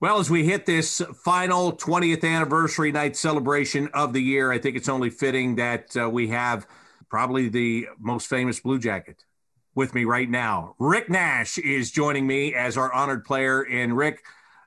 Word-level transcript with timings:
Well, 0.00 0.20
as 0.20 0.30
we 0.30 0.44
hit 0.44 0.64
this 0.64 1.02
final 1.24 1.72
20th 1.72 2.22
anniversary 2.22 2.92
night 2.92 3.16
celebration 3.16 3.88
of 3.92 4.12
the 4.12 4.22
year, 4.22 4.52
I 4.52 4.58
think 4.58 4.76
it's 4.76 4.88
only 4.88 5.10
fitting 5.10 5.56
that 5.56 5.96
uh, 5.96 6.08
we 6.08 6.28
have 6.28 6.68
probably 7.10 7.48
the 7.48 7.88
most 7.98 8.28
famous 8.28 8.60
Blue 8.60 8.78
Jacket 8.78 9.24
with 9.74 9.96
me 9.96 10.04
right 10.04 10.30
now. 10.30 10.76
Rick 10.78 11.10
Nash 11.10 11.58
is 11.58 11.90
joining 11.90 12.28
me 12.28 12.54
as 12.54 12.76
our 12.76 12.92
honored 12.92 13.24
player. 13.24 13.62
And 13.62 13.96
Rick, 13.96 14.22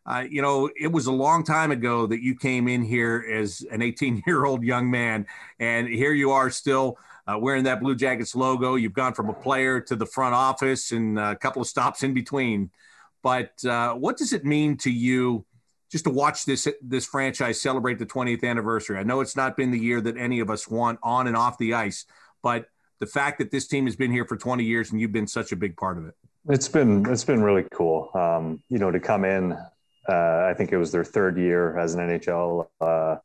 uh, 0.06 0.26
you 0.30 0.42
know, 0.42 0.70
it 0.78 0.92
was 0.92 1.06
a 1.06 1.14
long 1.14 1.46
time 1.46 1.72
ago 1.72 2.06
that 2.08 2.22
you 2.22 2.36
came 2.36 2.68
in 2.68 2.82
here 2.82 3.26
as 3.32 3.66
an 3.72 3.82
18 3.82 4.24
year 4.28 4.44
old 4.44 4.64
young 4.64 4.92
man, 4.92 5.26
and 5.62 5.88
here 5.88 6.12
you 6.12 6.32
are 6.32 6.50
still. 6.50 6.98
Uh, 7.28 7.38
wearing 7.38 7.64
that 7.64 7.80
Blue 7.80 7.96
Jackets 7.96 8.36
logo, 8.36 8.74
you've 8.74 8.94
gone 8.96 9.14
from 9.14 9.30
a 9.30 9.34
player 9.34 9.80
to 9.80 9.96
the 9.96 10.08
front 10.08 10.34
office 10.34 10.92
and 10.92 11.20
a 11.20 11.36
couple 11.36 11.62
of 11.62 11.68
stops 11.68 12.02
in 12.02 12.16
between. 12.16 12.72
But 13.24 13.64
uh, 13.66 13.94
what 13.94 14.18
does 14.18 14.34
it 14.34 14.46
mean 14.46 14.78
to 14.78 14.92
you 14.92 15.46
just 15.92 16.06
to 16.06 16.10
watch 16.10 16.46
this 16.46 16.68
this 16.82 17.06
franchise 17.06 17.60
celebrate 17.62 18.00
the 18.00 18.06
20th 18.06 18.44
anniversary? 18.44 18.98
I 18.98 19.04
know 19.04 19.22
it's 19.22 19.36
not 19.36 19.58
been 19.58 19.72
the 19.72 19.80
year 19.80 20.02
that 20.02 20.18
any 20.18 20.40
of 20.40 20.50
us 20.50 20.68
want 20.68 21.00
on 21.04 21.28
and 21.28 21.36
off 21.36 21.58
the 21.58 21.74
ice, 21.74 22.06
but 22.42 22.66
the 23.00 23.08
fact 23.08 23.40
that 23.40 23.52
this 23.52 23.68
team 23.68 23.86
has 23.86 23.96
been 23.96 24.12
here 24.12 24.26
for 24.26 24.38
20 24.38 24.64
years 24.64 24.92
and 24.92 25.02
you've 25.02 25.12
been 25.12 25.28
such 25.28 25.52
a 25.52 25.56
big 25.56 25.76
part 25.76 25.98
of 25.98 26.06
it. 26.06 26.14
It's 26.50 26.68
been 26.68 27.06
it's 27.10 27.24
been 27.24 27.44
really 27.44 27.66
cool. 27.74 28.10
Um, 28.14 28.64
you 28.70 28.80
know, 28.80 28.90
to 28.92 29.00
come 29.00 29.26
in, 29.26 29.54
uh, 30.08 30.46
I 30.50 30.54
think 30.56 30.72
it 30.72 30.78
was 30.78 30.92
their 30.92 31.04
third 31.04 31.38
year 31.38 31.78
as 31.78 31.94
an 31.94 32.08
NHL 32.08 32.68
uh, 32.80 33.18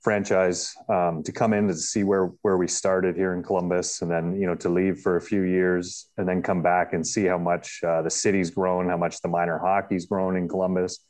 franchise 0.00 0.76
um, 0.88 1.22
to 1.22 1.32
come 1.32 1.52
in 1.52 1.66
to 1.68 1.74
see 1.74 2.04
where 2.04 2.26
where 2.42 2.56
we 2.56 2.68
started 2.68 3.16
here 3.16 3.34
in 3.34 3.42
Columbus, 3.42 4.02
and 4.02 4.10
then 4.10 4.40
you 4.40 4.46
know 4.46 4.54
to 4.56 4.68
leave 4.68 5.00
for 5.00 5.16
a 5.16 5.20
few 5.20 5.42
years, 5.42 6.10
and 6.16 6.28
then 6.28 6.42
come 6.42 6.62
back 6.62 6.92
and 6.92 7.06
see 7.06 7.24
how 7.24 7.38
much 7.38 7.80
uh, 7.84 8.02
the 8.02 8.10
city's 8.10 8.50
grown, 8.50 8.88
how 8.88 8.96
much 8.96 9.20
the 9.20 9.28
minor 9.28 9.58
hockey's 9.58 10.06
grown 10.06 10.36
in 10.36 10.48
Columbus, 10.48 11.00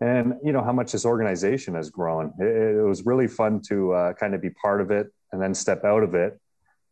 and 0.00 0.34
you 0.42 0.52
know 0.52 0.62
how 0.62 0.72
much 0.72 0.92
this 0.92 1.04
organization 1.04 1.74
has 1.74 1.90
grown. 1.90 2.32
It, 2.38 2.76
it 2.76 2.82
was 2.84 3.06
really 3.06 3.28
fun 3.28 3.60
to 3.68 3.92
uh, 3.92 4.12
kind 4.14 4.34
of 4.34 4.42
be 4.42 4.50
part 4.50 4.80
of 4.80 4.90
it, 4.90 5.12
and 5.32 5.40
then 5.40 5.54
step 5.54 5.84
out 5.84 6.02
of 6.02 6.14
it, 6.14 6.38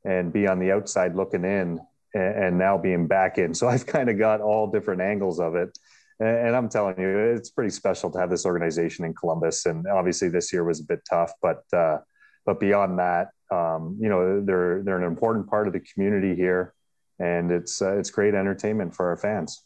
and 0.04 0.32
be 0.32 0.46
on 0.46 0.58
the 0.58 0.70
outside 0.72 1.16
looking 1.16 1.44
in, 1.44 1.80
and, 2.14 2.44
and 2.44 2.58
now 2.58 2.78
being 2.78 3.06
back 3.08 3.38
in. 3.38 3.54
So 3.54 3.68
I've 3.68 3.86
kind 3.86 4.08
of 4.08 4.18
got 4.18 4.40
all 4.40 4.70
different 4.70 5.02
angles 5.02 5.40
of 5.40 5.56
it 5.56 5.76
and 6.22 6.56
I'm 6.56 6.68
telling 6.68 6.98
you, 6.98 7.18
it's 7.18 7.50
pretty 7.50 7.70
special 7.70 8.10
to 8.10 8.18
have 8.18 8.30
this 8.30 8.46
organization 8.46 9.04
in 9.04 9.14
Columbus. 9.14 9.66
And 9.66 9.86
obviously, 9.86 10.28
this 10.28 10.52
year 10.52 10.64
was 10.64 10.80
a 10.80 10.84
bit 10.84 11.00
tough, 11.08 11.32
but 11.40 11.62
uh, 11.72 11.98
but 12.44 12.60
beyond 12.60 12.98
that, 12.98 13.28
um, 13.50 13.96
you 14.00 14.08
know, 14.08 14.44
they're 14.44 14.82
they're 14.82 14.98
an 14.98 15.04
important 15.04 15.48
part 15.48 15.66
of 15.66 15.72
the 15.72 15.80
community 15.80 16.34
here, 16.34 16.74
and 17.18 17.50
it's 17.50 17.82
uh, 17.82 17.96
it's 17.96 18.10
great 18.10 18.34
entertainment 18.34 18.94
for 18.94 19.08
our 19.08 19.16
fans. 19.16 19.64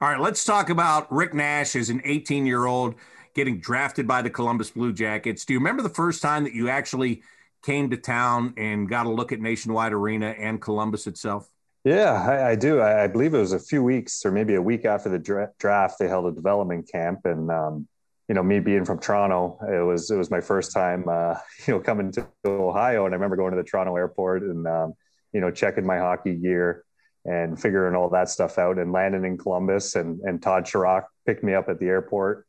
All 0.00 0.08
right, 0.08 0.20
let's 0.20 0.44
talk 0.44 0.70
about 0.70 1.10
Rick 1.12 1.34
Nash 1.34 1.74
as 1.74 1.90
an 1.90 2.00
18 2.04 2.46
year 2.46 2.66
old 2.66 2.94
getting 3.34 3.60
drafted 3.60 4.06
by 4.06 4.22
the 4.22 4.30
Columbus 4.30 4.70
Blue 4.70 4.92
Jackets. 4.92 5.44
Do 5.44 5.52
you 5.52 5.58
remember 5.58 5.82
the 5.82 5.88
first 5.88 6.22
time 6.22 6.44
that 6.44 6.54
you 6.54 6.68
actually 6.68 7.22
came 7.64 7.90
to 7.90 7.96
town 7.96 8.54
and 8.56 8.88
got 8.88 9.06
a 9.06 9.10
look 9.10 9.32
at 9.32 9.40
Nationwide 9.40 9.92
Arena 9.92 10.28
and 10.28 10.60
Columbus 10.60 11.06
itself? 11.06 11.48
Yeah, 11.88 12.22
I, 12.22 12.50
I 12.50 12.54
do. 12.54 12.80
I, 12.80 13.04
I, 13.04 13.06
believe 13.06 13.32
it 13.32 13.38
was 13.38 13.54
a 13.54 13.58
few 13.58 13.82
weeks 13.82 14.26
or 14.26 14.30
maybe 14.30 14.56
a 14.56 14.60
week 14.60 14.84
after 14.84 15.08
the 15.08 15.18
dra- 15.18 15.52
draft. 15.58 15.98
They 15.98 16.06
held 16.06 16.26
a 16.26 16.32
development 16.32 16.86
camp, 16.92 17.20
and 17.24 17.50
um, 17.50 17.88
you 18.28 18.34
know, 18.34 18.42
me 18.42 18.60
being 18.60 18.84
from 18.84 18.98
Toronto, 18.98 19.58
it 19.62 19.86
was 19.86 20.10
it 20.10 20.16
was 20.16 20.30
my 20.30 20.42
first 20.42 20.70
time, 20.70 21.08
uh, 21.08 21.36
you 21.66 21.72
know, 21.72 21.80
coming 21.80 22.12
to 22.12 22.28
Ohio, 22.44 23.06
and 23.06 23.14
I 23.14 23.16
remember 23.16 23.36
going 23.36 23.52
to 23.52 23.56
the 23.56 23.64
Toronto 23.64 23.96
airport 23.96 24.42
and 24.42 24.66
um, 24.68 24.92
you 25.32 25.40
know 25.40 25.50
checking 25.50 25.86
my 25.86 25.96
hockey 25.96 26.34
gear 26.34 26.84
and 27.24 27.58
figuring 27.58 27.94
all 27.94 28.10
that 28.10 28.28
stuff 28.28 28.58
out, 28.58 28.76
and 28.76 28.92
landing 28.92 29.24
in 29.24 29.38
Columbus, 29.38 29.94
and 29.94 30.20
and 30.20 30.42
Todd 30.42 30.64
Sharrock 30.64 31.04
picked 31.24 31.42
me 31.42 31.54
up 31.54 31.70
at 31.70 31.80
the 31.80 31.86
airport 31.86 32.46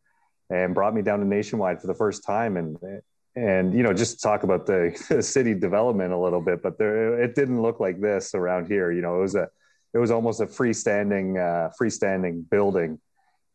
and 0.49 0.75
brought 0.75 0.93
me 0.93 1.01
down 1.01 1.19
to 1.19 1.25
Nationwide 1.25 1.79
for 1.79 1.87
the 1.87 1.95
first 1.95 2.25
time, 2.25 2.57
and 2.57 2.75
and 3.47 3.73
you 3.73 3.83
know 3.83 3.93
just 3.93 4.21
talk 4.21 4.43
about 4.43 4.65
the, 4.65 5.21
city 5.21 5.53
development 5.53 6.11
a 6.13 6.17
little 6.17 6.41
bit 6.41 6.61
but 6.61 6.77
there 6.77 7.21
it 7.21 7.35
didn't 7.35 7.61
look 7.61 7.79
like 7.79 7.99
this 8.01 8.35
around 8.35 8.67
here 8.67 8.91
you 8.91 9.01
know 9.01 9.17
it 9.17 9.21
was 9.21 9.35
a 9.35 9.47
it 9.93 9.97
was 9.97 10.11
almost 10.11 10.41
a 10.41 10.45
freestanding 10.45 11.37
uh, 11.37 11.71
freestanding 11.79 12.47
building. 12.49 12.99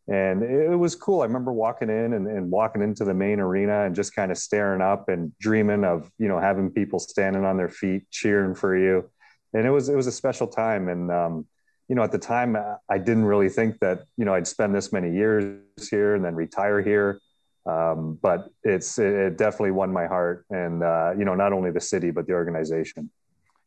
And 0.07 0.43
it 0.43 0.77
was 0.77 0.93
cool. 0.93 1.21
I 1.21 1.25
remember 1.25 1.51
walking 1.51 1.89
in 1.89 2.13
and, 2.13 2.27
and 2.27 2.51
walking 2.51 2.83
into 2.83 3.05
the 3.05 3.13
main 3.15 3.39
arena 3.39 3.85
and 3.85 3.95
just 3.95 4.13
kind 4.13 4.31
of 4.31 4.37
staring 4.37 4.81
up 4.81 5.09
and 5.09 5.35
dreaming 5.39 5.83
of 5.83 6.11
you 6.19 6.27
know 6.27 6.39
having 6.39 6.69
people 6.69 6.99
standing 6.99 7.43
on 7.43 7.57
their 7.57 7.69
feet 7.69 8.03
cheering 8.11 8.53
for 8.53 8.77
you. 8.77 9.09
And 9.53 9.65
it 9.65 9.71
was 9.71 9.89
it 9.89 9.95
was 9.95 10.07
a 10.07 10.11
special 10.11 10.47
time. 10.47 10.89
And 10.89 11.11
um, 11.11 11.47
you 11.87 11.95
know 11.95 12.01
at 12.01 12.11
the 12.11 12.17
time 12.17 12.57
i 12.89 12.97
didn't 12.97 13.25
really 13.25 13.47
think 13.47 13.77
that 13.79 14.05
you 14.17 14.25
know 14.25 14.33
i'd 14.33 14.47
spend 14.47 14.73
this 14.73 14.91
many 14.91 15.13
years 15.13 15.61
here 15.91 16.15
and 16.15 16.25
then 16.25 16.33
retire 16.33 16.81
here 16.81 17.19
um, 17.65 18.19
but 18.21 18.49
it's 18.63 18.99
it 18.99 19.37
definitely 19.37 19.71
won 19.71 19.91
my 19.91 20.05
heart, 20.05 20.45
and 20.49 20.83
uh, 20.83 21.13
you 21.17 21.25
know 21.25 21.35
not 21.35 21.53
only 21.53 21.71
the 21.71 21.81
city 21.81 22.11
but 22.11 22.27
the 22.27 22.33
organization. 22.33 23.09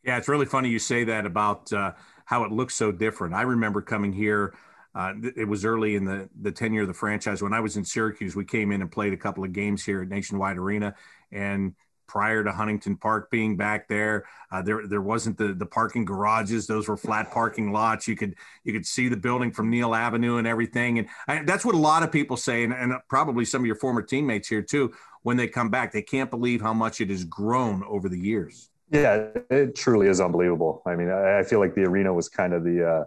Yeah, 0.04 0.16
it's 0.16 0.28
really 0.28 0.46
funny 0.46 0.68
you 0.68 0.78
say 0.78 1.04
that 1.04 1.26
about 1.26 1.72
uh, 1.72 1.92
how 2.24 2.44
it 2.44 2.52
looks 2.52 2.74
so 2.74 2.92
different. 2.92 3.34
I 3.34 3.42
remember 3.42 3.82
coming 3.82 4.12
here. 4.12 4.54
Uh, 4.94 5.12
it 5.36 5.46
was 5.46 5.64
early 5.64 5.96
in 5.96 6.04
the 6.04 6.28
the 6.40 6.52
tenure 6.52 6.82
of 6.82 6.88
the 6.88 6.94
franchise 6.94 7.42
when 7.42 7.52
I 7.52 7.60
was 7.60 7.76
in 7.76 7.84
Syracuse. 7.84 8.34
We 8.36 8.44
came 8.44 8.72
in 8.72 8.80
and 8.82 8.90
played 8.90 9.12
a 9.12 9.16
couple 9.16 9.44
of 9.44 9.52
games 9.52 9.84
here 9.84 10.02
at 10.02 10.08
Nationwide 10.08 10.56
Arena, 10.56 10.94
and 11.32 11.74
prior 12.08 12.42
to 12.42 12.50
Huntington 12.50 12.96
Park 12.96 13.30
being 13.30 13.56
back 13.56 13.86
there. 13.86 14.26
Uh, 14.50 14.62
there 14.62 14.86
there 14.86 15.02
wasn't 15.02 15.38
the 15.38 15.52
the 15.52 15.66
parking 15.66 16.04
garages; 16.04 16.66
those 16.66 16.88
were 16.88 16.96
flat 16.96 17.30
parking 17.30 17.72
lots. 17.72 18.08
You 18.08 18.16
could 18.16 18.34
you 18.64 18.72
could 18.72 18.86
see 18.86 19.08
the 19.08 19.16
building 19.16 19.52
from 19.52 19.70
Neil 19.70 19.94
Avenue 19.94 20.38
and 20.38 20.46
everything. 20.46 20.98
And 20.98 21.08
I, 21.28 21.44
that's 21.44 21.64
what 21.64 21.74
a 21.74 21.78
lot 21.78 22.02
of 22.02 22.10
people 22.10 22.36
say, 22.36 22.64
and, 22.64 22.72
and 22.72 22.94
probably 23.08 23.44
some 23.44 23.62
of 23.62 23.66
your 23.66 23.76
former 23.76 24.02
teammates 24.02 24.48
here 24.48 24.62
too. 24.62 24.92
When 25.22 25.36
they 25.36 25.46
come 25.46 25.68
back, 25.68 25.92
they 25.92 26.02
can't 26.02 26.30
believe 26.30 26.62
how 26.62 26.72
much 26.72 27.00
it 27.00 27.10
has 27.10 27.24
grown 27.24 27.84
over 27.84 28.08
the 28.08 28.18
years. 28.18 28.70
Yeah, 28.90 29.28
it 29.50 29.76
truly 29.76 30.06
is 30.06 30.20
unbelievable. 30.20 30.82
I 30.86 30.96
mean, 30.96 31.10
I, 31.10 31.40
I 31.40 31.42
feel 31.42 31.58
like 31.58 31.74
the 31.74 31.84
arena 31.84 32.12
was 32.12 32.28
kind 32.28 32.54
of 32.54 32.64
the 32.64 32.88
uh, 32.88 33.04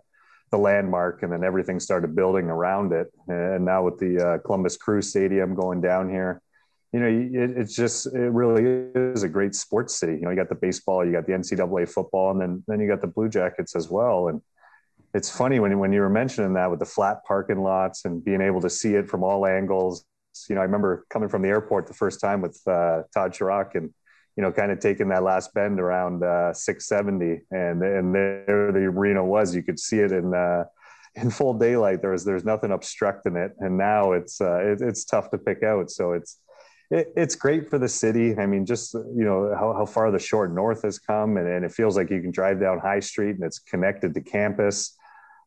the 0.52 0.58
landmark, 0.58 1.24
and 1.24 1.32
then 1.32 1.44
everything 1.44 1.80
started 1.80 2.16
building 2.16 2.46
around 2.46 2.92
it. 2.92 3.08
And 3.28 3.66
now 3.66 3.84
with 3.84 3.98
the 3.98 4.20
uh, 4.20 4.38
Columbus 4.40 4.78
Crew 4.78 5.02
Stadium 5.02 5.56
going 5.56 5.82
down 5.82 6.10
here, 6.10 6.42
you 6.94 7.00
know, 7.00 7.08
it, 7.08 7.58
it's 7.58 7.76
just 7.76 8.08
it 8.08 8.32
really 8.32 8.90
is 8.96 9.24
a 9.24 9.30
great 9.30 9.56
sports 9.56 9.96
city. 9.96 10.14
You 10.14 10.22
know, 10.22 10.30
you 10.30 10.36
got 10.36 10.50
the 10.50 10.56
baseball, 10.56 11.06
you 11.06 11.12
got 11.12 11.26
the 11.26 11.34
NCAA 11.34 11.90
football, 11.90 12.32
and 12.32 12.42
then 12.42 12.64
then 12.68 12.80
you 12.80 12.88
got 12.88 13.02
the 13.02 13.08
Blue 13.08 13.30
Jackets 13.30 13.76
as 13.76 13.90
well. 13.90 14.28
And 14.28 14.42
it's 15.14 15.30
funny 15.30 15.60
when 15.60 15.78
when 15.80 15.94
you 15.94 16.02
were 16.02 16.10
mentioning 16.10 16.54
that 16.54 16.70
with 16.70 16.80
the 16.80 16.86
flat 16.86 17.24
parking 17.26 17.62
lots 17.62 18.06
and 18.06 18.24
being 18.24 18.42
able 18.42 18.62
to 18.62 18.70
see 18.70 18.96
it 18.96 19.10
from 19.10 19.24
all 19.24 19.46
angles. 19.46 20.06
You 20.50 20.56
know, 20.56 20.62
I 20.62 20.66
remember 20.66 21.06
coming 21.10 21.30
from 21.30 21.42
the 21.42 21.50
airport 21.50 21.88
the 21.88 21.94
first 21.94 22.22
time 22.22 22.42
with 22.42 22.60
uh, 22.68 23.04
Todd 23.14 23.34
Sharrock 23.34 23.76
and 23.76 23.94
you 24.38 24.44
know, 24.44 24.52
kind 24.52 24.72
of 24.72 24.80
taking 24.80 25.10
that 25.10 25.24
last 25.24 25.54
bend 25.54 25.80
around 25.80 26.24
uh, 26.24 26.54
670, 26.54 27.42
and 27.52 27.84
and 27.84 28.16
there 28.16 28.72
the 28.72 28.80
arena 28.80 29.24
was. 29.24 29.54
You 29.56 29.64
could 29.64 29.80
see 29.80 30.00
it 30.00 30.12
in 30.12 30.34
uh, 30.34 30.66
in 31.16 31.30
full 31.30 31.54
daylight. 31.54 32.02
There 32.02 32.12
was 32.12 32.24
there's 32.24 32.46
nothing 32.46 32.72
obstructing 32.72 33.36
it, 33.36 33.52
and 33.60 33.78
now 33.78 34.14
it's 34.14 34.40
uh, 34.40 34.60
it, 34.60 34.82
it's 34.82 35.04
tough 35.04 35.30
to 35.32 35.38
pick 35.38 35.64
out. 35.64 35.92
So 35.92 36.14
it's 36.14 36.38
it, 36.92 37.14
it's 37.16 37.36
great 37.36 37.70
for 37.70 37.80
the 37.80 37.88
city. 37.88 38.38
I 38.38 38.46
mean, 38.46 38.66
just 38.66 38.94
you 38.94 39.24
know 39.24 39.56
how, 39.58 39.74
how 39.74 39.86
far 39.86 40.12
the 40.12 40.20
short 40.20 40.54
north 40.54 40.84
has 40.84 41.00
come, 41.00 41.38
and, 41.38 41.48
and, 41.48 41.66
it 41.66 41.72
feels 41.72 41.96
like 41.96 42.12
you 42.12 42.22
can 42.22 42.32
drive 42.32 42.60
down 42.60 42.80
High 42.80 43.00
Street 43.00 43.36
and 43.36 43.44
it's 43.44 43.60
connected 43.60 44.14
to 44.14 44.22
campus. 44.22 44.98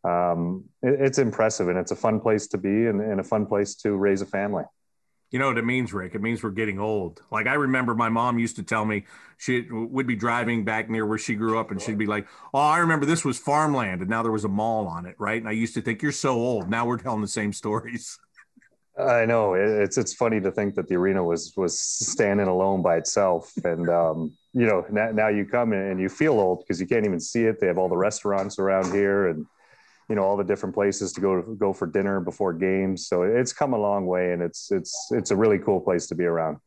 Um, 0.05 0.65
it, 0.83 1.01
it's 1.01 1.19
impressive, 1.19 1.69
and 1.69 1.79
it's 1.79 1.93
a 1.93 1.97
fun 1.97 2.19
place 2.21 2.49
to 2.49 2.59
be, 2.59 2.87
and, 2.87 3.01
and 3.01 3.21
a 3.21 3.25
fun 3.25 3.47
place 3.47 3.75
to 3.77 3.95
raise 3.95 4.23
a 4.23 4.27
family. 4.27 4.65
You 5.31 5.41
know 5.41 5.49
what 5.49 5.59
it 5.59 5.65
means, 5.65 5.93
Rick? 5.93 6.15
It 6.15 6.23
means 6.23 6.43
we're 6.43 6.51
getting 6.51 6.79
old. 6.79 7.21
Like 7.31 7.49
I 7.49 7.55
remember 7.55 7.95
my 7.95 8.09
mom 8.09 8.39
used 8.39 8.55
to 8.57 8.63
tell 8.63 8.85
me 8.85 9.05
she 9.37 9.67
would 9.69 10.07
be 10.07 10.15
driving 10.15 10.65
back 10.65 10.89
near 10.89 11.05
where 11.05 11.19
she 11.19 11.35
grew 11.35 11.59
up 11.59 11.73
and 11.73 11.83
she'd 11.83 11.99
be 11.99 12.07
like, 12.07 12.29
Oh, 12.53 12.61
I 12.61 12.79
remember 12.79 13.05
this 13.05 13.25
was 13.25 13.37
farmland 13.37 14.01
and 14.01 14.09
now 14.09 14.23
there 14.23 14.31
was 14.31 14.45
a 14.45 14.49
mall 14.49 14.87
on 14.87 15.07
it, 15.07 15.17
right? 15.19 15.41
And 15.41 15.49
I 15.49 15.53
used 15.53 15.75
to 15.75 15.83
think 15.83 16.03
you're 16.03 16.13
so 16.13 16.35
old. 16.35 16.71
Now 16.71 16.87
we're 16.87 16.99
telling 16.99 17.21
the 17.21 17.27
same 17.27 17.53
stories. 17.53 18.17
I 18.97 19.25
know 19.25 19.55
it's 19.55 19.99
it's 19.99 20.15
funny 20.15 20.41
to 20.41 20.53
think 20.53 20.77
that 20.77 20.87
the 20.87 20.95
arena 20.95 21.23
was 21.23 21.53
was 21.57 21.79
standing 21.79 22.47
alone 22.47 22.81
by 22.81 22.97
itself, 22.97 23.53
and 23.65 23.89
um, 23.89 24.33
you 24.53 24.67
know 24.67 24.87
now, 24.89 25.11
now, 25.11 25.29
you 25.29 25.45
come 25.45 25.73
and 25.73 26.01
you 26.01 26.09
feel 26.09 26.35
old 26.35 26.61
because 26.61 26.81
you 26.81 26.87
can't 26.87 27.05
even 27.05 27.19
see 27.19 27.43
it. 27.43 27.59
They 27.61 27.67
have 27.67 27.77
all 27.77 27.89
the 27.89 27.97
restaurants 27.97 28.59
around 28.61 28.93
here, 28.93 29.29
and 29.29 29.47
you 30.09 30.15
know 30.15 30.23
all 30.23 30.37
the 30.37 30.45
different 30.45 30.77
places 30.77 31.13
to 31.15 31.21
go 31.21 31.43
go 31.43 31.73
for 31.73 31.89
dinner 31.89 32.21
before 32.21 32.53
games. 32.53 33.09
So 33.09 33.23
it's 33.23 33.53
come 33.53 33.73
a 33.73 33.79
long 33.79 34.07
way, 34.07 34.33
and 34.33 34.41
it's 34.41 34.71
it's 34.71 35.09
it's 35.11 35.33
a 35.33 35.37
really 35.37 35.59
cool 35.59 35.81
place 35.81 36.07
to 36.09 36.15
be 36.15 36.25
around. 36.25 36.59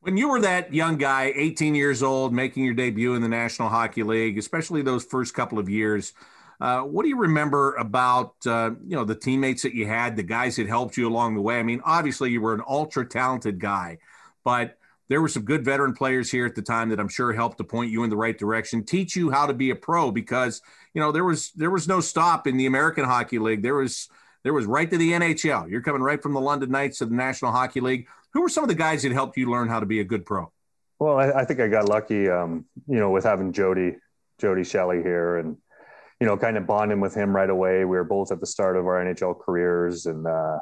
When 0.00 0.16
you 0.16 0.28
were 0.28 0.40
that 0.40 0.74
young 0.74 0.96
guy, 0.96 1.32
18 1.36 1.74
years 1.74 2.02
old, 2.02 2.32
making 2.32 2.64
your 2.64 2.74
debut 2.74 3.14
in 3.14 3.22
the 3.22 3.28
National 3.28 3.68
Hockey 3.68 4.02
League, 4.02 4.38
especially 4.38 4.82
those 4.82 5.04
first 5.04 5.34
couple 5.34 5.58
of 5.58 5.68
years 5.68 6.14
uh, 6.60 6.82
what 6.82 7.04
do 7.04 7.08
you 7.08 7.16
remember 7.16 7.74
about 7.74 8.34
uh, 8.46 8.70
you 8.86 8.96
know 8.96 9.04
the 9.04 9.14
teammates 9.14 9.62
that 9.62 9.74
you 9.74 9.86
had, 9.86 10.16
the 10.16 10.22
guys 10.22 10.56
that 10.56 10.66
helped 10.66 10.96
you 10.96 11.08
along 11.08 11.34
the 11.34 11.40
way? 11.40 11.58
I 11.58 11.62
mean, 11.62 11.80
obviously 11.84 12.30
you 12.30 12.40
were 12.40 12.54
an 12.54 12.62
ultra 12.68 13.06
talented 13.06 13.58
guy, 13.58 13.98
but 14.44 14.76
there 15.08 15.22
were 15.22 15.28
some 15.28 15.44
good 15.44 15.64
veteran 15.64 15.94
players 15.94 16.30
here 16.30 16.46
at 16.46 16.54
the 16.54 16.62
time 16.62 16.90
that 16.90 17.00
I'm 17.00 17.08
sure 17.08 17.32
helped 17.32 17.58
to 17.58 17.64
point 17.64 17.90
you 17.90 18.04
in 18.04 18.10
the 18.10 18.16
right 18.16 18.36
direction, 18.36 18.84
teach 18.84 19.16
you 19.16 19.30
how 19.30 19.46
to 19.46 19.54
be 19.54 19.70
a 19.70 19.74
pro 19.74 20.10
because 20.10 20.60
you 20.92 21.00
know 21.00 21.12
there 21.12 21.24
was 21.24 21.50
there 21.52 21.70
was 21.70 21.88
no 21.88 22.00
stop 22.00 22.46
in 22.46 22.56
the 22.56 22.66
American 22.66 23.04
Hockey 23.04 23.38
League. 23.38 23.62
There 23.62 23.74
was 23.74 24.08
there 24.42 24.52
was 24.52 24.66
right 24.66 24.90
to 24.90 24.98
the 24.98 25.12
NHL. 25.12 25.70
You're 25.70 25.82
coming 25.82 26.02
right 26.02 26.22
from 26.22 26.34
the 26.34 26.40
London 26.40 26.70
Knights 26.70 26.98
to 26.98 27.06
the 27.06 27.14
National 27.14 27.52
Hockey 27.52 27.80
League. 27.80 28.06
Who 28.32 28.42
were 28.42 28.48
some 28.48 28.64
of 28.64 28.68
the 28.68 28.74
guys 28.74 29.02
that 29.02 29.12
helped 29.12 29.36
you 29.36 29.50
learn 29.50 29.68
how 29.68 29.80
to 29.80 29.86
be 29.86 30.00
a 30.00 30.04
good 30.04 30.26
pro? 30.26 30.52
Well, 30.98 31.18
I, 31.18 31.30
I 31.30 31.44
think 31.46 31.60
I 31.60 31.68
got 31.68 31.88
lucky, 31.88 32.28
um, 32.28 32.66
you 32.86 32.98
know, 32.98 33.10
with 33.10 33.24
having 33.24 33.52
Jody, 33.52 33.96
Jody 34.38 34.64
Shelley 34.64 35.02
here 35.02 35.38
and, 35.38 35.56
you 36.20 36.26
know, 36.26 36.36
kind 36.36 36.56
of 36.56 36.66
bonding 36.66 37.00
with 37.00 37.14
him 37.14 37.34
right 37.34 37.48
away. 37.48 37.78
We 37.78 37.96
were 37.96 38.04
both 38.04 38.30
at 38.30 38.40
the 38.40 38.46
start 38.46 38.76
of 38.76 38.86
our 38.86 39.02
NHL 39.02 39.40
careers 39.40 40.04
and, 40.06 40.26
uh, 40.26 40.58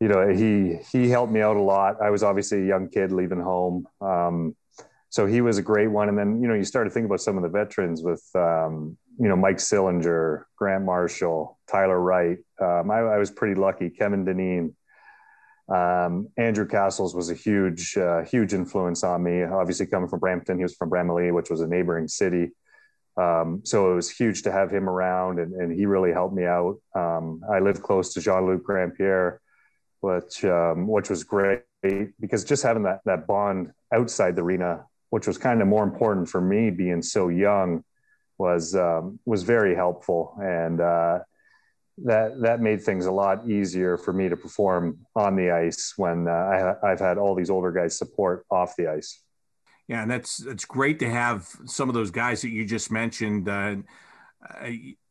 you 0.00 0.08
know, 0.08 0.28
he, 0.28 0.78
he 0.92 1.08
helped 1.08 1.32
me 1.32 1.40
out 1.40 1.56
a 1.56 1.62
lot. 1.62 2.02
I 2.02 2.10
was 2.10 2.22
obviously 2.22 2.62
a 2.62 2.66
young 2.66 2.88
kid 2.88 3.12
leaving 3.12 3.40
home. 3.40 3.86
Um, 4.00 4.56
so 5.08 5.24
he 5.24 5.40
was 5.40 5.56
a 5.56 5.62
great 5.62 5.86
one. 5.86 6.08
And 6.08 6.18
then, 6.18 6.42
you 6.42 6.48
know, 6.48 6.54
you 6.54 6.64
start 6.64 6.86
to 6.86 6.90
think 6.90 7.06
about 7.06 7.20
some 7.20 7.36
of 7.36 7.42
the 7.42 7.48
veterans 7.48 8.02
with, 8.02 8.22
um, 8.34 8.98
you 9.18 9.28
know, 9.28 9.36
Mike 9.36 9.56
Sillinger, 9.56 10.44
Grant 10.56 10.84
Marshall, 10.84 11.58
Tyler 11.70 11.98
Wright. 11.98 12.38
Um, 12.60 12.90
I, 12.90 12.98
I, 12.98 13.18
was 13.18 13.30
pretty 13.30 13.54
lucky. 13.54 13.88
Kevin 13.88 14.26
Dineen, 14.26 14.74
um, 15.68 16.28
Andrew 16.36 16.66
Cassels 16.66 17.14
was 17.14 17.30
a 17.30 17.34
huge, 17.34 17.96
uh, 17.96 18.24
huge 18.24 18.52
influence 18.52 19.04
on 19.04 19.22
me. 19.22 19.42
Obviously, 19.42 19.86
coming 19.86 20.08
from 20.08 20.20
Brampton, 20.20 20.58
he 20.58 20.64
was 20.64 20.74
from 20.74 20.90
Bramalea, 20.90 21.32
which 21.32 21.48
was 21.48 21.62
a 21.62 21.66
neighboring 21.66 22.08
city. 22.08 22.50
Um, 23.16 23.62
so 23.64 23.92
it 23.92 23.94
was 23.94 24.10
huge 24.10 24.42
to 24.42 24.52
have 24.52 24.70
him 24.70 24.88
around, 24.88 25.38
and, 25.38 25.54
and 25.54 25.72
he 25.72 25.86
really 25.86 26.12
helped 26.12 26.34
me 26.34 26.44
out. 26.44 26.76
Um, 26.94 27.40
I 27.50 27.60
lived 27.60 27.82
close 27.82 28.12
to 28.14 28.20
Jean 28.20 28.46
Luc 28.46 28.62
Grandpierre, 28.62 29.38
which 30.00 30.44
um, 30.44 30.86
which 30.86 31.08
was 31.08 31.24
great 31.24 31.62
because 31.82 32.44
just 32.44 32.62
having 32.62 32.82
that 32.82 33.00
that 33.06 33.26
bond 33.26 33.72
outside 33.92 34.36
the 34.36 34.42
arena, 34.42 34.84
which 35.10 35.26
was 35.26 35.38
kind 35.38 35.62
of 35.62 35.68
more 35.68 35.84
important 35.84 36.28
for 36.28 36.40
me 36.40 36.70
being 36.70 37.02
so 37.02 37.28
young, 37.28 37.84
was 38.38 38.74
um, 38.74 39.18
was 39.24 39.42
very 39.44 39.74
helpful, 39.74 40.36
and 40.42 40.80
uh, 40.80 41.20
that 42.04 42.40
that 42.42 42.60
made 42.60 42.82
things 42.82 43.06
a 43.06 43.12
lot 43.12 43.48
easier 43.48 43.96
for 43.96 44.12
me 44.12 44.28
to 44.28 44.36
perform 44.36 44.98
on 45.14 45.36
the 45.36 45.50
ice 45.50 45.94
when 45.96 46.28
uh, 46.28 46.76
I, 46.82 46.88
have 46.90 47.00
had 47.00 47.16
all 47.16 47.34
these 47.34 47.50
older 47.50 47.72
guys 47.72 47.96
support 47.96 48.44
off 48.50 48.76
the 48.76 48.88
ice. 48.88 49.22
Yeah, 49.88 50.02
and 50.02 50.10
that's 50.10 50.40
it's 50.40 50.64
great 50.64 50.98
to 51.00 51.10
have 51.10 51.48
some 51.64 51.88
of 51.88 51.94
those 51.94 52.10
guys 52.10 52.42
that 52.42 52.48
you 52.48 52.64
just 52.64 52.90
mentioned. 52.90 53.48
Uh, 53.48 53.76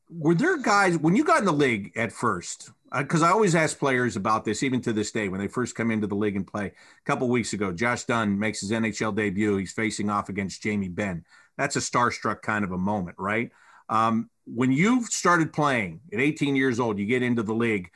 were 0.10 0.36
there 0.36 0.57
guys 0.57 0.98
when 0.98 1.16
you 1.16 1.24
got 1.24 1.39
in 1.39 1.45
the 1.45 1.54
league 1.54 1.92
at 1.95 2.12
first? 2.12 2.72
Because 2.95 3.24
uh, 3.24 3.27
I 3.27 3.30
always 3.30 3.56
ask 3.56 3.77
players 3.77 4.16
about 4.16 4.45
this, 4.45 4.63
even 4.63 4.81
to 4.81 4.94
this 4.94 5.12
day, 5.12 5.27
when 5.27 5.39
they 5.39 5.48
first 5.48 5.75
come 5.75 5.92
into 5.92 6.07
the 6.07 6.16
league 6.16 6.36
and 6.36 6.45
play. 6.45 6.68
A 6.68 7.06
couple 7.06 7.27
weeks 7.30 7.54
ago, 7.54 7.72
Josh 7.72 8.04
Dunne 8.04 8.38
makes 8.38 8.62
his 8.62 8.72
NHL 8.72 9.16
debut. 9.16 9.57
He's 9.57 9.72
facing 9.72 10.10
off 10.10 10.30
against 10.30 10.62
Jamie 10.62 10.89
Benn. 10.89 11.25
That's 11.57 11.75
a 11.75 11.80
starstruck 11.80 12.42
kind 12.42 12.63
of 12.63 12.72
a 12.72 12.77
moment, 12.77 13.18
right? 13.18 13.51
Um, 13.89 14.30
when 14.45 14.72
you 14.72 15.04
started 15.06 15.54
playing 15.54 16.01
at 16.13 16.19
18 16.19 16.56
years 16.56 16.80
old, 16.80 17.00
you 17.00 17.06
get 17.06 17.24
into 17.24 17.44
the 17.44 17.54
league. 17.54 17.89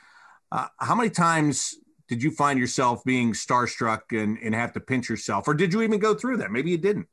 Uh, 0.51 0.67
how 0.79 0.95
many 0.95 1.09
times 1.09 1.75
did 2.09 2.21
you 2.21 2.31
find 2.31 2.59
yourself 2.59 3.03
being 3.05 3.31
starstruck 3.33 4.01
and, 4.11 4.37
and 4.39 4.53
have 4.53 4.73
to 4.73 4.79
pinch 4.79 5.09
yourself, 5.09 5.47
or 5.47 5.53
did 5.53 5.71
you 5.71 5.81
even 5.81 5.99
go 5.99 6.13
through 6.13 6.37
that? 6.37 6.51
Maybe 6.51 6.71
you 6.71 6.77
didn't. 6.77 7.07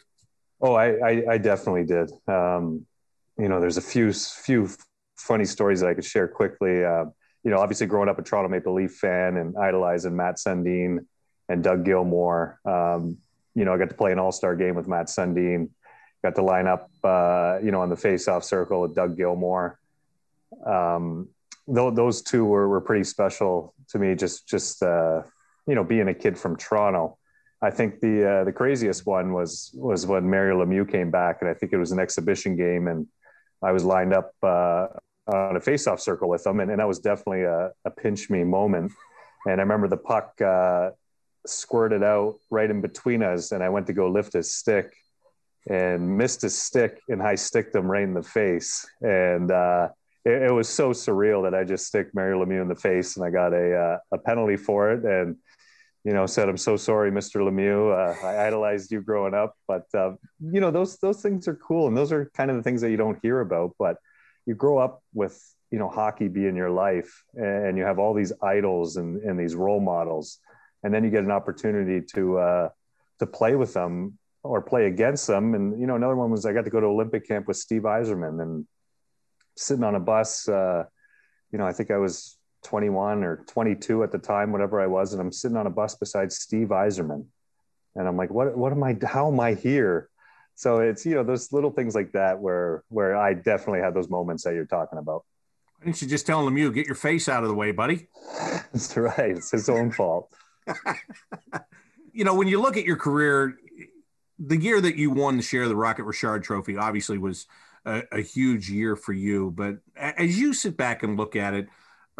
Oh, 0.60 0.75
I, 0.75 0.87
I, 0.94 1.25
I 1.32 1.38
definitely 1.38 1.84
did. 1.84 2.10
Um, 2.26 2.87
you 3.38 3.48
know, 3.48 3.60
there's 3.60 3.76
a 3.76 3.82
few 3.82 4.12
few 4.12 4.69
funny 5.16 5.44
stories 5.44 5.81
that 5.81 5.88
I 5.88 5.94
could 5.94 6.04
share 6.04 6.26
quickly. 6.26 6.84
Uh, 6.84 7.04
you 7.44 7.50
know, 7.50 7.58
obviously 7.58 7.87
growing 7.87 8.08
up 8.08 8.19
a 8.19 8.22
Toronto 8.22 8.48
Maple 8.48 8.75
Leaf 8.75 8.94
fan 8.94 9.37
and 9.37 9.56
idolizing 9.56 10.16
Mats 10.16 10.44
Sundin 10.44 11.06
and 11.49 11.62
Doug 11.62 11.84
Gilmour. 11.84 12.56
Um, 12.64 13.19
you 13.54 13.64
know, 13.64 13.72
I 13.72 13.78
got 13.78 13.90
to 13.90 13.94
play 13.94 14.12
an 14.12 14.19
All 14.19 14.32
Star 14.32 14.56
game 14.56 14.75
with 14.75 14.88
Mats 14.88 15.14
Sundin 15.14 15.69
got 16.26 16.34
to 16.34 16.42
line 16.42 16.66
up, 16.66 16.90
uh, 17.04 17.58
you 17.62 17.70
know, 17.70 17.81
on 17.81 17.88
the 17.88 17.96
face-off 17.96 18.42
circle 18.42 18.82
with 18.82 18.94
Doug 18.94 19.16
Gilmour. 19.16 19.78
Um, 20.66 21.28
those 21.69 22.22
two 22.22 22.44
were, 22.44 22.69
were 22.69 22.81
pretty 22.81 23.04
special 23.04 23.75
to 23.90 23.98
me. 23.98 24.14
Just, 24.14 24.48
just 24.48 24.82
uh, 24.82 25.22
you 25.66 25.74
know, 25.74 25.84
being 25.84 26.08
a 26.08 26.14
kid 26.14 26.38
from 26.38 26.56
Toronto. 26.56 27.18
I 27.62 27.70
think 27.70 28.00
the 28.00 28.30
uh, 28.30 28.44
the 28.44 28.52
craziest 28.52 29.06
one 29.06 29.32
was 29.32 29.70
was 29.74 30.06
when 30.06 30.28
Mario 30.28 30.62
Lemieux 30.62 30.90
came 30.90 31.10
back, 31.10 31.38
and 31.40 31.48
I 31.48 31.54
think 31.54 31.72
it 31.72 31.78
was 31.78 31.90
an 31.90 31.98
exhibition 31.98 32.54
game, 32.54 32.86
and 32.86 33.06
I 33.62 33.72
was 33.72 33.82
lined 33.82 34.12
up 34.12 34.32
uh, 34.42 34.88
on 35.26 35.56
a 35.56 35.60
face-off 35.60 36.00
circle 36.00 36.28
with 36.28 36.44
them, 36.44 36.60
and, 36.60 36.70
and 36.70 36.80
that 36.80 36.86
was 36.86 36.98
definitely 36.98 37.44
a, 37.44 37.72
a 37.84 37.90
pinch 37.90 38.28
me 38.28 38.44
moment. 38.44 38.92
And 39.46 39.58
I 39.60 39.62
remember 39.62 39.88
the 39.88 39.96
puck 39.96 40.38
uh, 40.40 40.90
squirted 41.46 42.02
out 42.02 42.34
right 42.50 42.70
in 42.70 42.82
between 42.82 43.22
us, 43.22 43.52
and 43.52 43.62
I 43.62 43.70
went 43.70 43.86
to 43.86 43.94
go 43.94 44.10
lift 44.10 44.34
his 44.34 44.54
stick, 44.54 44.92
and 45.68 46.16
missed 46.16 46.42
his 46.42 46.60
stick 46.60 47.00
and 47.08 47.22
I 47.22 47.34
sticked 47.34 47.74
him 47.74 47.90
right 47.90 48.02
in 48.02 48.14
the 48.14 48.22
face. 48.22 48.86
And 49.00 49.50
uh, 49.50 49.88
it, 50.26 50.43
it, 50.43 50.52
was 50.52 50.69
so 50.69 50.90
surreal 50.90 51.44
that 51.44 51.55
I 51.55 51.62
just 51.62 51.87
stick 51.87 52.08
Mario 52.12 52.44
Lemieux 52.44 52.61
in 52.61 52.69
the 52.69 52.75
face 52.75 53.17
and 53.17 53.25
I 53.25 53.31
got 53.31 53.52
a, 53.52 53.75
uh, 53.75 53.99
a 54.12 54.19
penalty 54.19 54.56
for 54.56 54.90
it. 54.90 55.05
And, 55.05 55.37
you 56.05 56.12
know, 56.12 56.26
said, 56.26 56.49
I'm 56.49 56.56
so 56.56 56.76
sorry, 56.76 57.12
Mr. 57.12 57.40
Lemieux. 57.40 57.93
Uh, 57.93 58.26
I 58.26 58.46
idolized 58.46 58.90
you 58.90 59.00
growing 59.00 59.34
up, 59.34 59.55
but 59.69 59.84
uh, 59.94 60.12
you 60.40 60.61
know, 60.61 60.73
those, 60.73 60.99
those 60.99 61.23
things 61.23 61.46
are 61.46 61.55
cool. 61.55 61.87
And 61.87 61.96
those 61.96 62.11
are 62.11 62.31
kind 62.34 62.50
of 62.50 62.56
the 62.56 62.62
things 62.64 62.81
that 62.81 62.90
you 62.90 62.96
don't 62.96 63.19
hear 63.23 63.40
about, 63.40 63.76
but 63.78 63.99
you 64.46 64.55
grow 64.55 64.78
up 64.78 65.02
with, 65.14 65.40
you 65.70 65.78
know, 65.78 65.88
hockey 65.88 66.26
be 66.26 66.46
in 66.46 66.56
your 66.56 66.70
life 66.70 67.23
and 67.34 67.78
you 67.78 67.84
have 67.84 68.00
all 68.00 68.12
these 68.12 68.32
idols 68.43 68.96
and, 68.96 69.23
and 69.23 69.38
these 69.38 69.55
role 69.55 69.81
models. 69.81 70.38
And 70.82 70.93
then 70.93 71.05
you 71.05 71.11
get 71.11 71.25
an 71.25 71.31
opportunity 71.31 72.05
to, 72.14 72.38
uh, 72.38 72.69
to 73.20 73.26
play 73.26 73.55
with 73.55 73.75
them 73.75 74.19
or 74.43 74.61
play 74.61 74.87
against 74.87 75.26
them. 75.26 75.55
And 75.55 75.81
you 75.81 75.87
know, 75.87 75.96
another 75.96 76.17
one 76.17 76.31
was 76.31 76.46
I 76.46 76.52
got 76.52 76.64
to 76.64 76.70
go 76.70 76.81
to 76.81 76.87
Olympic 76.87 77.26
camp 77.26 77.49
with 77.49 77.56
Steve 77.56 77.82
Yzerman, 77.82 78.43
and 78.43 78.67
sitting 79.56 79.84
on 79.84 79.94
a 79.94 80.00
bus. 80.00 80.48
Uh, 80.48 80.84
you 81.50 81.58
know, 81.58 81.66
I 81.66 81.72
think 81.72 81.90
I 81.90 81.96
was 81.96 82.36
21 82.64 83.24
or 83.24 83.44
22 83.46 84.02
at 84.02 84.12
the 84.12 84.18
time, 84.18 84.52
whatever 84.52 84.80
I 84.80 84.86
was, 84.86 85.12
and 85.12 85.20
I'm 85.20 85.32
sitting 85.32 85.56
on 85.56 85.66
a 85.66 85.70
bus 85.70 85.94
beside 85.94 86.32
Steve 86.32 86.68
Yzerman, 86.68 87.24
and 87.94 88.08
I'm 88.08 88.16
like, 88.16 88.30
what? 88.30 88.56
What 88.56 88.72
am 88.72 88.82
I? 88.82 88.96
How 89.04 89.28
am 89.28 89.40
I 89.40 89.54
here? 89.54 90.08
So 90.56 90.78
it's 90.78 91.04
you 91.04 91.14
know 91.14 91.22
those 91.22 91.52
little 91.52 91.70
things 91.70 91.94
like 91.94 92.12
that 92.12 92.40
where 92.40 92.82
where 92.88 93.16
I 93.16 93.34
definitely 93.34 93.80
had 93.80 93.94
those 93.94 94.08
moments 94.08 94.44
that 94.44 94.54
you're 94.54 94.66
talking 94.66 94.98
about. 94.98 95.24
Why 95.78 95.86
didn't 95.86 96.00
you 96.00 96.08
just 96.08 96.26
tell 96.26 96.46
him 96.46 96.56
you 96.56 96.72
get 96.72 96.86
your 96.86 96.94
face 96.94 97.28
out 97.28 97.42
of 97.42 97.50
the 97.50 97.54
way, 97.54 97.72
buddy? 97.72 98.08
That's 98.72 98.96
right. 98.96 99.36
It's 99.36 99.50
his 99.50 99.68
own 99.68 99.92
fault. 99.92 100.32
you 102.12 102.24
know, 102.24 102.34
when 102.34 102.48
you 102.48 102.60
look 102.60 102.78
at 102.78 102.84
your 102.84 102.96
career, 102.96 103.58
the 104.38 104.56
year 104.56 104.80
that 104.80 104.96
you 104.96 105.10
won 105.10 105.36
the 105.36 105.42
share 105.42 105.62
of 105.62 105.68
the 105.68 105.76
Rocket 105.76 106.04
Richard 106.04 106.42
Trophy 106.42 106.78
obviously 106.78 107.18
was 107.18 107.46
a, 107.86 108.02
a, 108.12 108.20
huge 108.20 108.68
year 108.68 108.96
for 108.96 109.12
you. 109.12 109.50
But 109.50 109.78
as 109.96 110.38
you 110.38 110.52
sit 110.52 110.76
back 110.76 111.02
and 111.02 111.16
look 111.16 111.36
at 111.36 111.54
it, 111.54 111.68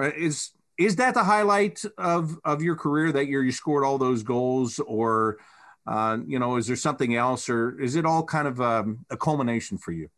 uh, 0.01 0.11
is 0.17 0.51
is 0.79 0.97
that 0.97 1.15
the 1.15 1.25
highlight 1.25 1.83
of 1.99 2.39
of 2.45 2.63
your 2.63 2.77
career 2.77 3.13
that 3.13 3.27
year 3.27 3.43
you 3.43 3.53
scored 3.53 3.85
all 3.85 3.99
those 3.99 4.23
goals, 4.23 4.79
or 4.79 5.39
uh, 5.87 6.19
you 6.27 6.39
know, 6.39 6.57
is 6.57 6.67
there 6.67 6.77
something 6.77 7.15
else, 7.15 7.49
or 7.49 7.81
is 7.81 7.97
it 7.97 8.07
all 8.07 8.25
kind 8.25 8.49
of 8.49 8.61
um, 8.61 9.05
a 9.11 9.17
culmination 9.17 9.77
for 9.79 9.93
you? 9.93 10.09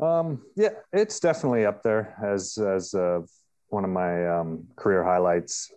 Um, 0.00 0.42
yeah, 0.56 0.70
it's 0.92 1.20
definitely 1.20 1.64
up 1.64 1.82
there 1.82 2.14
as 2.22 2.58
as 2.58 2.92
uh, 2.94 3.20
one 3.68 3.84
of 3.84 3.90
my 3.90 4.28
um, 4.28 4.66
career 4.76 5.04
highlights 5.04 5.72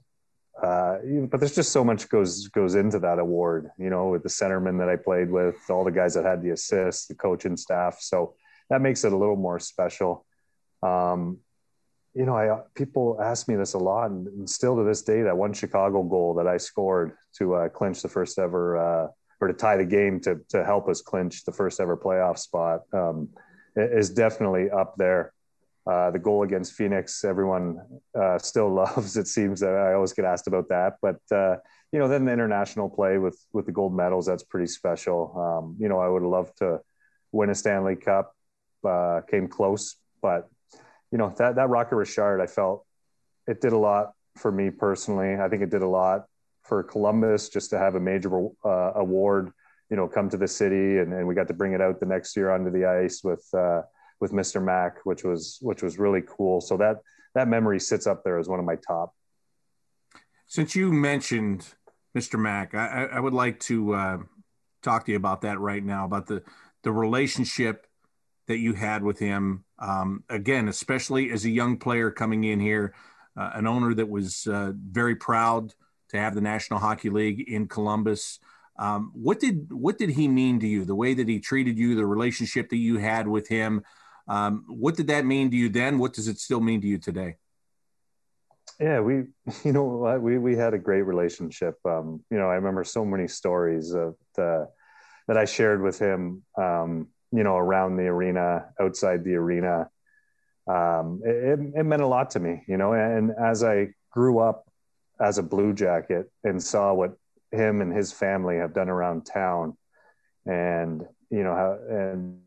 uh, 0.61 0.97
but 1.29 1.39
there's 1.39 1.55
just 1.55 1.71
so 1.71 1.83
much 1.83 2.07
goes 2.09 2.47
goes 2.49 2.75
into 2.75 2.99
that 2.99 3.17
award. 3.19 3.71
You 3.77 3.89
know, 3.89 4.09
with 4.09 4.23
the 4.23 4.29
centerman 4.29 4.77
that 4.79 4.89
I 4.89 4.95
played 4.95 5.31
with, 5.31 5.55
all 5.69 5.83
the 5.83 5.91
guys 5.91 6.13
that 6.13 6.25
had 6.25 6.43
the 6.43 6.51
assists, 6.51 7.07
the 7.07 7.15
coaching 7.15 7.57
staff. 7.57 7.97
So 7.99 8.35
that 8.71 8.81
makes 8.81 9.03
it 9.03 9.11
a 9.11 9.17
little 9.17 9.35
more 9.35 9.59
special. 9.59 10.25
Um, 10.81 11.39
you 12.15 12.25
know, 12.25 12.35
I 12.35 12.61
people 12.73 13.19
ask 13.21 13.47
me 13.47 13.55
this 13.55 13.73
a 13.73 13.77
lot, 13.77 14.09
and, 14.09 14.27
and, 14.27 14.49
still 14.49 14.75
to 14.77 14.83
this 14.83 15.01
day, 15.01 15.21
that 15.21 15.37
one 15.37 15.53
Chicago 15.53 16.03
goal 16.03 16.33
that 16.35 16.47
I 16.47 16.57
scored 16.57 17.13
to 17.37 17.55
uh, 17.55 17.69
clinch 17.69 18.01
the 18.01 18.09
first 18.09 18.39
ever, 18.39 18.77
uh, 18.77 19.07
or 19.39 19.47
to 19.49 19.53
tie 19.53 19.77
the 19.77 19.85
game 19.85 20.19
to 20.21 20.39
to 20.49 20.65
help 20.65 20.87
us 20.89 21.01
clinch 21.01 21.43
the 21.45 21.51
first 21.51 21.79
ever 21.79 21.95
playoff 21.95 22.37
spot, 22.37 22.81
um, 22.93 23.29
is 23.75 24.09
definitely 24.09 24.69
up 24.71 24.95
there. 24.97 25.33
Uh, 25.85 26.11
the 26.11 26.19
goal 26.19 26.43
against 26.43 26.73
Phoenix, 26.73 27.23
everyone 27.23 27.79
uh, 28.19 28.37
still 28.37 28.73
loves. 28.83 29.17
It 29.17 29.27
seems 29.27 29.59
that 29.59 29.73
I 29.73 29.93
always 29.93 30.13
get 30.13 30.25
asked 30.25 30.47
about 30.47 30.69
that, 30.69 30.95
but 31.01 31.19
uh, 31.31 31.57
you 31.91 31.99
know, 31.99 32.07
then 32.07 32.23
the 32.23 32.31
international 32.31 32.89
play 32.89 33.17
with 33.17 33.37
with 33.51 33.65
the 33.65 33.73
gold 33.73 33.95
medals, 33.95 34.25
that's 34.25 34.43
pretty 34.43 34.67
special. 34.67 35.19
Um, 35.37 35.75
you 35.77 35.89
know, 35.89 35.99
I 35.99 36.07
would 36.07 36.23
love 36.23 36.53
to 36.55 36.79
win 37.31 37.49
a 37.49 37.55
Stanley 37.55 37.95
Cup. 37.95 38.33
Uh, 38.83 39.21
came 39.29 39.47
close, 39.47 39.95
but 40.21 40.49
you 41.11 41.17
know 41.17 41.33
that 41.37 41.55
that 41.55 41.69
Rocket 41.69 41.95
Richard, 41.95 42.41
I 42.41 42.47
felt 42.47 42.85
it 43.47 43.61
did 43.61 43.73
a 43.73 43.77
lot 43.77 44.13
for 44.37 44.51
me 44.51 44.69
personally. 44.69 45.35
I 45.35 45.49
think 45.49 45.61
it 45.61 45.69
did 45.69 45.81
a 45.81 45.87
lot 45.87 46.25
for 46.63 46.83
Columbus 46.83 47.49
just 47.49 47.69
to 47.71 47.77
have 47.77 47.95
a 47.95 47.99
major 47.99 48.47
uh, 48.65 48.91
award. 48.95 49.51
You 49.89 49.97
know, 49.97 50.07
come 50.07 50.29
to 50.29 50.37
the 50.37 50.47
city, 50.47 50.99
and, 50.99 51.13
and 51.13 51.27
we 51.27 51.35
got 51.35 51.49
to 51.49 51.53
bring 51.53 51.73
it 51.73 51.81
out 51.81 51.99
the 51.99 52.05
next 52.05 52.35
year 52.37 52.49
onto 52.49 52.71
the 52.71 52.85
ice 52.85 53.23
with 53.23 53.45
uh, 53.53 53.81
with 54.19 54.31
Mr. 54.31 54.63
Mac, 54.63 54.97
which 55.03 55.23
was 55.23 55.57
which 55.61 55.83
was 55.83 55.99
really 55.99 56.23
cool. 56.25 56.61
So 56.61 56.77
that 56.77 56.97
that 57.35 57.47
memory 57.47 57.79
sits 57.79 58.07
up 58.07 58.23
there 58.23 58.39
as 58.39 58.47
one 58.47 58.59
of 58.59 58.65
my 58.65 58.77
top. 58.87 59.13
Since 60.47 60.75
you 60.75 60.91
mentioned 60.91 61.67
Mr. 62.17 62.39
Mac, 62.39 62.73
I, 62.73 63.09
I 63.11 63.19
would 63.19 63.33
like 63.33 63.59
to 63.61 63.93
uh, 63.93 64.17
talk 64.81 65.05
to 65.05 65.11
you 65.11 65.17
about 65.17 65.41
that 65.41 65.59
right 65.59 65.83
now 65.83 66.05
about 66.05 66.27
the 66.27 66.43
the 66.83 66.91
relationship 66.91 67.87
that 68.47 68.57
you 68.57 68.73
had 68.73 69.03
with 69.03 69.19
him. 69.19 69.63
Um, 69.79 70.23
again, 70.29 70.67
especially 70.67 71.31
as 71.31 71.45
a 71.45 71.49
young 71.49 71.77
player 71.77 72.11
coming 72.11 72.43
in 72.43 72.59
here, 72.59 72.93
uh, 73.37 73.51
an 73.53 73.67
owner 73.67 73.93
that 73.93 74.09
was 74.09 74.47
uh, 74.47 74.73
very 74.75 75.15
proud 75.15 75.73
to 76.09 76.19
have 76.19 76.35
the 76.35 76.41
National 76.41 76.79
Hockey 76.79 77.09
League 77.09 77.47
in 77.47 77.67
Columbus. 77.67 78.39
Um, 78.77 79.11
what 79.13 79.39
did 79.39 79.71
what 79.71 79.97
did 79.97 80.09
he 80.09 80.27
mean 80.27 80.59
to 80.59 80.67
you? 80.67 80.85
The 80.85 80.95
way 80.95 81.13
that 81.13 81.27
he 81.27 81.39
treated 81.39 81.77
you, 81.77 81.95
the 81.95 82.05
relationship 82.05 82.69
that 82.69 82.77
you 82.77 82.97
had 82.97 83.27
with 83.27 83.47
him. 83.47 83.83
Um, 84.27 84.65
what 84.67 84.95
did 84.95 85.07
that 85.07 85.25
mean 85.25 85.51
to 85.51 85.57
you 85.57 85.69
then? 85.69 85.97
What 85.99 86.13
does 86.13 86.27
it 86.27 86.39
still 86.39 86.61
mean 86.61 86.81
to 86.81 86.87
you 86.87 86.97
today? 86.97 87.37
Yeah, 88.79 88.99
we, 88.99 89.25
you 89.63 89.73
know, 89.73 90.19
we 90.21 90.37
we 90.37 90.55
had 90.55 90.73
a 90.73 90.79
great 90.79 91.03
relationship. 91.03 91.77
Um, 91.85 92.23
you 92.29 92.37
know, 92.37 92.49
I 92.49 92.55
remember 92.55 92.83
so 92.83 93.05
many 93.05 93.27
stories 93.27 93.93
of 93.93 94.15
the, 94.35 94.67
that 95.27 95.37
I 95.37 95.45
shared 95.45 95.81
with 95.81 95.99
him. 95.99 96.43
Um, 96.57 97.07
you 97.31 97.43
know, 97.43 97.55
around 97.57 97.97
the 97.97 98.07
arena, 98.07 98.65
outside 98.79 99.23
the 99.23 99.35
arena. 99.35 99.89
Um, 100.67 101.21
it, 101.25 101.59
it 101.75 101.83
meant 101.83 102.01
a 102.01 102.07
lot 102.07 102.31
to 102.31 102.39
me. 102.39 102.63
You 102.67 102.77
know, 102.77 102.93
and 102.93 103.31
as 103.31 103.63
I 103.63 103.93
grew 104.11 104.39
up 104.39 104.65
as 105.19 105.37
a 105.37 105.43
Blue 105.43 105.73
Jacket 105.73 106.31
and 106.43 106.61
saw 106.61 106.93
what 106.93 107.17
him 107.51 107.81
and 107.81 107.93
his 107.93 108.11
family 108.11 108.57
have 108.57 108.73
done 108.73 108.89
around 108.89 109.25
town, 109.25 109.77
and 110.45 111.05
you 111.29 111.43
know 111.43 111.55
how 111.55 111.77
and 111.89 112.39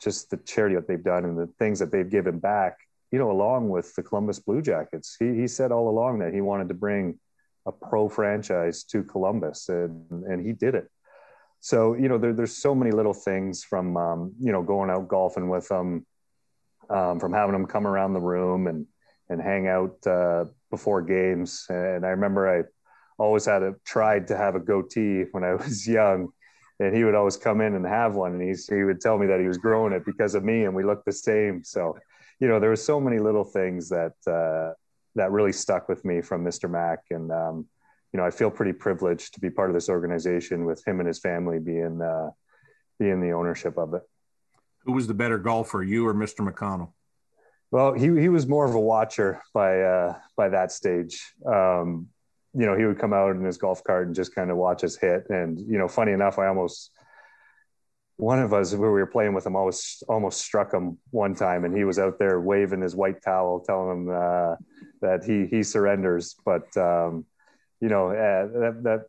just 0.00 0.30
the 0.30 0.36
charity 0.38 0.76
that 0.76 0.86
they've 0.86 1.02
done 1.02 1.24
and 1.24 1.36
the 1.36 1.48
things 1.58 1.78
that 1.80 1.90
they've 1.90 2.08
given 2.08 2.38
back 2.38 2.78
you 3.10 3.18
know 3.18 3.30
along 3.30 3.68
with 3.68 3.94
the 3.94 4.02
columbus 4.02 4.38
blue 4.38 4.62
jackets 4.62 5.16
he, 5.18 5.34
he 5.34 5.48
said 5.48 5.72
all 5.72 5.88
along 5.88 6.20
that 6.20 6.32
he 6.32 6.40
wanted 6.40 6.68
to 6.68 6.74
bring 6.74 7.18
a 7.66 7.72
pro 7.72 8.08
franchise 8.08 8.84
to 8.84 9.02
columbus 9.02 9.68
and 9.68 10.24
and 10.24 10.46
he 10.46 10.52
did 10.52 10.74
it 10.74 10.90
so 11.60 11.94
you 11.94 12.08
know 12.08 12.18
there, 12.18 12.32
there's 12.32 12.56
so 12.56 12.74
many 12.74 12.90
little 12.90 13.14
things 13.14 13.64
from 13.64 13.96
um, 13.96 14.32
you 14.40 14.52
know 14.52 14.62
going 14.62 14.90
out 14.90 15.08
golfing 15.08 15.48
with 15.48 15.68
them 15.68 16.06
um, 16.90 17.20
from 17.20 17.32
having 17.32 17.52
them 17.52 17.66
come 17.66 17.86
around 17.86 18.12
the 18.12 18.20
room 18.20 18.66
and 18.66 18.86
and 19.28 19.42
hang 19.42 19.68
out 19.68 20.06
uh, 20.06 20.46
before 20.70 21.02
games. 21.02 21.66
And 21.68 22.04
i 22.04 22.10
remember 22.10 22.48
i 22.48 22.62
always 23.18 23.46
had 23.46 23.62
a 23.62 23.74
tried 23.84 24.28
to 24.28 24.36
have 24.36 24.54
a 24.54 24.60
goatee 24.60 25.24
when 25.32 25.42
i 25.44 25.54
was 25.64 25.86
young 25.86 26.28
and 26.80 26.94
he 26.94 27.02
would 27.02 27.14
always 27.14 27.36
come 27.36 27.60
in 27.60 27.74
and 27.74 27.84
have 27.84 28.14
one 28.14 28.32
and 28.32 28.42
he's, 28.42 28.68
he 28.68 28.84
would 28.84 29.00
tell 29.00 29.18
me 29.18 29.26
that 29.26 29.40
he 29.40 29.48
was 29.48 29.58
growing 29.58 29.92
it 29.92 30.06
because 30.06 30.36
of 30.36 30.44
me 30.44 30.64
and 30.64 30.72
we 30.72 30.84
looked 30.84 31.04
the 31.04 31.12
same. 31.12 31.64
So 31.64 31.98
you 32.40 32.48
know 32.48 32.60
there 32.60 32.70
were 32.70 32.76
so 32.76 33.00
many 33.00 33.18
little 33.18 33.44
things 33.44 33.88
that 33.88 34.14
uh, 34.26 34.74
that 35.14 35.32
really 35.32 35.52
stuck 35.52 35.88
with 35.88 36.04
me 36.04 36.20
from 36.20 36.44
mr 36.44 36.70
mack 36.70 37.00
and 37.10 37.32
um, 37.32 37.66
you 38.12 38.18
know 38.18 38.24
i 38.24 38.30
feel 38.30 38.50
pretty 38.50 38.72
privileged 38.72 39.34
to 39.34 39.40
be 39.40 39.50
part 39.50 39.70
of 39.70 39.74
this 39.74 39.88
organization 39.88 40.64
with 40.64 40.86
him 40.86 41.00
and 41.00 41.06
his 41.06 41.18
family 41.18 41.58
being 41.58 42.00
uh, 42.00 42.30
being 42.98 43.20
the 43.20 43.32
ownership 43.32 43.76
of 43.78 43.94
it 43.94 44.02
who 44.84 44.92
was 44.92 45.06
the 45.06 45.14
better 45.14 45.38
golfer 45.38 45.82
you 45.82 46.06
or 46.06 46.14
mr 46.14 46.46
mcconnell 46.46 46.92
well 47.70 47.92
he, 47.92 48.06
he 48.20 48.28
was 48.28 48.46
more 48.46 48.64
of 48.64 48.74
a 48.74 48.80
watcher 48.80 49.42
by 49.52 49.80
uh, 49.80 50.14
by 50.36 50.48
that 50.48 50.72
stage 50.72 51.34
um, 51.46 52.08
you 52.54 52.66
know, 52.66 52.76
he 52.76 52.84
would 52.84 52.98
come 52.98 53.12
out 53.12 53.36
in 53.36 53.44
his 53.44 53.58
golf 53.58 53.84
cart 53.84 54.06
and 54.06 54.16
just 54.16 54.34
kind 54.34 54.50
of 54.50 54.56
watch 54.56 54.84
us 54.84 54.96
hit. 54.96 55.28
And, 55.28 55.58
you 55.58 55.78
know, 55.78 55.88
funny 55.88 56.12
enough, 56.12 56.38
I 56.38 56.46
almost, 56.46 56.90
one 58.16 58.40
of 58.40 58.52
us 58.52 58.74
where 58.74 58.90
we 58.90 58.98
were 58.98 59.06
playing 59.06 59.34
with 59.34 59.46
him 59.46 59.54
almost, 59.54 60.02
almost 60.08 60.40
struck 60.40 60.72
him 60.72 60.98
one 61.10 61.34
time 61.34 61.64
and 61.64 61.76
he 61.76 61.84
was 61.84 61.98
out 61.98 62.18
there 62.18 62.40
waving 62.40 62.80
his 62.80 62.96
white 62.96 63.22
towel, 63.22 63.60
telling 63.60 63.90
him 63.90 64.08
uh, 64.08 64.56
that 65.02 65.24
he, 65.24 65.46
he 65.46 65.62
surrenders. 65.62 66.34
But, 66.44 66.74
um, 66.76 67.26
you 67.80 67.88
know, 67.88 68.08
uh, 68.08 68.46
that, 68.60 68.80
that 68.82 69.00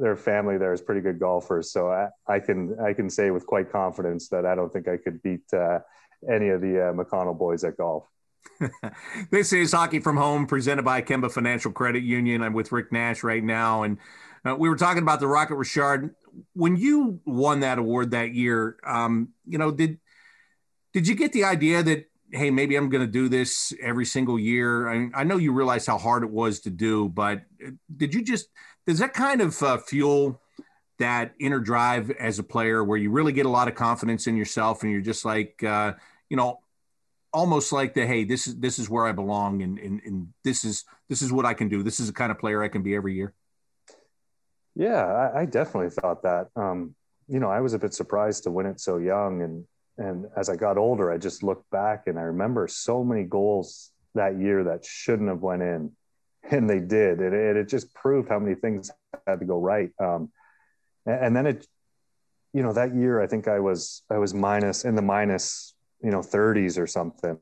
their 0.00 0.16
family 0.16 0.58
there 0.58 0.72
is 0.72 0.80
pretty 0.80 1.00
good 1.00 1.18
golfers. 1.18 1.72
So 1.72 1.90
I, 1.90 2.08
I 2.26 2.38
can, 2.38 2.76
I 2.80 2.92
can 2.92 3.08
say 3.10 3.30
with 3.30 3.46
quite 3.46 3.72
confidence 3.72 4.28
that 4.28 4.46
I 4.46 4.54
don't 4.54 4.72
think 4.72 4.88
I 4.88 4.96
could 4.96 5.22
beat 5.22 5.52
uh, 5.52 5.80
any 6.28 6.48
of 6.48 6.60
the 6.60 6.90
uh, 6.90 6.92
McConnell 6.92 7.38
boys 7.38 7.64
at 7.64 7.76
golf. 7.76 8.06
this 9.30 9.52
is 9.52 9.72
Hockey 9.72 10.00
from 10.00 10.16
Home, 10.16 10.46
presented 10.46 10.84
by 10.84 11.02
Kemba 11.02 11.30
Financial 11.30 11.72
Credit 11.72 12.02
Union. 12.02 12.42
I'm 12.42 12.52
with 12.52 12.72
Rick 12.72 12.92
Nash 12.92 13.22
right 13.22 13.42
now, 13.42 13.82
and 13.82 13.98
uh, 14.46 14.56
we 14.56 14.68
were 14.68 14.76
talking 14.76 15.02
about 15.02 15.20
the 15.20 15.26
Rocket 15.26 15.56
Richard. 15.56 16.14
When 16.54 16.76
you 16.76 17.20
won 17.24 17.60
that 17.60 17.78
award 17.78 18.12
that 18.12 18.34
year, 18.34 18.76
um, 18.84 19.30
you 19.46 19.58
know, 19.58 19.70
did 19.70 19.98
did 20.92 21.06
you 21.06 21.14
get 21.14 21.32
the 21.32 21.44
idea 21.44 21.82
that 21.82 22.09
hey, 22.32 22.50
maybe 22.50 22.76
I'm 22.76 22.88
going 22.88 23.04
to 23.04 23.10
do 23.10 23.28
this 23.28 23.72
every 23.80 24.04
single 24.04 24.38
year? 24.38 24.88
I, 24.88 24.98
mean, 24.98 25.12
I 25.14 25.24
know 25.24 25.36
you 25.36 25.52
realize 25.52 25.86
how 25.86 25.98
hard 25.98 26.22
it 26.22 26.30
was 26.30 26.60
to 26.60 26.70
do, 26.70 27.08
but 27.08 27.42
uh, 27.64 27.70
did 27.96 28.14
you 28.14 28.22
just 28.22 28.48
does 28.86 28.98
that 28.98 29.12
kind 29.12 29.40
of 29.40 29.60
uh, 29.62 29.78
fuel 29.78 30.40
that 30.98 31.32
inner 31.40 31.60
drive 31.60 32.10
as 32.10 32.38
a 32.38 32.42
player, 32.42 32.84
where 32.84 32.98
you 32.98 33.10
really 33.10 33.32
get 33.32 33.46
a 33.46 33.50
lot 33.50 33.68
of 33.68 33.74
confidence 33.74 34.26
in 34.26 34.36
yourself, 34.36 34.82
and 34.82 34.92
you're 34.92 35.00
just 35.00 35.24
like, 35.24 35.62
uh, 35.62 35.94
you 36.28 36.36
know, 36.36 36.60
almost 37.32 37.72
like 37.72 37.94
the 37.94 38.04
hey 38.04 38.24
this 38.24 38.48
is 38.48 38.56
this 38.58 38.76
is 38.80 38.90
where 38.90 39.06
i 39.06 39.12
belong 39.12 39.62
and, 39.62 39.78
and 39.78 40.00
and 40.04 40.26
this 40.42 40.64
is 40.64 40.84
this 41.08 41.22
is 41.22 41.32
what 41.32 41.46
i 41.46 41.54
can 41.54 41.68
do. 41.68 41.82
This 41.82 42.00
is 42.00 42.08
the 42.08 42.12
kind 42.12 42.32
of 42.32 42.38
player 42.38 42.62
i 42.62 42.68
can 42.68 42.82
be 42.82 42.94
every 42.94 43.14
year. 43.14 43.32
Yeah 44.74 45.04
i, 45.04 45.42
I 45.42 45.44
definitely 45.46 45.90
thought 45.90 46.22
that. 46.22 46.48
Um, 46.56 46.94
you 47.30 47.38
know 47.38 47.48
i 47.48 47.60
was 47.60 47.72
a 47.72 47.78
bit 47.78 47.94
surprised 47.94 48.42
to 48.42 48.50
win 48.50 48.66
it 48.66 48.80
so 48.80 48.98
young 48.98 49.42
and 49.42 49.64
and 50.00 50.26
as 50.36 50.48
i 50.48 50.56
got 50.56 50.76
older 50.76 51.12
i 51.12 51.16
just 51.16 51.44
looked 51.44 51.70
back 51.70 52.08
and 52.08 52.18
i 52.18 52.22
remember 52.22 52.66
so 52.66 53.04
many 53.04 53.22
goals 53.22 53.92
that 54.16 54.36
year 54.36 54.64
that 54.64 54.84
shouldn't 54.84 55.28
have 55.28 55.42
went 55.42 55.62
in 55.62 55.92
and 56.50 56.68
they 56.68 56.80
did. 56.80 57.20
And 57.20 57.34
it, 57.34 57.56
it 57.56 57.68
just 57.68 57.94
proved 57.94 58.28
how 58.28 58.38
many 58.38 58.54
things 58.54 58.90
had 59.26 59.40
to 59.40 59.46
go 59.46 59.60
right. 59.60 59.90
Um, 59.98 60.30
and, 61.06 61.26
and 61.26 61.36
then 61.36 61.46
it 61.46 61.66
you 62.52 62.64
know 62.64 62.72
that 62.72 62.96
year 62.96 63.22
i 63.22 63.28
think 63.28 63.46
i 63.46 63.60
was 63.60 64.02
i 64.10 64.18
was 64.18 64.34
minus 64.34 64.84
in 64.84 64.96
the 64.96 65.02
minus 65.02 65.72
you 66.02 66.10
know 66.10 66.18
30s 66.18 66.78
or 66.78 66.86
something 66.88 67.38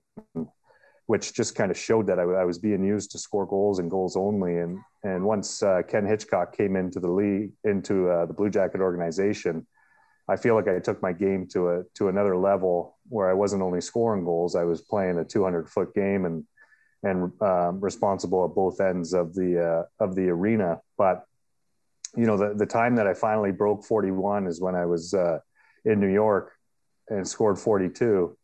which 1.06 1.32
just 1.32 1.54
kind 1.54 1.70
of 1.70 1.78
showed 1.78 2.06
that 2.08 2.18
I, 2.18 2.24
I, 2.24 2.44
was 2.44 2.58
being 2.58 2.84
used 2.84 3.12
to 3.12 3.18
score 3.18 3.46
goals 3.46 3.78
and 3.78 3.90
goals 3.90 4.18
only. 4.18 4.58
And 4.58 4.78
and 5.02 5.24
once 5.24 5.62
uh, 5.62 5.80
ken 5.88 6.04
hitchcock 6.04 6.54
came 6.54 6.76
into 6.76 7.00
the 7.00 7.08
league 7.08 7.52
into 7.64 8.10
uh, 8.10 8.26
the 8.26 8.34
blue 8.34 8.50
jacket 8.50 8.82
organization 8.82 9.66
i 10.28 10.36
feel 10.36 10.54
like 10.54 10.68
i 10.68 10.78
took 10.78 11.00
my 11.02 11.12
game 11.12 11.46
to 11.46 11.68
a 11.70 11.82
to 11.94 12.08
another 12.08 12.36
level 12.36 12.96
where 13.08 13.30
i 13.30 13.34
wasn't 13.34 13.62
only 13.62 13.80
scoring 13.80 14.24
goals 14.24 14.54
i 14.54 14.64
was 14.64 14.80
playing 14.80 15.18
a 15.18 15.24
200 15.24 15.68
foot 15.68 15.94
game 15.94 16.24
and 16.24 16.44
and 17.04 17.30
um, 17.42 17.80
responsible 17.80 18.44
at 18.44 18.56
both 18.56 18.80
ends 18.80 19.12
of 19.12 19.32
the 19.32 19.64
uh, 19.64 20.04
of 20.04 20.16
the 20.16 20.28
arena. 20.28 20.80
But 20.96 21.24
you 22.16 22.26
know 22.26 22.36
the, 22.36 22.54
the 22.54 22.66
time 22.66 22.96
that 22.96 23.06
i 23.06 23.14
finally 23.14 23.52
broke 23.52 23.84
41 23.84 24.46
is 24.46 24.60
when 24.60 24.74
i 24.74 24.86
was 24.86 25.12
uh, 25.12 25.38
in 25.84 26.00
new 26.00 26.08
york 26.08 26.54
and 27.08 27.28
scored 27.28 27.58
42 27.58 28.36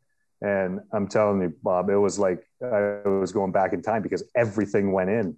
and 0.44 0.80
I'm 0.92 1.08
telling 1.08 1.40
you, 1.40 1.54
Bob, 1.62 1.88
it 1.88 1.96
was 1.96 2.18
like 2.18 2.46
I 2.62 3.00
was 3.08 3.32
going 3.32 3.50
back 3.50 3.72
in 3.72 3.80
time 3.80 4.02
because 4.02 4.22
everything 4.36 4.92
went 4.92 5.08
in, 5.08 5.36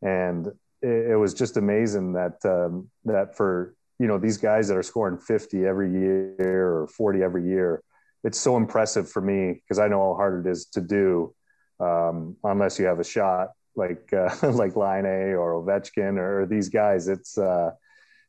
and 0.00 0.46
it, 0.80 1.10
it 1.10 1.16
was 1.16 1.34
just 1.34 1.56
amazing 1.56 2.12
that 2.12 2.36
um, 2.44 2.88
that 3.04 3.36
for 3.36 3.74
you 3.98 4.06
know 4.06 4.18
these 4.18 4.36
guys 4.36 4.68
that 4.68 4.76
are 4.76 4.82
scoring 4.82 5.18
50 5.18 5.64
every 5.64 5.90
year 5.90 6.68
or 6.68 6.88
40 6.88 7.22
every 7.22 7.44
year, 7.46 7.82
it's 8.22 8.38
so 8.38 8.56
impressive 8.56 9.10
for 9.10 9.20
me 9.20 9.54
because 9.54 9.78
I 9.78 9.88
know 9.88 10.00
how 10.00 10.14
hard 10.14 10.46
it 10.46 10.50
is 10.50 10.66
to 10.66 10.80
do 10.80 11.34
um, 11.80 12.36
unless 12.42 12.78
you 12.78 12.86
have 12.86 13.00
a 13.00 13.04
shot 13.04 13.50
like 13.76 14.12
uh, 14.12 14.30
like 14.52 14.76
Laine 14.76 15.34
or 15.34 15.62
Ovechkin 15.62 16.18
or 16.18 16.46
these 16.46 16.68
guys. 16.68 17.08
It's 17.08 17.38
uh, 17.38 17.72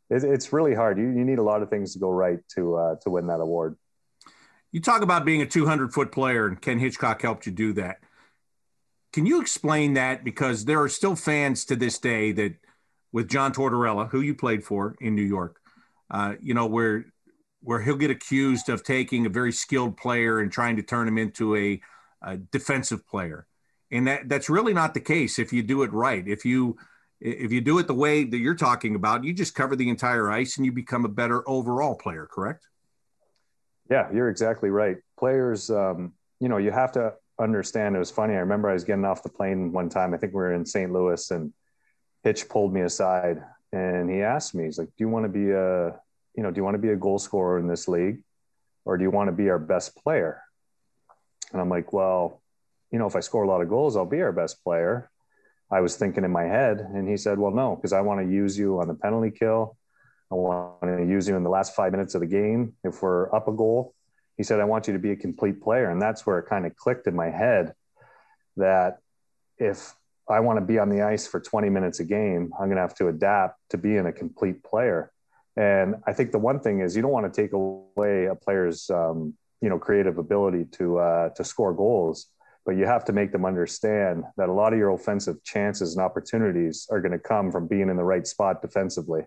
it, 0.10 0.24
it's 0.24 0.54
really 0.54 0.76
hard. 0.76 0.98
You, 0.98 1.06
you 1.06 1.26
need 1.26 1.40
a 1.40 1.44
lot 1.44 1.62
of 1.62 1.70
things 1.70 1.94
to 1.94 2.00
go 2.00 2.10
right 2.10 2.40
to 2.56 2.76
uh, 2.76 2.96
to 3.02 3.10
win 3.10 3.28
that 3.28 3.40
award. 3.40 3.78
You 4.72 4.82
talk 4.82 5.02
about 5.02 5.24
being 5.24 5.42
a 5.42 5.46
200 5.46 5.94
foot 5.94 6.12
player, 6.12 6.48
and 6.48 6.62
Ken 6.62 6.80
Hitchcock 6.80 7.22
helped 7.22 7.46
you 7.46 7.52
do 7.52 7.74
that. 7.74 8.00
Can 9.14 9.26
you 9.26 9.40
explain 9.40 9.94
that? 9.94 10.26
Because 10.26 10.66
there 10.66 10.82
are 10.82 10.90
still 10.90 11.16
fans 11.16 11.64
to 11.66 11.78
this 11.78 11.98
day 11.98 12.34
that, 12.34 12.56
with 13.16 13.30
John 13.30 13.54
Tortorella, 13.54 14.10
who 14.10 14.20
you 14.20 14.36
played 14.36 14.62
for 14.62 14.94
in 15.00 15.16
New 15.16 15.22
York, 15.24 15.62
uh, 16.12 16.36
you 16.42 16.54
know, 16.54 16.66
where 16.66 17.06
where 17.62 17.80
he'll 17.80 17.96
get 17.96 18.12
accused 18.12 18.68
of 18.68 18.84
taking 18.84 19.26
a 19.26 19.30
very 19.30 19.54
skilled 19.54 19.96
player 19.96 20.42
and 20.42 20.52
trying 20.52 20.76
to 20.76 20.84
turn 20.84 21.08
him 21.08 21.18
into 21.18 21.56
a, 21.56 21.82
a 22.22 22.36
defensive 22.36 23.08
player, 23.08 23.48
and 23.90 24.06
that 24.06 24.28
that's 24.28 24.50
really 24.50 24.74
not 24.74 24.94
the 24.94 25.00
case 25.00 25.40
if 25.40 25.54
you 25.54 25.64
do 25.64 25.84
it 25.84 25.94
right. 25.94 26.28
If 26.28 26.44
you 26.44 26.76
if 27.22 27.54
you 27.54 27.62
do 27.62 27.80
it 27.80 27.88
the 27.88 27.94
way 27.94 28.26
that 28.26 28.38
you're 28.38 28.54
talking 28.54 28.96
about, 28.96 29.24
you 29.24 29.32
just 29.32 29.56
cover 29.56 29.78
the 29.78 29.88
entire 29.88 30.30
ice 30.30 30.58
and 30.58 30.66
you 30.66 30.74
become 30.74 31.06
a 31.06 31.10
better 31.10 31.48
overall 31.50 31.96
player. 31.96 32.28
Correct? 32.30 32.68
Yeah, 33.90 34.12
you're 34.14 34.28
exactly 34.28 34.70
right. 34.70 34.98
Players, 35.18 35.70
um, 35.70 36.12
you 36.42 36.50
know, 36.50 36.58
you 36.58 36.72
have 36.72 36.92
to 36.92 37.14
understand. 37.40 37.96
It 37.96 38.00
was 38.00 38.12
funny. 38.12 38.34
I 38.34 38.40
remember 38.40 38.70
I 38.70 38.74
was 38.74 38.84
getting 38.84 39.06
off 39.06 39.24
the 39.24 39.30
plane 39.30 39.72
one 39.72 39.88
time. 39.88 40.14
I 40.14 40.18
think 40.18 40.34
we 40.34 40.42
were 40.42 40.54
in 40.54 40.66
St. 40.66 40.92
Louis, 40.92 41.32
and 41.32 41.54
Hitch 42.25 42.50
pulled 42.50 42.74
me 42.74 42.82
aside 42.82 43.41
and 43.72 44.10
he 44.10 44.22
asked 44.22 44.53
me, 44.53 44.65
he's 44.65 44.77
like, 44.77 44.89
"Do 44.98 45.03
you 45.03 45.10
want 45.10 45.25
to 45.25 45.29
be 45.29 45.51
a, 45.51 45.98
you 46.36 46.44
know, 46.44 46.51
do 46.51 46.58
you 46.58 46.63
want 46.63 46.75
to 46.75 46.82
be 46.82 46.89
a 46.89 46.96
goal 46.96 47.20
scorer 47.20 47.60
in 47.60 47.67
this 47.67 47.88
league, 47.88 48.22
or 48.84 48.98
do 48.98 49.03
you 49.03 49.12
want 49.12 49.29
to 49.29 49.32
be 49.32 49.50
our 49.50 49.60
best 49.60 49.96
player?" 49.96 50.41
And 51.53 51.62
I'm 51.62 51.70
like, 51.70 51.94
"Well, 51.94 52.41
you 52.91 53.00
know, 53.00 53.08
if 53.08 53.15
I 53.15 53.22
score 53.22 53.44
a 53.44 53.48
lot 53.48 53.62
of 53.62 53.70
goals, 53.70 53.96
I'll 53.96 54.05
be 54.05 54.22
our 54.22 54.34
best 54.34 54.62
player." 54.63 55.10
I 55.72 55.82
was 55.82 55.96
thinking 55.96 56.24
in 56.24 56.32
my 56.32 56.44
head, 56.44 56.79
and 56.79 57.08
he 57.08 57.17
said, 57.17 57.39
"Well, 57.39 57.51
no, 57.51 57.75
because 57.75 57.94
I 57.94 58.01
want 58.01 58.22
to 58.22 58.27
use 58.27 58.58
you 58.58 58.79
on 58.82 58.88
the 58.88 58.96
penalty 58.96 59.32
kill. 59.32 59.77
I 60.32 60.36
want 60.36 60.82
to 60.82 61.05
use 61.05 61.27
you 61.27 61.36
in 61.36 61.44
the 61.44 61.50
last 61.50 61.75
five 61.75 61.91
minutes 61.91 62.15
of 62.15 62.22
the 62.22 62.27
game 62.27 62.74
if 62.84 63.01
we're 63.01 63.34
up 63.34 63.48
a 63.48 63.51
goal. 63.51 63.94
He 64.38 64.44
said, 64.44 64.60
I 64.60 64.65
want 64.65 64.88
you 64.88 64.94
to 64.94 65.00
be 65.00 65.12
a 65.12 65.15
complete 65.15 65.62
player. 65.62 65.89
And 65.89 66.01
that's 66.01 66.25
where 66.25 66.39
it 66.39 66.48
kind 66.48 66.65
of 66.65 66.75
clicked 66.75 67.08
in 67.08 67.15
my 67.15 67.29
head 67.29 67.74
that 68.58 69.00
if 69.58 69.94
I 70.29 70.39
want 70.39 70.58
to 70.58 70.65
be 70.65 70.79
on 70.79 70.89
the 70.89 71.01
ice 71.01 71.27
for 71.27 71.39
20 71.39 71.70
minutes 71.70 72.00
a 72.00 72.03
game. 72.03 72.51
I'm 72.60 72.65
going 72.65 72.77
to 72.77 72.82
have 72.82 72.96
to 72.96 73.08
adapt 73.10 73.60
to 73.70 73.77
being 73.77 74.05
a 74.05 74.12
complete 74.12 74.63
player. 74.63 75.12
And 75.55 75.96
I 76.05 76.13
think 76.13 76.32
the 76.32 76.39
one 76.39 76.60
thing 76.60 76.82
is 76.82 76.96
you 76.96 77.01
don't 77.01 77.12
want 77.12 77.32
to 77.32 77.41
take 77.41 77.53
away 77.53 78.25
a 78.25 78.36
player's, 78.36 78.89
um, 78.89 79.36
you 79.62 79.70
know, 79.70 79.79
creative 79.79 80.17
ability 80.17 80.65
to 80.74 80.98
uh, 81.00 81.29
to 81.29 81.44
score 81.44 81.74
goals, 81.74 82.27
but 82.65 82.75
you 82.75 82.86
have 82.86 83.05
to 83.05 83.13
make 83.13 83.32
them 83.32 83.46
understand 83.46 84.24
that 84.38 84.50
a 84.50 84.51
lot 84.51 84.74
of 84.74 84.79
your 84.79 84.89
offensive 84.89 85.41
chances 85.44 85.96
and 85.96 86.03
opportunities 86.03 86.88
are 86.91 87.00
going 87.00 87.13
to 87.13 87.20
come 87.20 87.51
from 87.51 87.67
being 87.67 87.89
in 87.89 87.96
the 87.96 88.03
right 88.03 88.27
spot 88.27 88.62
defensively. 88.62 89.22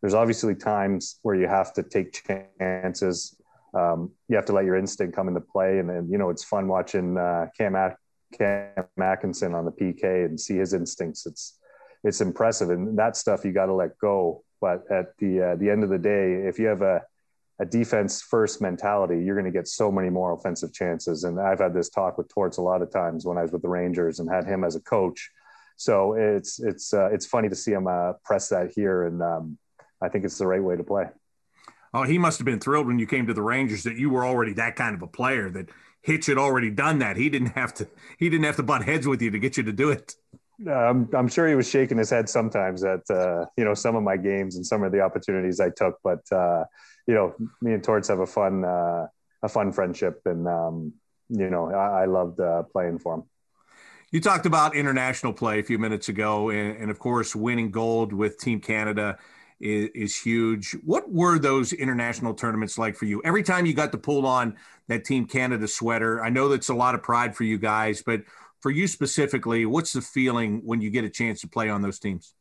There's 0.00 0.14
obviously 0.14 0.54
times 0.54 1.18
where 1.22 1.34
you 1.34 1.48
have 1.48 1.72
to 1.74 1.82
take 1.82 2.22
chances. 2.28 3.36
Um, 3.74 4.12
you 4.28 4.36
have 4.36 4.44
to 4.46 4.52
let 4.52 4.64
your 4.64 4.76
instinct 4.76 5.16
come 5.16 5.28
into 5.28 5.40
play, 5.40 5.78
and 5.78 5.88
then 5.88 6.08
you 6.10 6.18
know 6.18 6.30
it's 6.30 6.44
fun 6.44 6.68
watching 6.68 7.16
uh, 7.16 7.46
Cam 7.56 7.74
Cam 8.36 8.84
Atkinson 9.00 9.54
on 9.54 9.64
the 9.64 9.72
PK 9.72 10.24
and 10.24 10.40
see 10.40 10.56
his 10.56 10.72
instincts. 10.74 11.26
It's 11.26 11.58
it's 12.04 12.20
impressive, 12.20 12.70
and 12.70 12.98
that 12.98 13.16
stuff 13.16 13.44
you 13.44 13.52
got 13.52 13.66
to 13.66 13.74
let 13.74 13.98
go. 13.98 14.44
But 14.60 14.84
at 14.90 15.16
the 15.18 15.52
uh, 15.52 15.56
the 15.56 15.70
end 15.70 15.84
of 15.84 15.90
the 15.90 15.98
day, 15.98 16.34
if 16.46 16.58
you 16.58 16.66
have 16.66 16.82
a 16.82 17.02
a 17.60 17.64
defense 17.64 18.22
first 18.22 18.60
mentality, 18.60 19.22
you're 19.22 19.36
going 19.36 19.50
to 19.50 19.56
get 19.56 19.68
so 19.68 19.92
many 19.92 20.10
more 20.10 20.32
offensive 20.32 20.72
chances. 20.72 21.22
And 21.24 21.38
I've 21.38 21.60
had 21.60 21.72
this 21.72 21.90
talk 21.90 22.18
with 22.18 22.28
Torts 22.28 22.58
a 22.58 22.62
lot 22.62 22.82
of 22.82 22.90
times 22.90 23.24
when 23.24 23.38
I 23.38 23.42
was 23.42 23.52
with 23.52 23.62
the 23.62 23.68
Rangers 23.68 24.18
and 24.18 24.28
had 24.28 24.46
him 24.46 24.64
as 24.64 24.74
a 24.74 24.80
coach. 24.80 25.30
So 25.76 26.14
it's 26.14 26.60
it's 26.60 26.92
uh, 26.92 27.10
it's 27.12 27.26
funny 27.26 27.48
to 27.48 27.54
see 27.54 27.72
him 27.72 27.86
uh, 27.86 28.14
press 28.24 28.48
that 28.48 28.72
here, 28.74 29.06
and 29.06 29.22
um, 29.22 29.58
I 30.00 30.08
think 30.08 30.24
it's 30.24 30.38
the 30.38 30.46
right 30.46 30.62
way 30.62 30.76
to 30.76 30.84
play. 30.84 31.06
Oh, 31.94 32.04
he 32.04 32.18
must 32.18 32.38
have 32.38 32.46
been 32.46 32.60
thrilled 32.60 32.86
when 32.86 32.98
you 32.98 33.06
came 33.06 33.26
to 33.26 33.34
the 33.34 33.42
Rangers 33.42 33.82
that 33.82 33.96
you 33.96 34.08
were 34.08 34.24
already 34.24 34.54
that 34.54 34.76
kind 34.76 34.94
of 34.94 35.02
a 35.02 35.06
player 35.06 35.50
that 35.50 35.68
Hitch 36.02 36.26
had 36.26 36.38
already 36.38 36.70
done 36.70 36.98
that. 36.98 37.16
He 37.16 37.30
didn't 37.30 37.54
have 37.54 37.72
to. 37.74 37.88
He 38.18 38.28
didn't 38.28 38.44
have 38.44 38.56
to 38.56 38.62
butt 38.62 38.84
heads 38.84 39.06
with 39.06 39.22
you 39.22 39.30
to 39.30 39.38
get 39.38 39.56
you 39.56 39.62
to 39.62 39.72
do 39.72 39.90
it. 39.90 40.14
I'm, 40.68 41.08
I'm 41.14 41.28
sure 41.28 41.48
he 41.48 41.54
was 41.54 41.68
shaking 41.68 41.98
his 41.98 42.10
head 42.10 42.28
sometimes 42.28 42.84
at 42.84 43.08
uh, 43.10 43.46
you 43.56 43.64
know 43.64 43.74
some 43.74 43.96
of 43.96 44.02
my 44.02 44.16
games 44.16 44.56
and 44.56 44.66
some 44.66 44.82
of 44.82 44.92
the 44.92 45.00
opportunities 45.00 45.60
I 45.60 45.70
took. 45.70 45.98
But 46.04 46.20
uh, 46.30 46.64
you 47.06 47.14
know, 47.14 47.34
me 47.60 47.72
and 47.74 47.82
Torts 47.82 48.08
have 48.08 48.20
a 48.20 48.26
fun 48.26 48.64
uh, 48.64 49.06
a 49.42 49.48
fun 49.48 49.72
friendship, 49.72 50.20
and 50.24 50.46
um, 50.46 50.92
you 51.28 51.50
know, 51.50 51.72
I, 51.72 52.02
I 52.02 52.04
loved 52.04 52.40
uh, 52.40 52.64
playing 52.64 52.98
for 52.98 53.14
him. 53.14 53.22
You 54.10 54.20
talked 54.20 54.44
about 54.44 54.76
international 54.76 55.32
play 55.32 55.58
a 55.58 55.62
few 55.62 55.78
minutes 55.78 56.08
ago, 56.08 56.50
and, 56.50 56.76
and 56.76 56.90
of 56.90 56.98
course, 56.98 57.34
winning 57.34 57.70
gold 57.70 58.12
with 58.12 58.38
Team 58.38 58.60
Canada 58.60 59.18
is, 59.62 59.90
is, 59.94 60.16
huge. 60.16 60.76
What 60.84 61.10
were 61.10 61.38
those 61.38 61.72
international 61.72 62.34
tournaments 62.34 62.76
like 62.76 62.96
for 62.96 63.04
you? 63.04 63.22
Every 63.24 63.42
time 63.42 63.64
you 63.64 63.74
got 63.74 63.92
to 63.92 63.98
pull 63.98 64.26
on 64.26 64.56
that 64.88 65.04
Team 65.04 65.24
Canada 65.26 65.68
sweater, 65.68 66.22
I 66.22 66.28
know 66.28 66.48
that's 66.48 66.68
a 66.68 66.74
lot 66.74 66.94
of 66.94 67.02
pride 67.02 67.36
for 67.36 67.44
you 67.44 67.58
guys, 67.58 68.02
but 68.02 68.22
for 68.60 68.70
you 68.70 68.86
specifically, 68.86 69.64
what's 69.64 69.92
the 69.92 70.02
feeling 70.02 70.62
when 70.64 70.80
you 70.80 70.90
get 70.90 71.04
a 71.04 71.10
chance 71.10 71.40
to 71.42 71.48
play 71.48 71.68
on 71.68 71.80
those 71.80 71.98
teams? 71.98 72.34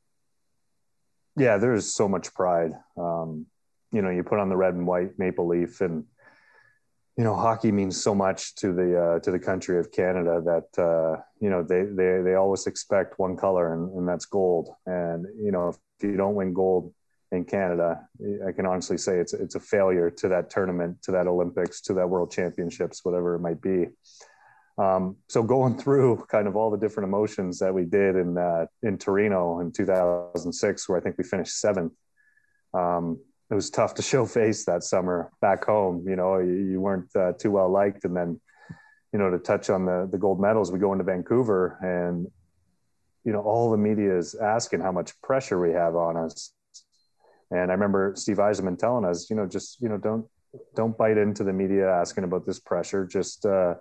Yeah, 1.38 1.58
there's 1.58 1.94
so 1.94 2.08
much 2.08 2.34
pride. 2.34 2.72
Um, 2.98 3.46
you 3.92 4.02
know, 4.02 4.10
you 4.10 4.24
put 4.24 4.40
on 4.40 4.50
the 4.50 4.58
red 4.58 4.74
and 4.74 4.86
white 4.88 5.18
maple 5.18 5.48
leaf, 5.48 5.82
and 5.82 6.06
you 7.18 7.24
know, 7.24 7.36
hockey 7.36 7.72
means 7.72 8.02
so 8.02 8.16
much 8.16 8.56
to 8.56 8.74
the 8.74 9.00
uh, 9.00 9.20
to 9.20 9.32
the 9.32 9.40
country 9.40 9.80
of 9.80 9.92
Canada 9.92 10.42
that 10.44 10.82
uh, 10.82 11.22
you 11.40 11.50
know 11.50 11.64
they 11.64 11.84
they 11.84 12.22
they 12.22 12.36
always 12.36 12.68
expect 12.68 13.20
one 13.20 13.38
color, 13.38 13.74
and, 13.74 13.92
and 13.98 14.08
that's 14.08 14.26
gold. 14.26 14.70
And 14.86 15.26
you 15.40 15.52
know, 15.52 15.70
if 15.70 15.78
you 16.02 16.18
don't 16.18 16.36
win 16.36 16.54
gold 16.54 16.94
in 17.32 17.46
Canada, 17.46 18.08
I 18.46 18.52
can 18.52 18.66
honestly 18.66 18.98
say 18.98 19.18
it's 19.18 19.34
it's 19.34 19.56
a 19.56 19.60
failure 19.60 20.12
to 20.12 20.28
that 20.30 20.50
tournament, 20.50 21.02
to 21.04 21.12
that 21.12 21.28
Olympics, 21.28 21.82
to 21.82 21.94
that 21.94 22.10
World 22.10 22.32
Championships, 22.32 23.06
whatever 23.06 23.36
it 23.36 23.40
might 23.40 23.62
be. 23.62 23.88
Um, 24.78 25.18
so 25.30 25.42
going 25.42 25.78
through 25.78 26.26
kind 26.30 26.48
of 26.48 26.56
all 26.56 26.72
the 26.72 26.78
different 26.78 27.08
emotions 27.08 27.60
that 27.60 27.74
we 27.74 27.86
did 27.86 28.16
in 28.16 28.38
uh, 28.38 28.66
in 28.84 28.98
Torino 28.98 29.60
in 29.62 29.72
2006, 29.72 30.90
where 30.90 30.98
I 30.98 31.02
think 31.02 31.18
we 31.18 31.24
finished 31.24 31.58
seventh. 31.58 31.94
Um, 32.74 33.20
it 33.50 33.56
was 33.56 33.70
tough 33.70 33.96
to 33.96 34.02
show 34.02 34.26
face 34.26 34.66
that 34.66 34.84
summer 34.84 35.32
back 35.42 35.66
home. 35.66 36.06
You 36.08 36.16
know, 36.16 36.40
you, 36.40 36.54
you 36.54 36.82
weren't 36.82 37.14
uh, 37.16 37.34
too 37.34 37.52
well 37.52 37.70
liked, 37.70 38.04
and 38.04 38.16
then 38.16 38.42
you 39.14 39.20
know 39.20 39.30
to 39.30 39.40
touch 39.40 39.70
on 39.70 39.86
the 39.86 40.10
the 40.12 40.18
gold 40.18 40.42
medals, 40.42 40.70
we 40.70 40.80
go 40.80 40.92
into 40.92 41.06
Vancouver, 41.06 41.78
and 41.82 42.28
you 43.24 43.32
know 43.32 43.42
all 43.42 43.72
the 43.72 43.78
media 43.78 44.18
is 44.18 44.36
asking 44.36 44.82
how 44.82 44.92
much 44.92 45.20
pressure 45.22 45.62
we 45.62 45.72
have 45.72 45.96
on 45.96 46.18
us 46.18 46.54
and 47.52 47.70
I 47.70 47.74
remember 47.74 48.14
Steve 48.16 48.38
Yzerman 48.38 48.80
telling 48.80 49.06
us, 49.06 49.30
you 49.30 49.36
know, 49.36 49.46
just 49.46 49.82
you 49.82 49.90
know, 49.90 49.98
don't 49.98 50.26
don't 50.76 50.98
bite 50.98 51.18
into 51.18 51.44
the 51.44 51.54
media 51.54 51.90
asking 51.92 52.24
about 52.24 52.46
this 52.46 52.60
pressure. 52.60 53.06
Just 53.06 53.46
uh, 53.46 53.76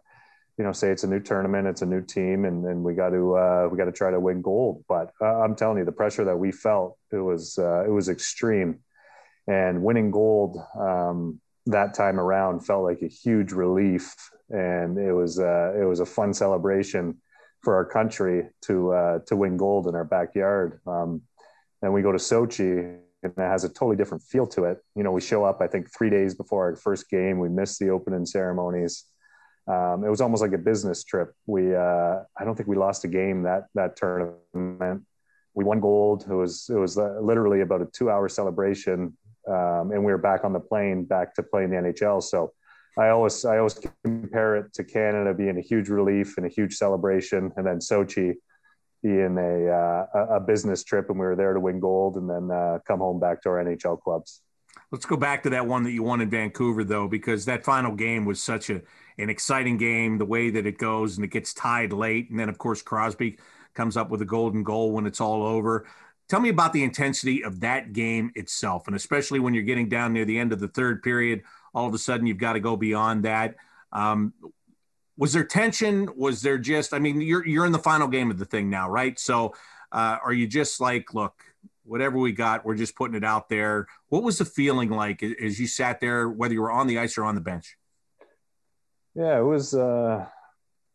you 0.58 0.64
know, 0.64 0.72
say 0.72 0.90
it's 0.90 1.04
a 1.04 1.08
new 1.08 1.20
tournament, 1.20 1.66
it's 1.66 1.82
a 1.82 1.86
new 1.86 2.02
team, 2.02 2.44
and, 2.44 2.64
and 2.66 2.82
we 2.82 2.94
got 2.94 3.10
to 3.10 3.36
uh, 3.36 3.68
we 3.70 3.78
got 3.78 3.86
to 3.86 3.92
try 3.92 4.10
to 4.10 4.20
win 4.20 4.42
gold. 4.42 4.84
But 4.88 5.12
uh, 5.20 5.40
I'm 5.40 5.54
telling 5.54 5.78
you, 5.78 5.84
the 5.84 5.92
pressure 5.92 6.24
that 6.24 6.36
we 6.36 6.52
felt 6.52 6.98
it 7.12 7.18
was 7.18 7.58
uh, 7.58 7.84
it 7.86 7.90
was 7.90 8.08
extreme, 8.08 8.80
and 9.46 9.82
winning 9.82 10.10
gold 10.10 10.58
um, 10.78 11.40
that 11.66 11.94
time 11.94 12.18
around 12.18 12.66
felt 12.66 12.84
like 12.84 13.02
a 13.02 13.08
huge 13.08 13.52
relief, 13.52 14.14
and 14.50 14.98
it 14.98 15.12
was 15.12 15.38
uh, 15.38 15.72
it 15.80 15.84
was 15.84 16.00
a 16.00 16.06
fun 16.06 16.34
celebration 16.34 17.18
for 17.62 17.76
our 17.76 17.84
country 17.84 18.48
to 18.62 18.92
uh, 18.92 19.18
to 19.26 19.36
win 19.36 19.56
gold 19.56 19.86
in 19.86 19.94
our 19.94 20.04
backyard. 20.04 20.80
Um, 20.86 21.22
and 21.82 21.94
we 21.94 22.02
go 22.02 22.12
to 22.12 22.18
Sochi 22.18 22.98
and 23.22 23.32
it 23.36 23.40
has 23.40 23.64
a 23.64 23.68
totally 23.68 23.96
different 23.96 24.22
feel 24.22 24.46
to 24.48 24.64
it. 24.64 24.78
You 24.94 25.02
know, 25.02 25.12
we 25.12 25.20
show 25.20 25.44
up, 25.44 25.60
I 25.60 25.66
think, 25.66 25.88
three 25.96 26.10
days 26.10 26.34
before 26.34 26.66
our 26.66 26.76
first 26.76 27.10
game. 27.10 27.38
We 27.38 27.48
missed 27.48 27.78
the 27.78 27.90
opening 27.90 28.26
ceremonies. 28.26 29.04
Um, 29.66 30.04
it 30.04 30.08
was 30.08 30.20
almost 30.20 30.42
like 30.42 30.52
a 30.52 30.58
business 30.58 31.04
trip. 31.04 31.32
We, 31.46 31.74
uh, 31.74 32.20
I 32.38 32.44
don't 32.44 32.56
think 32.56 32.68
we 32.68 32.76
lost 32.76 33.04
a 33.04 33.08
game 33.08 33.42
that 33.42 33.66
that 33.74 33.96
tournament. 33.96 35.04
We 35.54 35.64
won 35.64 35.80
gold. 35.80 36.26
It 36.28 36.34
was 36.34 36.68
it 36.70 36.78
was 36.78 36.96
uh, 36.96 37.18
literally 37.20 37.60
about 37.60 37.82
a 37.82 37.86
two-hour 37.86 38.28
celebration, 38.28 39.16
um, 39.48 39.90
and 39.92 40.04
we 40.04 40.12
were 40.12 40.18
back 40.18 40.44
on 40.44 40.52
the 40.52 40.60
plane, 40.60 41.04
back 41.04 41.34
to 41.34 41.42
playing 41.42 41.70
the 41.70 41.76
NHL. 41.76 42.22
So, 42.22 42.52
I 42.98 43.10
always 43.10 43.44
I 43.44 43.58
always 43.58 43.78
compare 44.04 44.56
it 44.56 44.72
to 44.74 44.84
Canada 44.84 45.34
being 45.34 45.58
a 45.58 45.60
huge 45.60 45.88
relief 45.88 46.36
and 46.36 46.46
a 46.46 46.48
huge 46.48 46.74
celebration, 46.74 47.52
and 47.56 47.66
then 47.66 47.78
Sochi 47.78 48.34
in 49.02 49.38
a 49.38 49.68
uh, 49.68 50.36
a 50.36 50.40
business 50.40 50.84
trip, 50.84 51.08
and 51.08 51.18
we 51.18 51.24
were 51.24 51.36
there 51.36 51.54
to 51.54 51.60
win 51.60 51.80
gold, 51.80 52.16
and 52.16 52.28
then 52.28 52.50
uh, 52.50 52.78
come 52.86 53.00
home 53.00 53.18
back 53.18 53.42
to 53.42 53.48
our 53.48 53.64
NHL 53.64 54.00
clubs. 54.00 54.42
Let's 54.90 55.06
go 55.06 55.16
back 55.16 55.42
to 55.44 55.50
that 55.50 55.66
one 55.66 55.84
that 55.84 55.92
you 55.92 56.02
won 56.02 56.20
in 56.20 56.30
Vancouver, 56.30 56.84
though, 56.84 57.08
because 57.08 57.44
that 57.44 57.64
final 57.64 57.94
game 57.94 58.24
was 58.24 58.42
such 58.42 58.70
a 58.70 58.82
an 59.18 59.30
exciting 59.30 59.76
game. 59.76 60.18
The 60.18 60.26
way 60.26 60.50
that 60.50 60.66
it 60.66 60.78
goes, 60.78 61.16
and 61.16 61.24
it 61.24 61.30
gets 61.30 61.54
tied 61.54 61.92
late, 61.92 62.30
and 62.30 62.38
then 62.38 62.48
of 62.48 62.58
course 62.58 62.82
Crosby 62.82 63.38
comes 63.74 63.96
up 63.96 64.10
with 64.10 64.20
a 64.22 64.26
golden 64.26 64.62
goal 64.62 64.92
when 64.92 65.06
it's 65.06 65.20
all 65.20 65.42
over. 65.42 65.86
Tell 66.28 66.40
me 66.40 66.48
about 66.48 66.72
the 66.72 66.84
intensity 66.84 67.42
of 67.42 67.60
that 67.60 67.92
game 67.92 68.30
itself, 68.34 68.86
and 68.86 68.94
especially 68.94 69.40
when 69.40 69.54
you're 69.54 69.64
getting 69.64 69.88
down 69.88 70.12
near 70.12 70.24
the 70.24 70.38
end 70.38 70.52
of 70.52 70.60
the 70.60 70.68
third 70.68 71.02
period. 71.02 71.42
All 71.72 71.86
of 71.86 71.94
a 71.94 71.98
sudden, 71.98 72.26
you've 72.26 72.38
got 72.38 72.54
to 72.54 72.60
go 72.60 72.76
beyond 72.76 73.24
that. 73.24 73.54
Um, 73.92 74.34
was 75.20 75.34
there 75.34 75.44
tension? 75.44 76.08
Was 76.16 76.40
there 76.40 76.56
just, 76.56 76.94
I 76.94 76.98
mean, 76.98 77.20
you're, 77.20 77.46
you're 77.46 77.66
in 77.66 77.72
the 77.72 77.78
final 77.78 78.08
game 78.08 78.30
of 78.30 78.38
the 78.38 78.46
thing 78.46 78.70
now, 78.70 78.88
right? 78.88 79.18
So 79.18 79.54
uh, 79.92 80.16
are 80.24 80.32
you 80.32 80.46
just 80.46 80.80
like, 80.80 81.12
look, 81.12 81.34
whatever 81.84 82.16
we 82.16 82.32
got, 82.32 82.64
we're 82.64 82.74
just 82.74 82.96
putting 82.96 83.14
it 83.14 83.22
out 83.22 83.50
there. 83.50 83.86
What 84.08 84.22
was 84.22 84.38
the 84.38 84.46
feeling 84.46 84.88
like 84.88 85.22
as 85.22 85.60
you 85.60 85.66
sat 85.66 86.00
there, 86.00 86.30
whether 86.30 86.54
you 86.54 86.62
were 86.62 86.70
on 86.70 86.86
the 86.86 86.98
ice 86.98 87.18
or 87.18 87.24
on 87.24 87.34
the 87.34 87.42
bench? 87.42 87.76
Yeah, 89.14 89.38
it 89.38 89.42
was, 89.42 89.74
uh, 89.74 90.24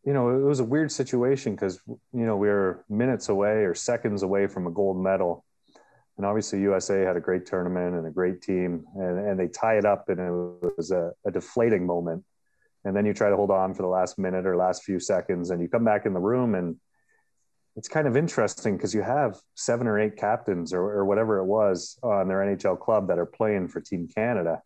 you 0.04 0.12
know, 0.12 0.30
it 0.30 0.42
was 0.42 0.58
a 0.58 0.64
weird 0.64 0.90
situation 0.90 1.54
because, 1.54 1.80
you 1.86 2.26
know, 2.26 2.36
we 2.36 2.48
were 2.48 2.84
minutes 2.88 3.28
away 3.28 3.64
or 3.64 3.76
seconds 3.76 4.24
away 4.24 4.48
from 4.48 4.66
a 4.66 4.72
gold 4.72 5.00
medal. 5.00 5.44
And 6.16 6.26
obviously, 6.26 6.60
USA 6.62 7.02
had 7.02 7.16
a 7.16 7.20
great 7.20 7.46
tournament 7.46 7.94
and 7.94 8.08
a 8.08 8.10
great 8.10 8.42
team, 8.42 8.86
and, 8.96 9.20
and 9.20 9.38
they 9.38 9.46
tie 9.46 9.78
it 9.78 9.84
up, 9.84 10.08
and 10.08 10.18
it 10.18 10.72
was 10.76 10.90
a, 10.90 11.12
a 11.24 11.30
deflating 11.30 11.86
moment 11.86 12.24
and 12.86 12.96
then 12.96 13.04
you 13.04 13.12
try 13.12 13.28
to 13.28 13.36
hold 13.36 13.50
on 13.50 13.74
for 13.74 13.82
the 13.82 13.88
last 13.88 14.16
minute 14.16 14.46
or 14.46 14.56
last 14.56 14.84
few 14.84 15.00
seconds 15.00 15.50
and 15.50 15.60
you 15.60 15.68
come 15.68 15.84
back 15.84 16.06
in 16.06 16.14
the 16.14 16.20
room 16.20 16.54
and 16.54 16.76
it's 17.74 17.88
kind 17.88 18.06
of 18.06 18.16
interesting 18.16 18.76
because 18.76 18.94
you 18.94 19.02
have 19.02 19.36
seven 19.56 19.88
or 19.88 19.98
eight 19.98 20.16
captains 20.16 20.72
or, 20.72 20.80
or, 20.80 21.04
whatever 21.04 21.38
it 21.40 21.44
was 21.44 21.98
on 22.02 22.26
their 22.26 22.38
NHL 22.38 22.78
club 22.80 23.08
that 23.08 23.18
are 23.18 23.26
playing 23.26 23.68
for 23.68 23.82
Team 23.82 24.08
Canada. 24.08 24.62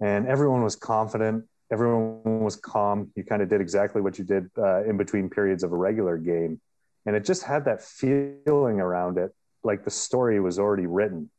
And 0.00 0.26
everyone 0.26 0.62
was 0.62 0.74
confident. 0.74 1.44
Everyone 1.70 2.40
was 2.42 2.56
calm. 2.56 3.10
You 3.16 3.24
kind 3.24 3.42
of 3.42 3.50
did 3.50 3.60
exactly 3.60 4.00
what 4.00 4.18
you 4.18 4.24
did 4.24 4.50
uh, 4.56 4.84
in 4.84 4.96
between 4.96 5.28
periods 5.28 5.62
of 5.62 5.72
a 5.72 5.76
regular 5.76 6.16
game. 6.16 6.58
And 7.04 7.14
it 7.16 7.26
just 7.26 7.42
had 7.42 7.66
that 7.66 7.82
feeling 7.82 8.80
around 8.80 9.18
it 9.18 9.34
like 9.62 9.84
the 9.84 9.90
story 9.90 10.40
was 10.40 10.58
already 10.58 10.86
written. 10.86 11.30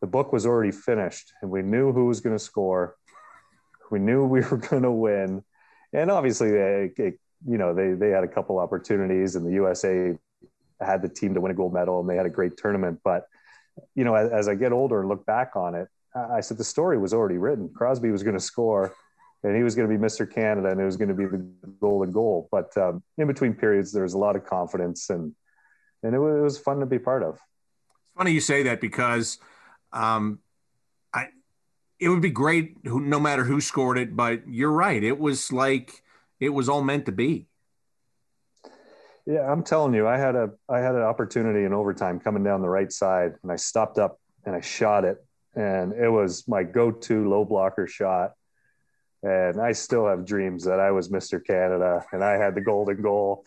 The 0.00 0.06
book 0.08 0.32
was 0.32 0.44
already 0.44 0.72
finished, 0.72 1.32
and 1.40 1.50
we 1.50 1.62
knew 1.62 1.92
who 1.92 2.06
was 2.06 2.20
going 2.20 2.36
to 2.36 2.42
score 2.42 2.96
we 3.90 3.98
knew 3.98 4.24
we 4.26 4.40
were 4.40 4.56
going 4.70 4.82
to 4.82 4.90
win, 4.90 5.44
and 5.92 6.10
obviously, 6.10 6.50
they, 6.50 6.92
you 7.46 7.58
know, 7.58 7.74
they 7.74 7.92
they 7.92 8.10
had 8.10 8.24
a 8.24 8.28
couple 8.28 8.58
opportunities, 8.58 9.36
and 9.36 9.46
the 9.46 9.52
USA 9.52 10.16
had 10.80 11.02
the 11.02 11.08
team 11.08 11.34
to 11.34 11.40
win 11.40 11.52
a 11.52 11.54
gold 11.54 11.72
medal, 11.72 12.00
and 12.00 12.08
they 12.08 12.16
had 12.16 12.26
a 12.26 12.30
great 12.30 12.56
tournament. 12.56 13.00
But 13.04 13.26
you 13.94 14.04
know, 14.04 14.14
as, 14.14 14.30
as 14.30 14.48
I 14.48 14.54
get 14.54 14.72
older 14.72 15.00
and 15.00 15.08
look 15.08 15.26
back 15.26 15.52
on 15.56 15.74
it, 15.74 15.88
I 16.14 16.40
said 16.40 16.58
the 16.58 16.64
story 16.64 16.98
was 16.98 17.12
already 17.12 17.38
written. 17.38 17.68
Crosby 17.74 18.10
was 18.10 18.22
going 18.22 18.36
to 18.36 18.42
score, 18.42 18.94
and 19.42 19.56
he 19.56 19.62
was 19.62 19.74
going 19.74 19.88
to 19.88 19.96
be 19.96 20.02
Mr. 20.02 20.30
Canada, 20.30 20.70
and 20.70 20.80
it 20.80 20.84
was 20.84 20.96
going 20.96 21.08
to 21.08 21.14
be 21.14 21.26
the 21.26 21.46
golden 21.80 22.12
goal. 22.12 22.48
But 22.50 22.76
um, 22.76 23.02
in 23.18 23.26
between 23.26 23.54
periods, 23.54 23.92
there 23.92 24.02
was 24.02 24.14
a 24.14 24.18
lot 24.18 24.36
of 24.36 24.44
confidence, 24.44 25.10
and 25.10 25.34
and 26.02 26.14
it 26.14 26.18
was, 26.18 26.36
it 26.36 26.42
was 26.42 26.58
fun 26.58 26.80
to 26.80 26.86
be 26.86 26.98
part 26.98 27.22
of. 27.22 27.34
It's 27.34 28.14
funny 28.16 28.32
you 28.32 28.40
say 28.40 28.64
that 28.64 28.80
because 28.80 29.38
um, 29.92 30.40
it 31.98 32.08
would 32.08 32.20
be 32.20 32.30
great 32.30 32.84
no 32.84 33.18
matter 33.18 33.44
who 33.44 33.60
scored 33.60 33.98
it, 33.98 34.14
but 34.14 34.46
you're 34.46 34.72
right. 34.72 35.02
It 35.02 35.18
was 35.18 35.52
like 35.52 36.02
it 36.40 36.50
was 36.50 36.68
all 36.68 36.82
meant 36.82 37.06
to 37.06 37.12
be. 37.12 37.46
Yeah, 39.26 39.50
I'm 39.50 39.64
telling 39.64 39.94
you, 39.94 40.06
I 40.06 40.18
had 40.18 40.36
a 40.36 40.50
I 40.68 40.78
had 40.78 40.94
an 40.94 41.02
opportunity 41.02 41.64
in 41.64 41.72
overtime 41.72 42.20
coming 42.20 42.44
down 42.44 42.62
the 42.62 42.68
right 42.68 42.92
side, 42.92 43.34
and 43.42 43.50
I 43.50 43.56
stopped 43.56 43.98
up 43.98 44.20
and 44.44 44.54
I 44.54 44.60
shot 44.60 45.04
it, 45.04 45.24
and 45.54 45.92
it 45.92 46.08
was 46.08 46.46
my 46.46 46.62
go-to 46.62 47.28
low 47.28 47.44
blocker 47.44 47.86
shot. 47.86 48.34
And 49.22 49.60
I 49.60 49.72
still 49.72 50.06
have 50.06 50.24
dreams 50.24 50.64
that 50.64 50.78
I 50.78 50.92
was 50.92 51.08
Mr. 51.08 51.44
Canada 51.44 52.04
and 52.12 52.22
I 52.22 52.34
had 52.34 52.54
the 52.54 52.60
golden 52.60 53.02
goal. 53.02 53.44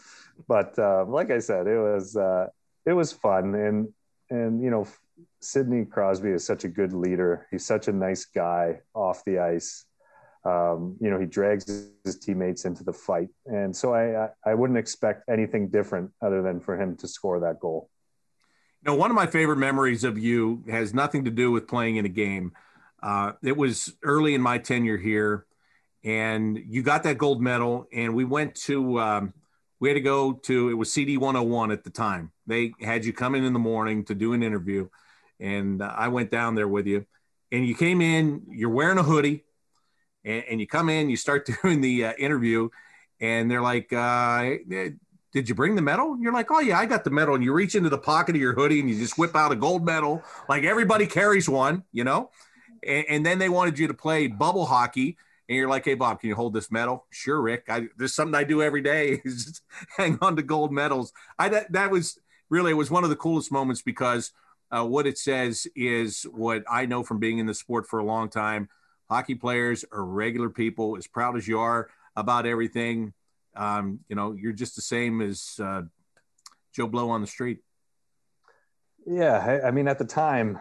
But 0.47 0.77
uh, 0.77 1.05
like 1.05 1.31
I 1.31 1.39
said, 1.39 1.67
it 1.67 1.79
was 1.79 2.17
uh, 2.17 2.47
it 2.85 2.93
was 2.93 3.13
fun, 3.13 3.55
and 3.55 3.93
and 4.29 4.61
you 4.61 4.71
know, 4.71 4.87
Sidney 5.41 5.85
Crosby 5.85 6.29
is 6.29 6.45
such 6.45 6.63
a 6.63 6.67
good 6.67 6.93
leader. 6.93 7.47
He's 7.51 7.65
such 7.65 7.87
a 7.87 7.91
nice 7.91 8.25
guy 8.25 8.81
off 8.93 9.23
the 9.25 9.39
ice. 9.39 9.85
Um, 10.45 10.97
you 11.01 11.09
know, 11.09 11.19
he 11.19 11.25
drags 11.25 11.89
his 12.05 12.17
teammates 12.17 12.65
into 12.65 12.83
the 12.83 12.93
fight, 12.93 13.29
and 13.45 13.75
so 13.75 13.93
I 13.93 14.29
I 14.45 14.53
wouldn't 14.53 14.79
expect 14.79 15.29
anything 15.29 15.67
different 15.69 16.11
other 16.21 16.41
than 16.41 16.59
for 16.61 16.79
him 16.79 16.95
to 16.97 17.07
score 17.07 17.41
that 17.41 17.59
goal. 17.59 17.89
Know, 18.83 18.95
one 18.95 19.11
of 19.11 19.15
my 19.15 19.27
favorite 19.27 19.57
memories 19.57 20.05
of 20.05 20.17
you 20.17 20.63
has 20.69 20.93
nothing 20.93 21.25
to 21.25 21.31
do 21.31 21.51
with 21.51 21.67
playing 21.67 21.97
in 21.97 22.05
a 22.05 22.09
game. 22.09 22.53
Uh, 23.03 23.33
it 23.43 23.57
was 23.57 23.93
early 24.03 24.33
in 24.33 24.41
my 24.41 24.57
tenure 24.57 24.97
here, 24.97 25.45
and 26.05 26.57
you 26.57 26.83
got 26.83 27.03
that 27.03 27.17
gold 27.17 27.41
medal, 27.41 27.87
and 27.91 28.15
we 28.15 28.23
went 28.23 28.55
to 28.55 28.99
um, 28.99 29.33
we 29.79 29.89
had 29.89 29.95
to 29.95 30.01
go 30.01 30.33
to 30.33 30.69
it 30.69 30.73
was 30.73 30.91
CD 30.91 31.17
101 31.17 31.71
at 31.71 31.83
the 31.83 31.89
time. 31.89 32.31
They 32.47 32.73
had 32.81 33.05
you 33.05 33.13
come 33.13 33.35
in 33.35 33.43
in 33.43 33.53
the 33.53 33.59
morning 33.59 34.05
to 34.05 34.15
do 34.15 34.33
an 34.33 34.43
interview, 34.43 34.87
and 35.39 35.81
I 35.81 36.07
went 36.09 36.31
down 36.31 36.55
there 36.55 36.67
with 36.67 36.87
you, 36.87 37.05
and 37.51 37.65
you 37.65 37.75
came 37.75 38.01
in. 38.01 38.43
You're 38.49 38.69
wearing 38.69 38.97
a 38.97 39.03
hoodie 39.03 39.43
and, 40.23 40.43
and 40.49 40.59
you 40.59 40.67
come 40.67 40.89
in, 40.89 41.09
you 41.09 41.17
start 41.17 41.49
doing 41.61 41.81
the 41.81 42.05
uh, 42.05 42.13
interview, 42.17 42.69
and 43.19 43.49
they're 43.49 43.61
like, 43.61 43.91
uh, 43.91 44.55
"Did 45.33 45.49
you 45.49 45.55
bring 45.55 45.75
the 45.75 45.81
medal?" 45.81 46.13
And 46.13 46.23
you're 46.23 46.33
like, 46.33 46.51
"Oh 46.51 46.59
yeah, 46.59 46.79
I 46.79 46.85
got 46.85 47.03
the 47.03 47.09
medal." 47.09 47.35
And 47.35 47.43
you 47.43 47.53
reach 47.53 47.75
into 47.75 47.89
the 47.89 47.97
pocket 47.97 48.35
of 48.35 48.41
your 48.41 48.53
hoodie 48.53 48.79
and 48.79 48.89
you 48.89 48.97
just 48.97 49.17
whip 49.17 49.35
out 49.35 49.51
a 49.51 49.55
gold 49.55 49.85
medal, 49.85 50.23
like 50.47 50.63
everybody 50.63 51.05
carries 51.05 51.49
one, 51.49 51.83
you 51.91 52.03
know. 52.03 52.29
And, 52.85 53.05
and 53.09 53.25
then 53.25 53.39
they 53.39 53.49
wanted 53.49 53.77
you 53.77 53.87
to 53.87 53.93
play 53.93 54.27
bubble 54.27 54.65
hockey, 54.65 55.17
and 55.47 55.57
you're 55.57 55.69
like, 55.69 55.85
"Hey 55.85 55.95
Bob, 55.95 56.19
can 56.21 56.29
you 56.29 56.35
hold 56.35 56.53
this 56.53 56.71
medal?" 56.71 57.05
Sure, 57.09 57.41
Rick. 57.41 57.65
I, 57.69 57.87
there's 57.97 58.13
something 58.13 58.35
I 58.35 58.43
do 58.43 58.61
every 58.61 58.81
day 58.81 59.21
is 59.25 59.45
just 59.45 59.61
hang 59.97 60.17
on 60.21 60.35
to 60.37 60.43
gold 60.43 60.71
medals. 60.71 61.11
I 61.37 61.49
that, 61.49 61.71
that 61.73 61.91
was 61.91 62.17
really 62.49 62.71
it 62.71 62.75
was 62.75 62.91
one 62.91 63.03
of 63.03 63.09
the 63.09 63.15
coolest 63.15 63.51
moments 63.51 63.81
because 63.81 64.31
uh, 64.71 64.85
what 64.85 65.07
it 65.07 65.17
says 65.17 65.67
is 65.75 66.23
what 66.23 66.63
I 66.69 66.85
know 66.85 67.03
from 67.03 67.19
being 67.19 67.39
in 67.39 67.45
the 67.45 67.53
sport 67.53 67.87
for 67.87 67.99
a 67.99 68.05
long 68.05 68.29
time 68.29 68.69
hockey 69.09 69.35
players 69.35 69.83
are 69.91 70.03
regular 70.03 70.49
people, 70.49 70.95
as 70.95 71.07
proud 71.07 71.35
as 71.35 71.47
you 71.47 71.59
are 71.59 71.89
about 72.15 72.45
everything. 72.45 73.13
Um, 73.55 73.99
you 74.07 74.15
know, 74.15 74.33
you're 74.33 74.53
just 74.53 74.75
the 74.75 74.81
same 74.81 75.21
as 75.21 75.59
uh, 75.61 75.81
Joe 76.73 76.87
Blow 76.87 77.09
on 77.09 77.21
the 77.21 77.27
street. 77.27 77.59
Yeah, 79.05 79.37
I, 79.37 79.67
I, 79.67 79.71
mean, 79.71 79.87
at 79.87 79.97
the 79.97 80.05
time, 80.05 80.59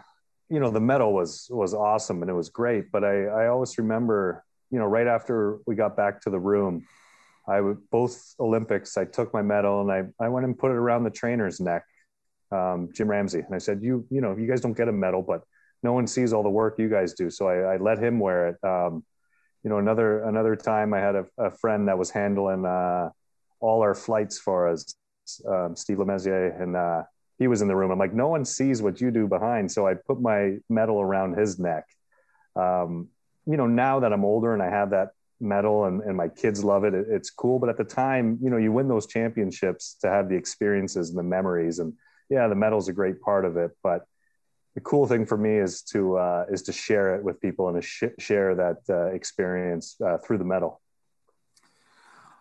you 0.49 0.59
know, 0.61 0.71
the 0.71 0.81
medal 0.81 1.13
was 1.13 1.47
was 1.51 1.75
awesome 1.75 2.23
and 2.23 2.31
it 2.31 2.35
was 2.35 2.49
great. 2.49 2.91
But 2.91 3.05
I 3.05 3.25
I 3.25 3.49
always 3.49 3.77
remember, 3.77 4.45
you 4.71 4.79
know, 4.79 4.87
right 4.87 5.07
after 5.07 5.59
we 5.67 5.75
got 5.75 5.97
back 5.97 6.23
to 6.23 6.31
the 6.31 6.39
room, 6.39 6.87
I 7.47 7.61
would 7.61 7.91
both 7.91 8.35
Olympics. 8.41 8.97
I 8.97 9.05
took 9.05 9.35
my 9.35 9.43
medal 9.43 9.83
and 9.83 9.93
I 9.93 10.25
I 10.25 10.29
went 10.31 10.47
and 10.47 10.59
put 10.59 10.71
it 10.71 10.77
around 10.77 11.05
the 11.05 11.11
trainer's 11.11 11.61
neck, 11.61 11.85
um, 12.51 12.91
Jim 12.95 13.09
Ramsey, 13.09 13.41
and 13.41 13.55
I 13.55 13.59
said, 13.59 13.83
you 13.83 14.07
you 14.11 14.21
know, 14.21 14.37
you 14.37 14.47
guys 14.47 14.61
don't 14.61 14.77
get 14.77 14.89
a 14.89 14.93
medal, 14.93 15.23
but 15.23 15.43
no 15.83 15.93
one 15.93 16.07
sees 16.07 16.33
all 16.33 16.43
the 16.43 16.49
work 16.49 16.79
you 16.79 16.89
guys 16.89 17.15
do. 17.15 17.31
So 17.31 17.49
I, 17.49 17.75
I 17.75 17.77
let 17.77 17.99
him 17.99 18.19
wear 18.19 18.49
it. 18.49 18.65
Um, 18.65 19.05
you 19.63 19.71
know, 19.71 19.79
another 19.79 20.25
another 20.25 20.57
time 20.57 20.95
I 20.95 21.01
had 21.01 21.15
a, 21.15 21.27
a 21.39 21.51
friend 21.51 21.89
that 21.89 21.99
was 21.99 22.11
handling 22.11 22.65
uh, 22.65 23.11
all 23.61 23.83
our 23.83 23.95
flights 23.95 24.39
for 24.39 24.69
us, 24.69 24.95
um, 25.47 25.77
Steve 25.77 25.99
Lemessier, 25.99 26.61
and 26.61 26.77
uh, 26.77 27.03
he 27.39 27.47
was 27.47 27.63
in 27.63 27.69
the 27.69 27.77
room. 27.77 27.91
I'm 27.91 27.99
like, 27.99 28.15
no 28.15 28.29
one 28.29 28.45
sees 28.45 28.83
what 28.83 29.01
you 29.01 29.11
do 29.11 29.27
behind. 29.27 29.71
So 29.71 29.87
I 29.87 29.95
put 29.95 30.21
my 30.21 30.59
medal 30.69 31.01
around 31.01 31.39
his 31.39 31.59
neck. 31.59 31.85
Um, 32.57 33.09
you 33.47 33.57
know, 33.57 33.67
now 33.67 34.01
that 34.01 34.13
I'm 34.13 34.25
older 34.25 34.53
and 34.53 34.63
I 34.63 34.71
have 34.71 34.91
that 34.91 35.11
medal 35.41 35.85
and, 35.85 36.03
and 36.03 36.17
my 36.17 36.29
kids 36.29 36.65
love 36.65 36.85
it, 36.85 36.95
it, 36.95 37.07
it's 37.09 37.31
cool. 37.31 37.59
But 37.59 37.69
at 37.69 37.79
the 37.79 37.85
time, 37.85 38.39
you 38.43 38.51
know, 38.51 38.57
you 38.57 38.73
win 38.73 38.89
those 38.89 39.07
championships 39.07 39.95
to 40.01 40.09
have 40.09 40.29
the 40.29 40.35
experiences 40.35 41.11
and 41.11 41.19
the 41.19 41.23
memories. 41.23 41.79
And 41.79 41.95
yeah, 42.29 42.49
the 42.49 42.55
medal's 42.55 42.89
a 42.89 42.93
great 42.93 43.21
part 43.21 43.45
of 43.45 43.57
it. 43.57 43.71
But 43.83 44.07
the 44.75 44.81
cool 44.81 45.07
thing 45.07 45.27
for 45.27 45.37
me 45.37 45.59
is 45.59 45.83
to 45.83 46.17
uh, 46.17 46.45
is 46.51 46.63
to 46.63 46.73
share 46.73 47.17
it 47.17 47.23
with 47.23 47.41
people 47.41 47.69
and 47.69 47.83
to 47.83 47.87
sh- 47.87 48.15
share 48.19 48.55
that 48.55 48.79
uh, 48.89 49.07
experience 49.07 49.97
uh, 50.05 50.19
through 50.19 50.39
the 50.39 50.45
medal. 50.45 50.81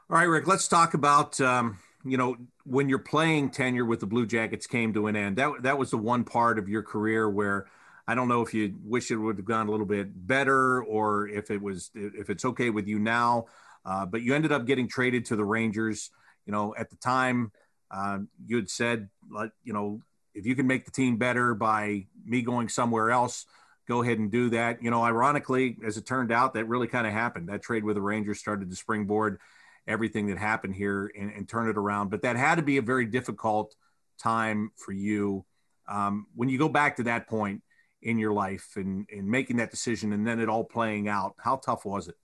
All 0.09 0.17
right, 0.17 0.23
Rick. 0.23 0.47
Let's 0.47 0.67
talk 0.67 0.93
about 0.93 1.39
um, 1.41 1.79
you 2.05 2.17
know 2.17 2.37
when 2.63 2.89
your 2.89 2.99
playing 2.99 3.49
tenure 3.49 3.85
with 3.85 3.99
the 4.01 4.05
Blue 4.05 4.25
Jackets 4.25 4.67
came 4.67 4.93
to 4.93 5.07
an 5.07 5.15
end. 5.15 5.37
That 5.37 5.63
that 5.63 5.77
was 5.77 5.91
the 5.91 5.97
one 5.97 6.23
part 6.23 6.59
of 6.59 6.69
your 6.69 6.83
career 6.83 7.29
where 7.29 7.67
I 8.07 8.15
don't 8.15 8.27
know 8.27 8.41
if 8.41 8.53
you 8.53 8.75
wish 8.83 9.11
it 9.11 9.17
would 9.17 9.37
have 9.37 9.45
gone 9.45 9.67
a 9.67 9.71
little 9.71 9.85
bit 9.85 10.07
better 10.27 10.83
or 10.83 11.27
if 11.27 11.51
it 11.51 11.61
was 11.61 11.91
if 11.93 12.29
it's 12.29 12.45
okay 12.45 12.69
with 12.69 12.87
you 12.87 12.99
now. 12.99 13.47
Uh, 13.85 14.05
but 14.05 14.21
you 14.21 14.35
ended 14.35 14.51
up 14.51 14.65
getting 14.65 14.87
traded 14.87 15.25
to 15.25 15.35
the 15.35 15.45
Rangers. 15.45 16.11
You 16.45 16.53
know, 16.53 16.73
at 16.77 16.89
the 16.89 16.95
time, 16.97 17.51
uh, 17.91 18.19
you 18.45 18.57
had 18.57 18.69
said, 18.69 19.09
like, 19.29 19.51
you 19.63 19.73
know, 19.73 20.01
if 20.33 20.45
you 20.45 20.55
can 20.55 20.67
make 20.67 20.85
the 20.85 20.91
team 20.91 21.17
better 21.17 21.53
by 21.53 22.05
me 22.25 22.41
going 22.41 22.69
somewhere 22.69 23.11
else, 23.11 23.45
go 23.87 24.01
ahead 24.01 24.19
and 24.19 24.31
do 24.31 24.49
that. 24.51 24.83
You 24.83 24.91
know, 24.91 25.03
ironically, 25.03 25.77
as 25.85 25.97
it 25.97 26.05
turned 26.05 26.31
out, 26.31 26.53
that 26.53 26.65
really 26.65 26.87
kind 26.87 27.07
of 27.07 27.13
happened. 27.13 27.49
That 27.49 27.61
trade 27.61 27.83
with 27.83 27.95
the 27.95 28.01
Rangers 28.01 28.39
started 28.39 28.69
to 28.69 28.75
springboard 28.75 29.39
everything 29.87 30.27
that 30.27 30.37
happened 30.37 30.75
here 30.75 31.11
and, 31.17 31.31
and 31.31 31.47
turn 31.47 31.69
it 31.69 31.77
around. 31.77 32.09
But 32.09 32.21
that 32.23 32.35
had 32.35 32.55
to 32.55 32.61
be 32.61 32.77
a 32.77 32.81
very 32.81 33.05
difficult 33.05 33.73
time 34.21 34.71
for 34.75 34.91
you. 34.91 35.45
Um, 35.87 36.27
when 36.35 36.49
you 36.49 36.57
go 36.57 36.67
back 36.67 36.97
to 36.97 37.03
that 37.03 37.27
point 37.27 37.63
in 38.01 38.19
your 38.19 38.33
life 38.33 38.73
and, 38.75 39.07
and 39.11 39.27
making 39.27 39.57
that 39.57 39.71
decision 39.71 40.11
and 40.13 40.27
then 40.27 40.39
it 40.39 40.49
all 40.49 40.65
playing 40.65 41.07
out, 41.07 41.35
how 41.39 41.55
tough 41.55 41.85
was 41.85 42.09
it? 42.09 42.15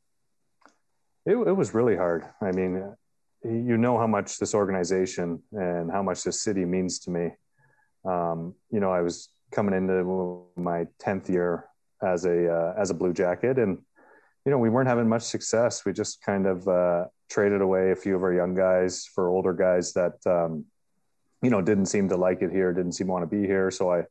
It, 1.26 1.36
it 1.36 1.54
was 1.54 1.74
really 1.74 1.96
hard. 1.96 2.26
I 2.42 2.52
mean, 2.52 2.94
you 3.44 3.78
know 3.78 3.98
how 3.98 4.08
much 4.08 4.38
this 4.38 4.54
organization 4.54 5.42
and 5.52 5.92
how 5.92 6.02
much 6.02 6.24
this 6.24 6.42
city 6.42 6.66
means 6.66 7.00
to 7.00 7.12
me 7.12 7.32
um, 8.06 8.56
you 8.72 8.80
know, 8.80 8.92
I 8.92 9.02
was 9.02 9.30
coming 9.52 9.74
into 9.74 10.46
my 10.56 10.86
10th 11.02 11.30
year 11.30 11.66
as 12.02 12.26
a, 12.26 12.52
uh, 12.52 12.74
as 12.78 12.90
a 12.90 12.94
blue 12.94 13.14
jacket 13.14 13.58
and, 13.58 13.78
you 14.46 14.52
know, 14.52 14.58
we 14.58 14.70
weren't 14.70 14.90
having 14.90 15.08
much 15.08 15.22
success. 15.22 15.86
We 15.86 15.94
just 15.94 16.22
kind 16.22 16.46
of 16.46 16.68
uh, 16.68 17.06
traded 17.30 17.62
away 17.62 17.92
a 17.92 17.96
few 17.96 18.16
of 18.16 18.24
our 18.24 18.34
young 18.34 18.56
guys 18.56 19.06
for 19.06 19.30
older 19.30 19.54
guys 19.54 19.94
that, 19.94 20.16
um, 20.26 20.66
you 21.42 21.50
know, 21.50 21.62
didn't 21.62 21.86
seem 21.86 22.10
to 22.10 22.18
like 22.18 22.42
it 22.42 22.52
here, 22.52 22.74
didn't 22.74 22.92
seem 22.94 23.08
to 23.08 23.14
want 23.14 23.24
to 23.24 23.36
be 23.36 23.48
here. 23.48 23.72
So 23.72 23.94
I, 23.94 24.04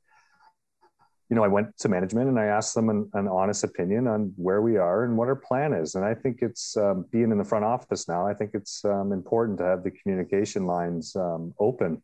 you 1.32 1.36
know, 1.36 1.44
I 1.44 1.48
went 1.48 1.78
to 1.78 1.88
management 1.88 2.28
and 2.28 2.38
I 2.38 2.44
asked 2.44 2.74
them 2.74 2.90
an, 2.90 3.10
an, 3.14 3.26
honest 3.26 3.64
opinion 3.64 4.06
on 4.06 4.34
where 4.36 4.60
we 4.60 4.76
are 4.76 5.04
and 5.04 5.16
what 5.16 5.28
our 5.28 5.40
plan 5.48 5.72
is. 5.72 5.94
And 5.94 6.04
I 6.04 6.12
think 6.12 6.40
it's 6.42 6.76
um, 6.76 7.06
being 7.10 7.30
in 7.30 7.38
the 7.38 7.44
front 7.44 7.64
office 7.64 8.06
now. 8.06 8.26
I 8.26 8.34
think 8.34 8.50
it's 8.52 8.84
um, 8.84 9.12
important 9.12 9.56
to 9.60 9.64
have 9.64 9.82
the 9.82 9.92
communication 9.92 10.66
lines 10.66 11.16
um, 11.16 11.54
open 11.58 12.02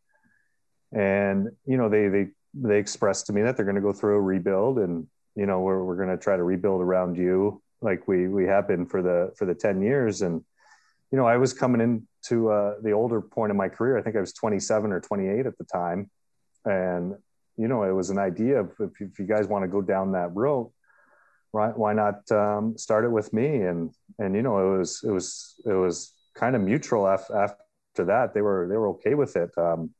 and 0.93 1.51
you 1.67 1.77
know 1.77 1.89
they 1.89 2.09
they 2.09 2.29
they 2.55 2.79
expressed 2.79 3.27
to 3.27 3.33
me 3.33 3.43
that 3.43 3.57
they're 3.57 3.67
going 3.67 3.77
to 3.77 3.83
go 3.83 3.93
through 3.93 4.17
a 4.17 4.21
rebuild 4.21 4.79
and 4.79 5.07
you 5.35 5.47
know 5.47 5.61
we're, 5.61 5.85
we're 5.85 5.97
going 5.97 6.09
to 6.09 6.17
try 6.17 6.37
to 6.37 6.43
rebuild 6.43 6.81
around 6.81 7.17
you 7.17 7.61
like 7.83 8.09
we 8.09 8.29
we 8.29 8.47
have 8.47 8.67
been 8.67 8.87
for 8.87 9.03
the 9.03 9.33
for 9.37 9.45
the 9.45 9.55
10 9.55 9.83
years 9.83 10.23
and 10.23 10.43
you 11.13 11.19
know 11.19 11.27
i 11.27 11.37
was 11.37 11.53
coming 11.53 11.81
into 11.83 12.49
uh, 12.51 12.77
the 12.83 12.93
older 12.93 13.21
point 13.21 13.51
of 13.51 13.57
my 13.57 13.69
career 13.69 13.99
i 13.99 14.03
think 14.03 14.17
i 14.17 14.21
was 14.21 14.33
27 14.33 14.93
or 14.93 15.01
28 15.01 15.45
at 15.45 15.59
the 15.59 15.65
time 15.65 16.11
and 16.65 17.15
you 17.59 17.69
know 17.69 17.83
it 17.83 17.93
was 17.93 18.11
an 18.11 18.19
idea 18.19 18.61
of 18.61 18.73
if, 18.81 18.91
if 19.01 19.19
you 19.19 19.27
guys 19.27 19.47
want 19.47 19.63
to 19.65 19.69
go 19.69 19.83
down 19.83 20.13
that 20.13 20.35
road 20.35 20.71
right 21.53 21.77
why 21.77 21.93
not 21.93 22.31
um, 22.31 22.77
start 22.79 23.05
it 23.05 23.11
with 23.11 23.33
me 23.33 23.63
and 23.63 23.91
and 24.19 24.35
you 24.35 24.43
know 24.43 24.75
it 24.75 24.79
was 24.79 25.03
it 25.05 25.11
was 25.11 25.61
it 25.67 25.75
was 25.75 26.15
kind 26.35 26.55
of 26.55 26.63
mutual 26.63 27.07
after, 27.07 27.37
after 27.37 28.05
that 28.05 28.33
they 28.33 28.41
were 28.43 28.67
they 28.71 28.77
were 28.77 28.89
okay 28.89 29.15
with 29.15 29.37
it 29.37 29.51
um, 29.59 29.91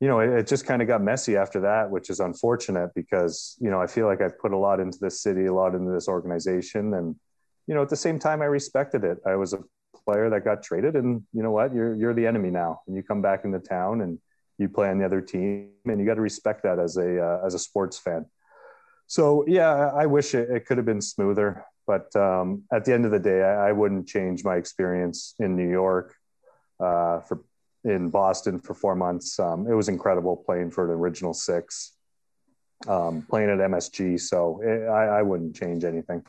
you 0.00 0.06
know, 0.06 0.20
it, 0.20 0.30
it 0.30 0.46
just 0.46 0.66
kind 0.66 0.80
of 0.80 0.88
got 0.88 1.02
messy 1.02 1.36
after 1.36 1.60
that, 1.60 1.90
which 1.90 2.10
is 2.10 2.20
unfortunate 2.20 2.90
because, 2.94 3.56
you 3.60 3.70
know, 3.70 3.80
I 3.80 3.86
feel 3.86 4.06
like 4.06 4.20
I 4.20 4.28
put 4.28 4.52
a 4.52 4.56
lot 4.56 4.80
into 4.80 4.98
this 5.00 5.22
city, 5.22 5.46
a 5.46 5.54
lot 5.54 5.74
into 5.74 5.90
this 5.90 6.08
organization. 6.08 6.94
And, 6.94 7.16
you 7.66 7.74
know, 7.74 7.82
at 7.82 7.88
the 7.88 7.96
same 7.96 8.18
time, 8.18 8.40
I 8.40 8.46
respected 8.46 9.04
it. 9.04 9.18
I 9.26 9.34
was 9.34 9.54
a 9.54 9.58
player 10.04 10.30
that 10.30 10.44
got 10.44 10.62
traded 10.62 10.94
and 10.94 11.22
you 11.32 11.42
know 11.42 11.50
what, 11.50 11.74
you're, 11.74 11.94
you're 11.94 12.14
the 12.14 12.26
enemy 12.26 12.50
now 12.50 12.80
and 12.86 12.96
you 12.96 13.02
come 13.02 13.20
back 13.20 13.44
into 13.44 13.58
town 13.58 14.00
and 14.00 14.18
you 14.58 14.68
play 14.68 14.90
on 14.90 14.98
the 14.98 15.04
other 15.04 15.20
team 15.20 15.70
and 15.86 16.00
you 16.00 16.06
got 16.06 16.14
to 16.14 16.20
respect 16.20 16.64
that 16.64 16.78
as 16.78 16.96
a, 16.96 17.24
uh, 17.24 17.46
as 17.46 17.54
a 17.54 17.58
sports 17.58 17.98
fan. 17.98 18.26
So 19.06 19.44
yeah, 19.46 19.90
I 19.94 20.06
wish 20.06 20.34
it, 20.34 20.50
it 20.50 20.66
could 20.66 20.76
have 20.76 20.84
been 20.86 21.00
smoother, 21.00 21.64
but 21.86 22.14
um, 22.14 22.64
at 22.70 22.84
the 22.84 22.92
end 22.92 23.06
of 23.06 23.10
the 23.10 23.18
day, 23.18 23.42
I, 23.42 23.70
I, 23.70 23.72
wouldn't 23.72 24.06
change 24.06 24.44
my 24.44 24.56
experience 24.56 25.34
in 25.38 25.56
New 25.56 25.68
York 25.68 26.14
uh, 26.78 27.20
for 27.20 27.42
in 27.84 28.10
Boston 28.10 28.58
for 28.58 28.74
four 28.74 28.94
months. 28.94 29.38
Um, 29.38 29.66
it 29.66 29.72
was 29.72 29.88
incredible 29.88 30.36
playing 30.36 30.70
for 30.72 30.86
the 30.86 30.92
original 30.92 31.32
six, 31.32 31.92
um, 32.86 33.22
playing 33.22 33.48
at 33.48 33.58
MSG. 33.58 34.20
So 34.20 34.60
it, 34.62 34.86
I, 34.88 35.20
I 35.20 35.22
wouldn't 35.22 35.56
change 35.56 35.84
anything. 35.84 36.22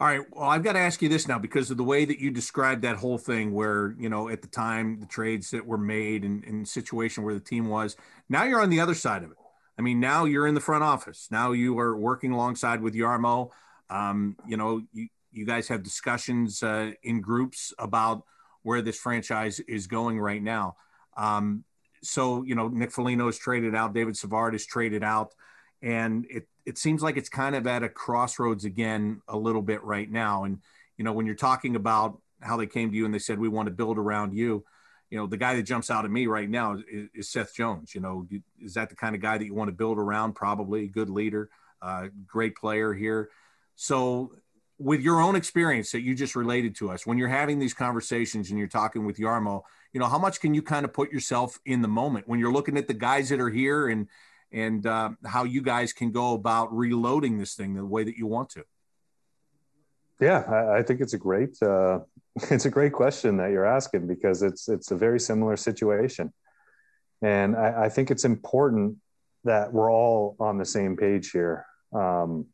All 0.00 0.06
right. 0.06 0.22
Well, 0.32 0.48
I've 0.48 0.62
got 0.62 0.72
to 0.72 0.78
ask 0.78 1.02
you 1.02 1.10
this 1.10 1.28
now 1.28 1.38
because 1.38 1.70
of 1.70 1.76
the 1.76 1.84
way 1.84 2.06
that 2.06 2.18
you 2.18 2.30
described 2.30 2.80
that 2.82 2.96
whole 2.96 3.18
thing, 3.18 3.52
where 3.52 3.94
you 3.98 4.08
know 4.08 4.30
at 4.30 4.40
the 4.40 4.48
time 4.48 4.98
the 4.98 5.06
trades 5.06 5.50
that 5.50 5.66
were 5.66 5.76
made 5.76 6.24
and, 6.24 6.42
and 6.44 6.66
situation 6.66 7.22
where 7.22 7.34
the 7.34 7.40
team 7.40 7.68
was. 7.68 7.96
Now 8.26 8.44
you're 8.44 8.62
on 8.62 8.70
the 8.70 8.80
other 8.80 8.94
side 8.94 9.22
of 9.22 9.30
it. 9.30 9.36
I 9.78 9.82
mean, 9.82 10.00
now 10.00 10.24
you're 10.24 10.46
in 10.46 10.54
the 10.54 10.60
front 10.60 10.84
office. 10.84 11.28
Now 11.30 11.52
you 11.52 11.78
are 11.78 11.94
working 11.94 12.32
alongside 12.32 12.80
with 12.80 12.94
Jarmo. 12.94 13.50
Um, 13.90 14.36
you 14.46 14.56
know, 14.56 14.80
you, 14.94 15.08
you 15.32 15.44
guys 15.44 15.68
have 15.68 15.82
discussions 15.82 16.62
uh, 16.62 16.92
in 17.02 17.20
groups 17.20 17.74
about 17.78 18.24
where 18.62 18.80
this 18.80 18.98
franchise 18.98 19.60
is 19.60 19.86
going 19.86 20.18
right 20.18 20.42
now. 20.42 20.76
Um, 21.16 21.64
so, 22.02 22.42
you 22.42 22.54
know, 22.54 22.68
Nick 22.68 22.92
Foligno 22.92 23.28
is 23.28 23.38
traded 23.38 23.74
out, 23.74 23.92
David 23.92 24.16
Savard 24.16 24.54
is 24.54 24.64
traded 24.64 25.02
out, 25.02 25.34
and 25.82 26.26
it 26.30 26.46
it 26.66 26.78
seems 26.78 27.02
like 27.02 27.16
it's 27.16 27.28
kind 27.28 27.54
of 27.54 27.66
at 27.66 27.82
a 27.82 27.88
crossroads 27.88 28.64
again 28.64 29.22
a 29.28 29.36
little 29.36 29.62
bit 29.62 29.82
right 29.82 30.10
now. 30.10 30.44
And 30.44 30.60
you 30.96 31.04
know, 31.04 31.12
when 31.12 31.26
you're 31.26 31.34
talking 31.34 31.76
about 31.76 32.20
how 32.40 32.56
they 32.56 32.66
came 32.66 32.90
to 32.90 32.96
you 32.96 33.04
and 33.04 33.14
they 33.14 33.18
said 33.18 33.38
we 33.38 33.48
want 33.48 33.66
to 33.66 33.74
build 33.74 33.98
around 33.98 34.34
you, 34.34 34.64
you 35.10 35.18
know, 35.18 35.26
the 35.26 35.36
guy 35.36 35.56
that 35.56 35.62
jumps 35.62 35.90
out 35.90 36.04
at 36.04 36.10
me 36.10 36.26
right 36.26 36.48
now 36.48 36.74
is, 36.74 37.08
is 37.14 37.28
Seth 37.28 37.54
Jones. 37.54 37.94
You 37.94 38.00
know, 38.00 38.26
is 38.60 38.74
that 38.74 38.90
the 38.90 38.96
kind 38.96 39.14
of 39.14 39.20
guy 39.20 39.38
that 39.38 39.44
you 39.44 39.54
want 39.54 39.68
to 39.68 39.76
build 39.76 39.98
around? 39.98 40.34
Probably 40.34 40.84
a 40.84 40.88
good 40.88 41.10
leader, 41.10 41.50
uh, 41.82 42.08
great 42.26 42.56
player 42.56 42.94
here. 42.94 43.30
So 43.74 44.32
with 44.78 45.00
your 45.00 45.20
own 45.20 45.36
experience 45.36 45.92
that 45.92 46.00
you 46.00 46.14
just 46.14 46.36
related 46.36 46.74
to 46.76 46.90
us, 46.90 47.06
when 47.06 47.18
you're 47.18 47.28
having 47.28 47.58
these 47.58 47.74
conversations 47.74 48.50
and 48.50 48.58
you're 48.58 48.68
talking 48.68 49.04
with 49.04 49.18
Jarmo, 49.18 49.62
you 49.92 50.00
know, 50.00 50.06
how 50.06 50.18
much 50.18 50.40
can 50.40 50.54
you 50.54 50.62
kind 50.62 50.84
of 50.84 50.92
put 50.92 51.10
yourself 51.12 51.58
in 51.66 51.82
the 51.82 51.88
moment 51.88 52.28
when 52.28 52.38
you're 52.38 52.52
looking 52.52 52.78
at 52.78 52.86
the 52.86 52.94
guys 52.94 53.28
that 53.30 53.40
are 53.40 53.50
here 53.50 53.88
and 53.88 54.06
and 54.52 54.86
uh, 54.86 55.10
how 55.24 55.44
you 55.44 55.62
guys 55.62 55.92
can 55.92 56.10
go 56.12 56.34
about 56.34 56.74
reloading 56.74 57.38
this 57.38 57.54
thing 57.54 57.74
the 57.74 57.84
way 57.84 58.04
that 58.04 58.16
you 58.16 58.26
want 58.26 58.50
to? 58.50 58.64
Yeah, 60.20 60.44
I, 60.48 60.78
I 60.78 60.82
think 60.82 61.00
it's 61.00 61.14
a 61.14 61.18
great 61.18 61.60
uh, 61.62 62.00
it's 62.50 62.66
a 62.66 62.70
great 62.70 62.92
question 62.92 63.36
that 63.38 63.50
you're 63.50 63.66
asking 63.66 64.06
because 64.06 64.42
it's 64.42 64.68
it's 64.68 64.90
a 64.90 64.96
very 64.96 65.20
similar 65.20 65.56
situation, 65.56 66.32
and 67.22 67.56
I, 67.56 67.84
I 67.84 67.88
think 67.88 68.10
it's 68.10 68.24
important 68.24 68.96
that 69.44 69.72
we're 69.72 69.90
all 69.90 70.36
on 70.38 70.58
the 70.58 70.64
same 70.64 70.96
page 70.96 71.30
here. 71.30 71.66
Um, 71.92 72.46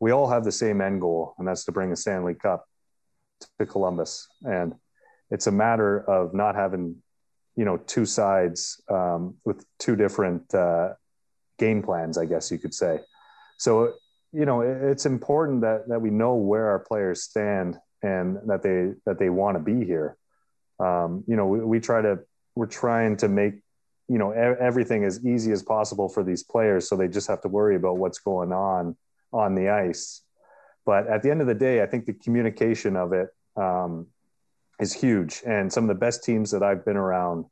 we 0.00 0.12
all 0.12 0.28
have 0.28 0.44
the 0.44 0.52
same 0.52 0.80
end 0.80 1.00
goal, 1.00 1.34
and 1.38 1.46
that's 1.46 1.64
to 1.64 1.72
bring 1.72 1.92
a 1.92 1.96
Stanley 1.96 2.34
Cup 2.34 2.66
to 3.58 3.66
Columbus. 3.66 4.28
And 4.42 4.74
it's 5.30 5.46
a 5.46 5.52
matter 5.52 5.98
of 6.08 6.34
not 6.34 6.54
having, 6.54 6.96
you 7.56 7.64
know, 7.64 7.76
two 7.76 8.06
sides 8.06 8.80
um, 8.88 9.34
with 9.44 9.64
two 9.78 9.96
different 9.96 10.52
uh, 10.54 10.94
game 11.58 11.82
plans, 11.82 12.18
I 12.18 12.24
guess 12.24 12.50
you 12.50 12.58
could 12.58 12.74
say. 12.74 13.00
So, 13.56 13.94
you 14.32 14.44
know, 14.44 14.60
it's 14.60 15.06
important 15.06 15.62
that 15.62 15.88
that 15.88 16.00
we 16.00 16.10
know 16.10 16.34
where 16.34 16.68
our 16.68 16.78
players 16.78 17.22
stand 17.22 17.78
and 18.02 18.38
that 18.46 18.62
they 18.62 18.92
that 19.06 19.18
they 19.18 19.30
want 19.30 19.56
to 19.56 19.62
be 19.62 19.84
here. 19.84 20.16
Um, 20.78 21.24
you 21.26 21.36
know, 21.36 21.46
we, 21.46 21.60
we 21.60 21.80
try 21.80 22.02
to 22.02 22.20
we're 22.54 22.66
trying 22.66 23.16
to 23.18 23.28
make 23.28 23.54
you 24.08 24.18
know 24.18 24.30
everything 24.30 25.04
as 25.04 25.24
easy 25.24 25.52
as 25.52 25.62
possible 25.62 26.08
for 26.08 26.22
these 26.22 26.42
players, 26.42 26.88
so 26.88 26.96
they 26.96 27.08
just 27.08 27.28
have 27.28 27.42
to 27.42 27.48
worry 27.48 27.76
about 27.76 27.96
what's 27.96 28.18
going 28.18 28.52
on 28.52 28.96
on 29.32 29.54
the 29.54 29.68
ice. 29.68 30.22
But 30.86 31.06
at 31.06 31.22
the 31.22 31.30
end 31.30 31.40
of 31.40 31.46
the 31.46 31.54
day, 31.54 31.82
I 31.82 31.86
think 31.86 32.06
the 32.06 32.14
communication 32.14 32.96
of 32.96 33.12
it 33.12 33.28
um, 33.56 34.06
is 34.80 34.92
huge. 34.92 35.42
And 35.46 35.70
some 35.70 35.84
of 35.84 35.88
the 35.88 36.00
best 36.00 36.24
teams 36.24 36.50
that 36.52 36.62
I've 36.62 36.84
been 36.84 36.96
around, 36.96 37.44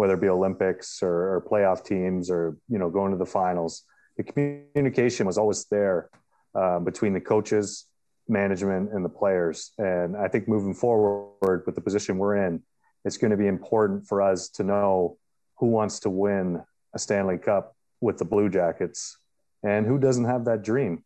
whether 0.00 0.14
it 0.14 0.20
be 0.22 0.30
Olympics 0.30 1.02
or, 1.02 1.34
or 1.34 1.44
playoff 1.46 1.84
teams 1.84 2.30
or 2.30 2.56
you 2.70 2.78
know 2.78 2.88
going 2.88 3.12
to 3.12 3.18
the 3.18 3.26
finals, 3.26 3.82
the 4.16 4.22
communication 4.22 5.26
was 5.26 5.36
always 5.36 5.66
there 5.66 6.08
uh, 6.54 6.78
between 6.78 7.12
the 7.12 7.20
coaches, 7.20 7.84
management, 8.26 8.94
and 8.94 9.04
the 9.04 9.10
players. 9.10 9.72
And 9.76 10.16
I 10.16 10.28
think 10.28 10.48
moving 10.48 10.72
forward 10.72 11.64
with 11.66 11.74
the 11.74 11.82
position 11.82 12.16
we're 12.16 12.36
in, 12.46 12.62
it's 13.04 13.18
going 13.18 13.30
to 13.30 13.36
be 13.36 13.46
important 13.46 14.08
for 14.08 14.22
us 14.22 14.48
to 14.56 14.62
know 14.62 15.18
who 15.58 15.66
wants 15.66 16.00
to 16.00 16.08
win 16.08 16.62
a 16.94 16.98
Stanley 16.98 17.36
Cup 17.36 17.76
with 18.00 18.16
the 18.16 18.24
Blue 18.24 18.48
Jackets 18.48 19.18
and 19.62 19.84
who 19.84 19.98
doesn't 19.98 20.24
have 20.24 20.46
that 20.46 20.62
dream 20.62 21.04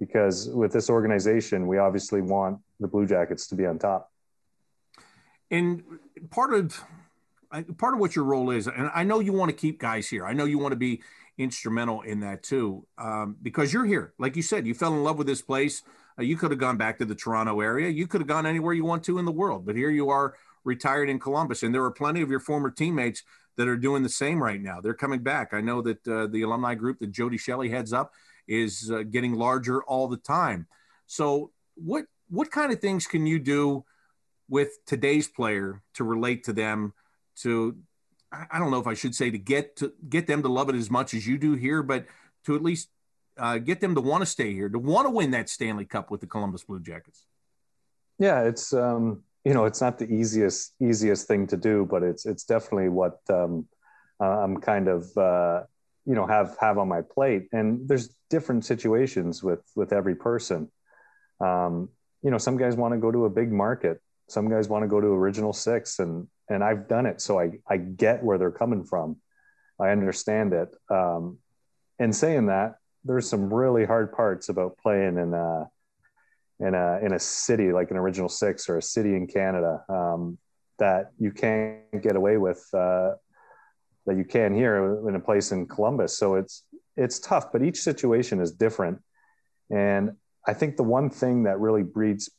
because 0.00 0.48
with 0.48 0.72
this 0.72 0.88
organization, 0.88 1.66
we 1.66 1.76
obviously 1.76 2.22
want 2.22 2.60
the 2.80 2.88
Blue 2.88 3.06
Jackets 3.06 3.46
to 3.48 3.54
be 3.54 3.66
on 3.66 3.78
top. 3.78 4.10
And 5.50 5.82
part 6.30 6.54
of 6.54 6.82
part 7.78 7.94
of 7.94 8.00
what 8.00 8.16
your 8.16 8.24
role 8.24 8.50
is, 8.50 8.66
and 8.66 8.90
I 8.94 9.02
know 9.02 9.20
you 9.20 9.32
want 9.32 9.50
to 9.50 9.56
keep 9.56 9.78
guys 9.78 10.08
here. 10.08 10.26
I 10.26 10.32
know 10.32 10.44
you 10.44 10.58
want 10.58 10.72
to 10.72 10.76
be 10.76 11.02
instrumental 11.38 12.02
in 12.02 12.20
that 12.20 12.42
too, 12.42 12.86
um, 12.98 13.36
because 13.42 13.72
you're 13.72 13.84
here. 13.84 14.14
Like 14.18 14.36
you 14.36 14.42
said, 14.42 14.66
you 14.66 14.74
fell 14.74 14.94
in 14.94 15.02
love 15.04 15.18
with 15.18 15.26
this 15.26 15.42
place. 15.42 15.82
Uh, 16.18 16.22
you 16.22 16.36
could 16.36 16.50
have 16.50 16.60
gone 16.60 16.76
back 16.76 16.98
to 16.98 17.04
the 17.04 17.14
Toronto 17.14 17.60
area. 17.60 17.88
You 17.88 18.06
could 18.06 18.20
have 18.20 18.28
gone 18.28 18.46
anywhere 18.46 18.72
you 18.72 18.84
want 18.84 19.04
to 19.04 19.18
in 19.18 19.24
the 19.24 19.32
world, 19.32 19.66
but 19.66 19.76
here 19.76 19.90
you 19.90 20.08
are, 20.08 20.34
retired 20.64 21.08
in 21.08 21.18
Columbus, 21.18 21.62
and 21.62 21.74
there 21.74 21.84
are 21.84 21.90
plenty 21.90 22.20
of 22.22 22.30
your 22.30 22.40
former 22.40 22.70
teammates 22.70 23.22
that 23.56 23.68
are 23.68 23.76
doing 23.76 24.02
the 24.02 24.08
same 24.08 24.42
right 24.42 24.60
now. 24.60 24.80
They're 24.80 24.94
coming 24.94 25.22
back. 25.22 25.54
I 25.54 25.60
know 25.60 25.80
that 25.82 26.08
uh, 26.08 26.26
the 26.26 26.42
alumni 26.42 26.74
group 26.74 26.98
that 26.98 27.12
Jody 27.12 27.38
Shelley 27.38 27.70
heads 27.70 27.92
up 27.92 28.12
is 28.48 28.90
uh, 28.90 29.02
getting 29.02 29.34
larger 29.34 29.82
all 29.84 30.08
the 30.08 30.16
time. 30.16 30.66
So 31.06 31.52
what 31.74 32.06
what 32.28 32.50
kind 32.50 32.72
of 32.72 32.80
things 32.80 33.06
can 33.06 33.26
you 33.26 33.38
do 33.38 33.84
with 34.48 34.84
today's 34.86 35.28
player 35.28 35.82
to 35.94 36.04
relate 36.04 36.44
to 36.44 36.52
them 36.52 36.92
to 37.42 37.76
I 38.32 38.58
don't 38.58 38.70
know 38.70 38.80
if 38.80 38.86
I 38.86 38.94
should 38.94 39.14
say 39.14 39.30
to 39.30 39.38
get 39.38 39.76
to 39.76 39.92
get 40.08 40.26
them 40.26 40.42
to 40.42 40.48
love 40.48 40.68
it 40.68 40.74
as 40.74 40.90
much 40.90 41.14
as 41.14 41.26
you 41.26 41.38
do 41.38 41.54
here, 41.54 41.82
but 41.82 42.06
to 42.44 42.56
at 42.56 42.62
least 42.62 42.88
uh, 43.38 43.58
get 43.58 43.80
them 43.80 43.94
to 43.94 44.00
want 44.00 44.22
to 44.22 44.26
stay 44.26 44.52
here, 44.52 44.68
to 44.68 44.78
want 44.78 45.06
to 45.06 45.10
win 45.10 45.30
that 45.32 45.48
Stanley 45.48 45.84
Cup 45.84 46.10
with 46.10 46.20
the 46.20 46.26
Columbus 46.26 46.64
Blue 46.64 46.80
Jackets. 46.80 47.26
Yeah, 48.18 48.42
it's 48.42 48.72
um, 48.72 49.22
you 49.44 49.54
know 49.54 49.64
it's 49.64 49.80
not 49.80 49.98
the 49.98 50.06
easiest 50.06 50.74
easiest 50.80 51.28
thing 51.28 51.46
to 51.48 51.56
do, 51.56 51.86
but 51.88 52.02
it's 52.02 52.26
it's 52.26 52.44
definitely 52.44 52.88
what 52.88 53.20
um, 53.30 53.66
I'm 54.20 54.60
kind 54.60 54.88
of 54.88 55.16
uh, 55.16 55.62
you 56.04 56.14
know 56.14 56.26
have 56.26 56.56
have 56.60 56.78
on 56.78 56.88
my 56.88 57.02
plate. 57.02 57.48
And 57.52 57.86
there's 57.88 58.14
different 58.30 58.64
situations 58.64 59.42
with 59.42 59.60
with 59.74 59.92
every 59.92 60.14
person. 60.14 60.70
Um, 61.40 61.90
you 62.22 62.30
know 62.30 62.38
some 62.38 62.56
guys 62.56 62.76
want 62.76 62.94
to 62.94 62.98
go 62.98 63.12
to 63.12 63.26
a 63.26 63.30
big 63.30 63.52
market. 63.52 64.00
Some 64.28 64.48
guys 64.48 64.68
want 64.68 64.82
to 64.82 64.88
go 64.88 65.00
to 65.00 65.06
original 65.06 65.52
six 65.52 66.00
and 66.00 66.26
and 66.48 66.62
i've 66.62 66.88
done 66.88 67.06
it 67.06 67.20
so 67.20 67.38
i 67.38 67.50
i 67.68 67.76
get 67.76 68.22
where 68.22 68.38
they're 68.38 68.50
coming 68.50 68.84
from 68.84 69.16
i 69.80 69.90
understand 69.90 70.52
it 70.52 70.68
um, 70.90 71.38
and 71.98 72.14
saying 72.14 72.46
that 72.46 72.76
there's 73.04 73.28
some 73.28 73.52
really 73.52 73.84
hard 73.84 74.12
parts 74.12 74.48
about 74.48 74.76
playing 74.78 75.16
in 75.18 75.34
a 75.34 75.68
in 76.58 76.74
a 76.74 76.98
in 77.04 77.12
a 77.12 77.18
city 77.18 77.72
like 77.72 77.90
an 77.90 77.96
original 77.96 78.28
six 78.28 78.68
or 78.68 78.78
a 78.78 78.82
city 78.82 79.14
in 79.14 79.26
canada 79.26 79.84
um, 79.88 80.38
that 80.78 81.12
you 81.18 81.30
can't 81.30 82.02
get 82.02 82.16
away 82.16 82.36
with 82.36 82.66
uh, 82.74 83.12
that 84.06 84.16
you 84.16 84.24
can 84.24 84.54
here 84.54 85.06
in 85.08 85.14
a 85.14 85.20
place 85.20 85.52
in 85.52 85.66
Columbus. 85.66 86.16
So 86.16 86.36
it's 86.36 86.64
it's 86.96 87.18
tough, 87.18 87.52
but 87.52 87.62
each 87.62 87.80
situation 87.80 88.40
is 88.40 88.52
different. 88.52 89.02
And 89.70 90.12
I 90.46 90.54
think 90.54 90.76
the 90.76 90.82
one 90.82 91.10
thing 91.10 91.42
that 91.42 91.60
really 91.60 91.82
breeds 91.82 92.30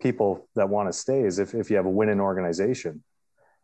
people 0.00 0.48
that 0.54 0.68
want 0.68 0.88
to 0.88 0.92
stay 0.92 1.22
is 1.22 1.40
if, 1.40 1.54
if 1.54 1.70
you 1.70 1.76
have 1.76 1.86
a 1.86 1.90
winning 1.90 2.20
organization. 2.20 3.02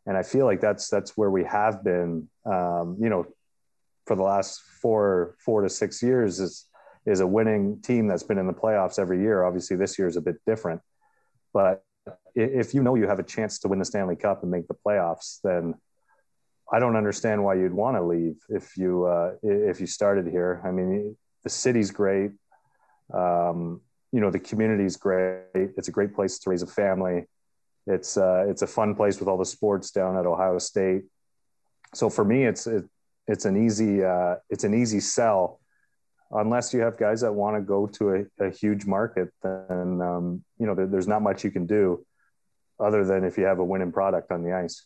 And 0.06 0.16
I 0.16 0.22
feel 0.22 0.44
like 0.44 0.60
that's 0.60 0.88
that's 0.88 1.16
where 1.16 1.30
we 1.30 1.44
have 1.44 1.82
been, 1.82 2.28
um, 2.44 2.96
you 3.00 3.08
know, 3.08 3.26
for 4.06 4.16
the 4.16 4.22
last 4.22 4.60
four 4.82 5.36
four 5.44 5.62
to 5.62 5.68
six 5.68 6.02
years 6.02 6.40
is 6.40 6.66
is 7.06 7.20
a 7.20 7.26
winning 7.26 7.80
team 7.82 8.06
that's 8.06 8.22
been 8.22 8.38
in 8.38 8.46
the 8.46 8.52
playoffs 8.52 8.98
every 8.98 9.20
year. 9.20 9.44
Obviously, 9.44 9.76
this 9.76 9.98
year 9.98 10.08
is 10.08 10.16
a 10.16 10.20
bit 10.20 10.36
different, 10.46 10.80
but 11.52 11.82
if 12.34 12.74
you 12.74 12.82
know 12.82 12.94
you 12.94 13.06
have 13.06 13.18
a 13.18 13.22
chance 13.22 13.58
to 13.60 13.68
win 13.68 13.78
the 13.78 13.84
Stanley 13.84 14.16
Cup 14.16 14.42
and 14.42 14.50
make 14.50 14.68
the 14.68 14.74
playoffs, 14.74 15.40
then 15.42 15.74
I 16.72 16.78
don't 16.78 16.96
understand 16.96 17.44
why 17.44 17.54
you'd 17.54 17.72
want 17.72 17.96
to 17.96 18.02
leave 18.02 18.36
if 18.48 18.76
you 18.76 19.04
uh, 19.04 19.32
if 19.42 19.80
you 19.80 19.86
started 19.86 20.26
here. 20.26 20.60
I 20.64 20.70
mean, 20.70 21.16
the 21.42 21.50
city's 21.50 21.90
great. 21.90 22.32
Um, 23.12 23.80
you 24.12 24.20
know, 24.20 24.30
the 24.30 24.38
community's 24.38 24.96
great. 24.96 25.44
It's 25.54 25.88
a 25.88 25.92
great 25.92 26.14
place 26.14 26.38
to 26.40 26.50
raise 26.50 26.62
a 26.62 26.66
family. 26.66 27.26
It's 27.86 28.16
uh, 28.16 28.46
it's 28.48 28.62
a 28.62 28.66
fun 28.66 28.94
place 28.94 29.18
with 29.18 29.28
all 29.28 29.38
the 29.38 29.44
sports 29.44 29.90
down 29.90 30.16
at 30.16 30.26
Ohio 30.26 30.58
State. 30.58 31.02
So 31.94 32.08
for 32.08 32.24
me, 32.24 32.44
it's 32.44 32.66
it, 32.66 32.84
it's 33.26 33.44
an 33.44 33.62
easy 33.62 34.02
uh, 34.04 34.36
it's 34.50 34.64
an 34.64 34.74
easy 34.74 35.00
sell. 35.00 35.60
Unless 36.30 36.74
you 36.74 36.80
have 36.80 36.98
guys 36.98 37.20
that 37.20 37.32
want 37.32 37.56
to 37.56 37.60
go 37.60 37.86
to 37.86 38.26
a, 38.40 38.46
a 38.46 38.50
huge 38.50 38.86
market, 38.86 39.28
then 39.42 40.00
um, 40.00 40.44
you 40.58 40.66
know 40.66 40.74
there, 40.74 40.86
there's 40.86 41.06
not 41.06 41.22
much 41.22 41.44
you 41.44 41.50
can 41.50 41.66
do, 41.66 42.04
other 42.80 43.04
than 43.04 43.24
if 43.24 43.36
you 43.36 43.44
have 43.44 43.58
a 43.58 43.64
winning 43.64 43.92
product 43.92 44.32
on 44.32 44.42
the 44.42 44.52
ice. 44.52 44.84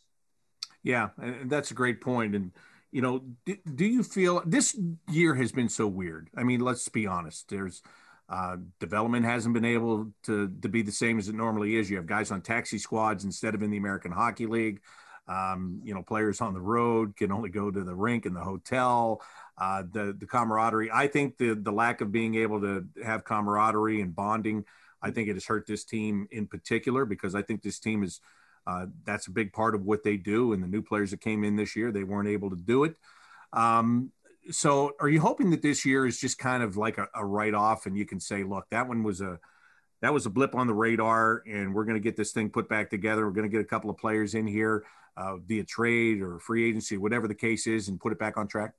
Yeah, 0.83 1.09
that's 1.45 1.71
a 1.71 1.75
great 1.75 2.01
point. 2.01 2.35
And 2.35 2.53
you 2.91 3.03
know, 3.03 3.23
do, 3.45 3.57
do, 3.75 3.85
you 3.85 4.03
feel 4.03 4.43
this 4.47 4.79
year 5.11 5.35
has 5.35 5.53
been 5.53 5.69
so 5.69 5.87
weird? 5.87 6.31
I 6.37 6.43
mean, 6.43 6.61
let's 6.61 6.89
be 6.89 7.07
honest. 7.07 7.49
There's 7.49 7.83
uh, 8.29 8.57
development 8.79 9.25
hasn't 9.25 9.55
been 9.55 9.65
able 9.65 10.13
to 10.25 10.49
to 10.61 10.69
be 10.69 10.83
the 10.83 10.93
same 10.93 11.19
as 11.19 11.29
it 11.29 11.35
normally 11.35 11.77
is. 11.77 11.89
You 11.89 11.97
have 11.97 12.07
guys 12.07 12.31
on 12.31 12.43
taxi 12.43 12.79
squads 12.79 13.25
instead 13.25 13.55
of 13.55 13.63
in 13.63 13.71
the 13.71 13.79
American 13.79 14.13
Hockey 14.13 14.47
League. 14.47 14.81
Um, 15.27 15.81
you 15.85 15.95
know, 15.95 16.03
players 16.03 16.41
on 16.41 16.55
the 16.55 16.61
road 16.61 17.17
can 17.17 17.33
only 17.33 17.51
go 17.51 17.71
to 17.71 17.85
the 17.85 17.95
rink 17.95 18.27
and 18.27 18.37
the 18.37 18.41
hotel. 18.41 19.23
Uh, 19.57 19.83
the 19.91 20.15
the 20.19 20.27
camaraderie. 20.27 20.91
I 20.93 21.07
think 21.07 21.39
the 21.39 21.55
the 21.55 21.73
lack 21.73 22.01
of 22.01 22.13
being 22.13 22.35
able 22.35 22.61
to 22.61 22.87
have 23.05 23.25
camaraderie 23.25 24.01
and 24.01 24.15
bonding. 24.15 24.65
I 25.01 25.11
think 25.11 25.29
it 25.29 25.35
has 25.35 25.47
hurt 25.47 25.67
this 25.67 25.85
team 25.85 26.29
in 26.31 26.47
particular 26.47 27.05
because 27.05 27.35
I 27.35 27.43
think 27.43 27.63
this 27.63 27.79
team 27.79 28.03
is. 28.03 28.21
Uh, 28.67 28.85
that's 29.05 29.29
a 29.29 29.31
big 29.31 29.51
part 29.55 29.75
of 29.75 29.87
what 29.87 30.03
they 30.05 30.19
do. 30.19 30.53
And 30.53 30.63
the 30.63 30.67
new 30.67 30.83
players 30.83 31.11
that 31.13 31.23
came 31.23 31.43
in 31.43 31.57
this 31.57 31.75
year, 31.75 31.91
they 31.91 32.05
weren't 32.05 32.29
able 32.29 32.51
to 32.51 32.57
do 32.57 32.85
it. 32.85 32.97
Um, 33.55 34.13
so, 34.51 34.93
are 35.01 35.09
you 35.09 35.21
hoping 35.21 35.51
that 35.51 35.63
this 35.63 35.85
year 35.85 36.07
is 36.07 36.21
just 36.21 36.39
kind 36.39 36.63
of 36.63 36.77
like 36.77 36.99
a, 36.99 37.09
a 37.15 37.25
write 37.25 37.55
off, 37.55 37.87
and 37.87 37.97
you 37.97 38.07
can 38.07 38.21
say, 38.21 38.45
look, 38.45 38.67
that 38.71 38.89
one 38.89 39.03
was 39.03 39.21
a 39.21 39.39
that 40.01 40.13
was 40.13 40.27
a 40.27 40.31
blip 40.31 40.55
on 40.55 40.67
the 40.67 40.75
radar, 40.75 41.43
and 41.47 41.75
we're 41.75 41.85
going 41.85 41.97
to 41.97 42.03
get 42.03 42.17
this 42.17 42.33
thing 42.33 42.51
put 42.51 42.69
back 42.69 42.89
together. 42.89 43.27
We're 43.27 43.33
going 43.33 43.51
to 43.51 43.53
get 43.53 43.61
a 43.61 43.69
couple 43.69 43.91
of 43.91 43.97
players 43.97 44.35
in 44.35 44.47
here 44.47 44.85
uh, 45.17 45.37
via 45.37 45.65
trade 45.65 46.23
or 46.23 46.39
free 46.39 46.69
agency, 46.69 46.97
whatever 46.97 47.27
the 47.27 47.35
case 47.35 47.67
is, 47.67 47.89
and 47.89 48.01
put 48.01 48.13
it 48.13 48.19
back 48.19 48.37
on 48.37 48.47
track? 48.47 48.73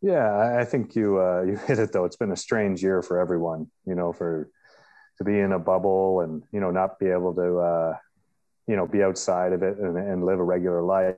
Yeah, 0.00 0.56
I 0.58 0.64
think 0.64 0.96
you 0.96 1.20
uh, 1.20 1.42
you 1.42 1.56
hit 1.56 1.78
it 1.78 1.92
though. 1.92 2.04
It's 2.04 2.16
been 2.16 2.32
a 2.32 2.36
strange 2.36 2.82
year 2.82 3.02
for 3.02 3.18
everyone. 3.18 3.70
You 3.86 3.94
know, 3.94 4.12
for 4.12 4.50
to 5.18 5.24
be 5.24 5.38
in 5.38 5.52
a 5.52 5.58
bubble 5.58 6.20
and 6.20 6.42
you 6.52 6.60
know 6.60 6.70
not 6.70 6.98
be 6.98 7.06
able 7.06 7.34
to 7.34 7.58
uh, 7.58 7.96
you 8.66 8.76
know 8.76 8.86
be 8.86 9.02
outside 9.02 9.52
of 9.52 9.62
it 9.62 9.78
and, 9.78 9.96
and 9.96 10.24
live 10.24 10.40
a 10.40 10.44
regular 10.44 10.82
life. 10.82 11.16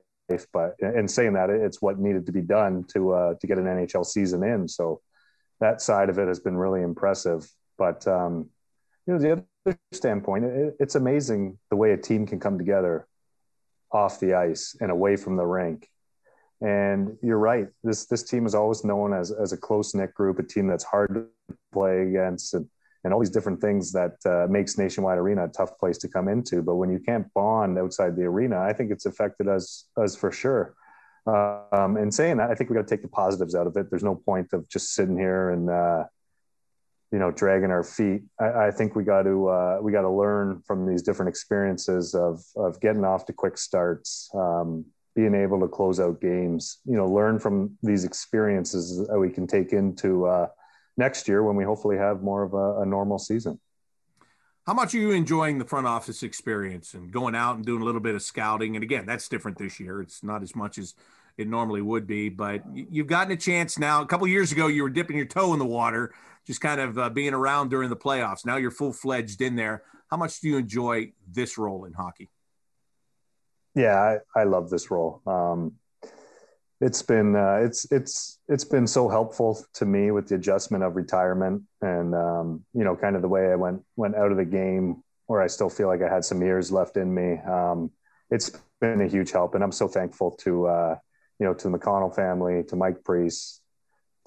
But 0.53 0.77
in 0.81 1.09
saying 1.09 1.35
that, 1.35 1.51
it's 1.51 1.81
what 1.81 1.99
needed 1.99 2.27
to 2.27 2.33
be 2.33 2.41
done 2.41 2.85
to 2.95 3.13
uh, 3.13 3.35
to 3.41 3.47
get 3.47 3.59
an 3.59 3.65
NHL 3.65 4.05
season 4.05 4.43
in. 4.43 4.69
So 4.69 5.01
that 5.61 5.81
side 5.81 6.09
of 6.09 6.19
it 6.19 6.29
has 6.29 6.41
been 6.41 6.57
really 6.57 6.83
impressive. 6.83 7.51
But 7.79 8.07
um, 8.09 8.51
you 9.07 9.15
know, 9.15 9.19
the 9.19 9.45
other 9.67 9.79
standpoint, 9.93 10.45
it, 10.45 10.77
it's 10.81 10.95
amazing 10.95 11.59
the 11.71 11.77
way 11.77 11.93
a 11.93 11.97
team 11.97 12.27
can 12.27 12.41
come 12.41 12.59
together 12.59 13.07
off 13.93 14.21
the 14.21 14.35
ice 14.35 14.77
and 14.81 14.91
away 14.91 15.17
from 15.17 15.37
the 15.37 15.47
rink. 15.47 15.89
And 16.61 17.17
you're 17.23 17.39
right. 17.39 17.69
This 17.85 18.07
this 18.07 18.23
team 18.23 18.47
is 18.47 18.55
always 18.55 18.85
known 18.85 19.13
as 19.13 19.31
as 19.31 19.53
a 19.53 19.57
close 19.57 19.95
knit 19.95 20.15
group, 20.15 20.39
a 20.39 20.43
team 20.43 20.67
that's 20.67 20.85
hard 20.85 21.15
to 21.15 21.57
play 21.73 22.03
against, 22.03 22.55
and, 22.55 22.69
and 23.07 23.15
all 23.15 23.21
these 23.21 23.31
different 23.31 23.61
things 23.61 23.93
that 23.93 24.17
uh, 24.27 24.49
makes 24.51 24.77
Nationwide 24.77 25.17
Arena 25.17 25.45
a 25.45 25.49
tough 25.49 25.79
place 25.79 25.97
to 25.99 26.09
come 26.09 26.27
into. 26.27 26.61
But 26.61 26.75
when 26.75 26.91
you 26.91 26.99
can't 26.99 27.33
bond 27.35 27.79
outside 27.79 28.17
the 28.17 28.25
arena, 28.25 28.61
I 28.61 28.73
think 28.73 28.91
it's 28.91 29.07
affected 29.07 29.47
us 29.47 29.85
us 29.97 30.17
for 30.17 30.33
sure. 30.33 30.75
Um, 31.25 31.97
and 31.97 32.13
saying 32.13 32.39
that, 32.39 32.51
I 32.51 32.57
think 32.57 32.69
we 32.69 32.75
got 32.75 32.89
to 32.89 32.93
take 32.93 33.03
the 33.03 33.09
positives 33.09 33.55
out 33.55 33.69
of 33.69 33.77
it. 33.77 33.91
There's 33.91 34.03
no 34.03 34.17
point 34.17 34.53
of 34.53 34.69
just 34.69 34.93
sitting 34.93 35.17
here 35.17 35.51
and 35.51 35.71
uh, 35.71 36.05
you 37.13 37.21
know 37.21 37.31
dragging 37.31 37.71
our 37.71 37.85
feet 37.85 38.23
i, 38.41 38.67
I 38.67 38.71
think 38.73 38.97
we 38.97 39.05
got 39.05 39.23
to 39.23 39.49
uh, 39.49 39.79
we 39.81 39.93
got 39.93 40.03
to 40.03 40.11
learn 40.11 40.61
from 40.67 40.89
these 40.89 41.03
different 41.03 41.29
experiences 41.29 42.17
of 42.17 42.43
of 42.57 42.81
getting 42.81 43.05
off 43.05 43.27
to 43.27 43.33
quick 43.33 43.57
starts 43.57 44.29
um, 44.35 44.85
being 45.15 45.33
able 45.33 45.61
to 45.61 45.69
close 45.69 46.01
out 46.01 46.21
games 46.21 46.79
you 46.85 46.97
know 46.97 47.07
learn 47.07 47.39
from 47.39 47.79
these 47.81 48.05
experiences 48.05 49.07
that 49.07 49.17
we 49.17 49.31
can 49.31 49.47
take 49.47 49.73
into 49.73 50.27
uh, 50.27 50.49
next 50.97 51.29
year 51.29 51.43
when 51.43 51.57
we 51.57 51.65
hopefully 51.65 51.97
have 51.97 52.23
more 52.23 52.43
of 52.43 52.55
a, 52.55 52.81
a 52.83 52.87
normal 52.87 53.19
season 53.19 53.59
how 54.67 54.75
much 54.75 54.95
are 54.95 54.99
you 54.99 55.13
enjoying 55.13 55.59
the 55.59 55.65
front 55.65 55.87
office 55.87 56.23
experience 56.23 56.95
and 56.95 57.13
going 57.13 57.35
out 57.35 57.57
and 57.57 57.65
doing 57.65 57.83
a 57.83 57.85
little 57.85 58.01
bit 58.01 58.15
of 58.15 58.23
scouting 58.23 58.77
and 58.77 58.83
again 58.83 59.07
that's 59.07 59.29
different 59.29 59.59
this 59.59 59.79
year 59.79 60.01
it's 60.03 60.23
not 60.23 60.43
as 60.43 60.55
much 60.55 60.79
as 60.79 60.95
it 61.39 61.47
normally 61.47 61.83
would 61.83 62.07
be 62.07 62.29
but 62.29 62.63
you've 62.73 63.07
gotten 63.07 63.33
a 63.33 63.37
chance 63.37 63.79
now 63.79 64.03
a 64.03 64.07
couple 64.07 64.27
years 64.27 64.53
ago 64.53 64.67
you 64.67 64.83
were 64.83 64.91
dipping 64.91 65.17
your 65.17 65.27
toe 65.27 65.53
in 65.53 65.59
the 65.59 65.67
water 65.67 66.13
just 66.47 66.61
kind 66.61 66.81
of 66.81 66.97
uh, 66.97 67.11
being 67.11 67.35
around 67.35 67.71
during 67.71 67.91
the 67.91 67.97
playoffs. 67.97 68.47
Now 68.47 68.57
you're 68.57 68.71
full 68.71 68.93
fledged 68.93 69.43
in 69.43 69.57
there. 69.57 69.83
How 70.11 70.17
much 70.17 70.41
do 70.41 70.49
you 70.49 70.57
enjoy 70.57 71.13
this 71.29 71.59
role 71.59 71.85
in 71.85 71.93
hockey? 71.93 72.31
Yeah, 73.75 74.19
I, 74.37 74.41
I 74.41 74.45
love 74.45 74.71
this 74.71 74.91
role. 74.91 75.21
Um, 75.27 75.75
it's 76.81 77.03
been 77.03 77.35
uh, 77.35 77.61
it's 77.63 77.91
it's 77.91 78.39
it's 78.49 78.65
been 78.65 78.87
so 78.87 79.09
helpful 79.09 79.65
to 79.75 79.87
me 79.87 80.11
with 80.11 80.29
the 80.29 80.35
adjustment 80.35 80.85
of 80.85 80.97
retirement 80.97 81.63
and 81.81 82.15
um, 82.15 82.65
you 82.75 82.85
know 82.85 82.95
kind 82.95 83.17
of 83.17 83.23
the 83.23 83.29
way 83.29 83.51
I 83.51 83.55
went 83.55 83.83
went 83.97 84.15
out 84.15 84.31
of 84.31 84.37
the 84.37 84.45
game 84.45 85.03
where 85.27 85.43
I 85.43 85.47
still 85.47 85.71
feel 85.71 85.89
like 85.89 86.03
I 86.03 86.13
had 86.13 86.25
some 86.25 86.43
years 86.43 86.71
left 86.71 86.97
in 86.97 87.13
me. 87.13 87.39
Um, 87.39 87.91
it's 88.31 88.51
been 88.81 89.01
a 89.01 89.09
huge 89.09 89.33
help, 89.33 89.55
and 89.55 89.65
I'm 89.65 89.73
so 89.73 89.89
thankful 89.89 90.33
to 90.43 90.67
uh, 90.67 90.97
you 91.39 91.47
know 91.47 91.55
to 91.55 91.71
the 91.71 91.79
McConnell 91.79 92.15
family, 92.15 92.63
to 92.65 92.77
Mike 92.77 93.03
Priest, 93.05 93.63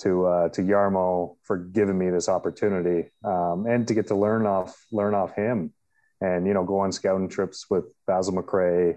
to 0.02 0.26
uh, 0.26 0.50
to 0.50 0.62
Jarmo 0.62 1.36
for 1.44 1.58
giving 1.58 1.98
me 1.98 2.10
this 2.10 2.30
opportunity 2.30 3.12
um, 3.24 3.66
and 3.68 3.88
to 3.88 3.94
get 3.94 4.08
to 4.08 4.16
learn 4.16 4.48
off 4.48 4.76
learn 4.92 5.14
off 5.14 5.36
him 5.36 5.74
and 6.22 6.48
you 6.48 6.54
know 6.54 6.64
go 6.64 6.80
on 6.80 6.92
scouting 6.92 7.30
trips 7.30 7.70
with 7.70 7.86
Basil 8.08 8.34
McRae, 8.34 8.96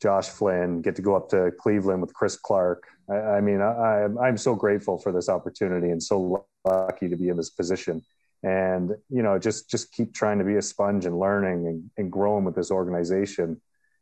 Josh 0.00 0.28
Flynn, 0.28 0.82
get 0.82 0.96
to 0.96 1.02
go 1.02 1.16
up 1.16 1.28
to 1.30 1.52
Cleveland 1.58 2.00
with 2.02 2.12
Chris 2.12 2.36
Clark. 2.36 2.84
I, 3.08 3.14
I 3.14 3.40
mean, 3.40 3.60
I, 3.60 4.06
I'm 4.20 4.36
so 4.36 4.54
grateful 4.54 4.98
for 4.98 5.12
this 5.12 5.28
opportunity 5.28 5.90
and 5.90 6.02
so 6.02 6.46
lucky 6.64 7.08
to 7.08 7.16
be 7.16 7.28
in 7.28 7.36
this 7.36 7.50
position. 7.50 8.02
And 8.42 8.92
you 9.08 9.22
know, 9.22 9.38
just 9.38 9.70
just 9.70 9.92
keep 9.92 10.14
trying 10.14 10.38
to 10.38 10.44
be 10.44 10.56
a 10.56 10.62
sponge 10.62 11.06
and 11.06 11.18
learning 11.18 11.66
and, 11.66 11.90
and 11.96 12.12
growing 12.12 12.44
with 12.44 12.54
this 12.54 12.70
organization, 12.70 13.60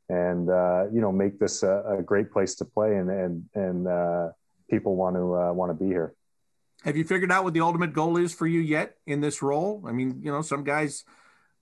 and 0.08 0.50
uh, 0.50 0.86
you 0.92 1.00
know, 1.00 1.12
make 1.12 1.38
this 1.38 1.62
a, 1.62 1.98
a, 1.98 2.02
great 2.02 2.32
place 2.32 2.56
to 2.56 2.64
play 2.64 2.96
and 2.96 3.10
and 3.10 3.44
and 3.54 3.88
uh, 3.88 4.30
people 4.68 4.96
want 4.96 5.14
to 5.16 5.36
uh, 5.36 5.52
want 5.52 5.70
to 5.70 5.74
be 5.74 5.86
here. 5.86 6.14
Have 6.84 6.96
you 6.96 7.04
figured 7.04 7.30
out 7.30 7.44
what 7.44 7.54
the 7.54 7.60
ultimate 7.60 7.94
goal 7.94 8.16
is 8.16 8.34
for 8.34 8.46
you 8.46 8.60
yet 8.60 8.96
in 9.06 9.20
this 9.20 9.40
role? 9.40 9.84
I 9.86 9.92
mean, 9.92 10.20
you 10.20 10.32
know, 10.32 10.42
some 10.42 10.64
guys 10.64 11.04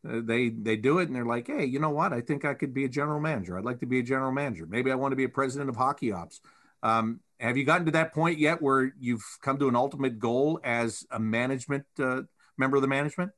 they 0.05 0.49
they 0.51 0.77
do 0.77 0.99
it 0.99 1.09
and 1.09 1.15
they're 1.15 1.25
like, 1.25 1.47
hey, 1.47 1.65
you 1.65 1.79
know 1.79 1.91
what? 1.91 2.13
I 2.13 2.21
think 2.21 2.45
I 2.45 2.55
could 2.55 2.75
be 2.75 2.85
a 2.85 2.89
general 2.89 3.21
manager. 3.21 3.57
I'd 3.57 3.65
like 3.65 3.81
to 3.81 3.87
be 3.87 4.01
a 4.01 4.03
general 4.03 4.33
manager. 4.33 4.67
Maybe 4.67 4.91
I 4.91 4.95
want 4.95 5.13
to 5.13 5.17
be 5.17 5.25
a 5.25 5.29
president 5.29 5.71
of 5.71 5.77
hockey 5.77 6.13
ops. 6.13 6.41
Um, 6.83 7.21
have 7.39 7.57
you 7.57 7.65
gotten 7.65 7.87
to 7.87 7.93
that 7.93 8.13
point 8.13 8.39
yet 8.39 8.61
where 8.61 8.93
you've 8.99 9.25
come 9.43 9.59
to 9.59 9.69
an 9.69 9.77
ultimate 9.77 10.19
goal 10.19 10.61
as 10.65 11.07
a 11.11 11.21
management 11.21 11.85
uh, 11.99 12.23
member 12.59 12.77
of 12.77 12.83
the 12.83 12.89
management? 12.89 13.31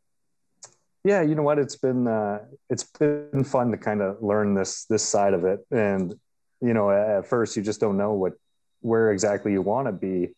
Yeah, 1.04 1.20
you 1.20 1.34
know 1.34 1.42
what? 1.42 1.58
It's 1.58 1.76
been 1.76 2.06
uh, 2.06 2.40
it's 2.70 2.84
been 2.84 3.44
fun 3.44 3.70
to 3.72 3.76
kind 3.76 4.00
of 4.00 4.22
learn 4.22 4.54
this 4.54 4.86
this 4.86 5.02
side 5.02 5.34
of 5.34 5.44
it, 5.44 5.60
and 5.70 6.14
you 6.60 6.72
know, 6.72 6.90
at 6.90 7.26
first 7.26 7.56
you 7.56 7.62
just 7.62 7.80
don't 7.80 7.98
know 7.98 8.12
what 8.12 8.32
where 8.80 9.10
exactly 9.10 9.52
you 9.52 9.60
want 9.62 9.86
to 9.86 9.92
be 9.92 10.28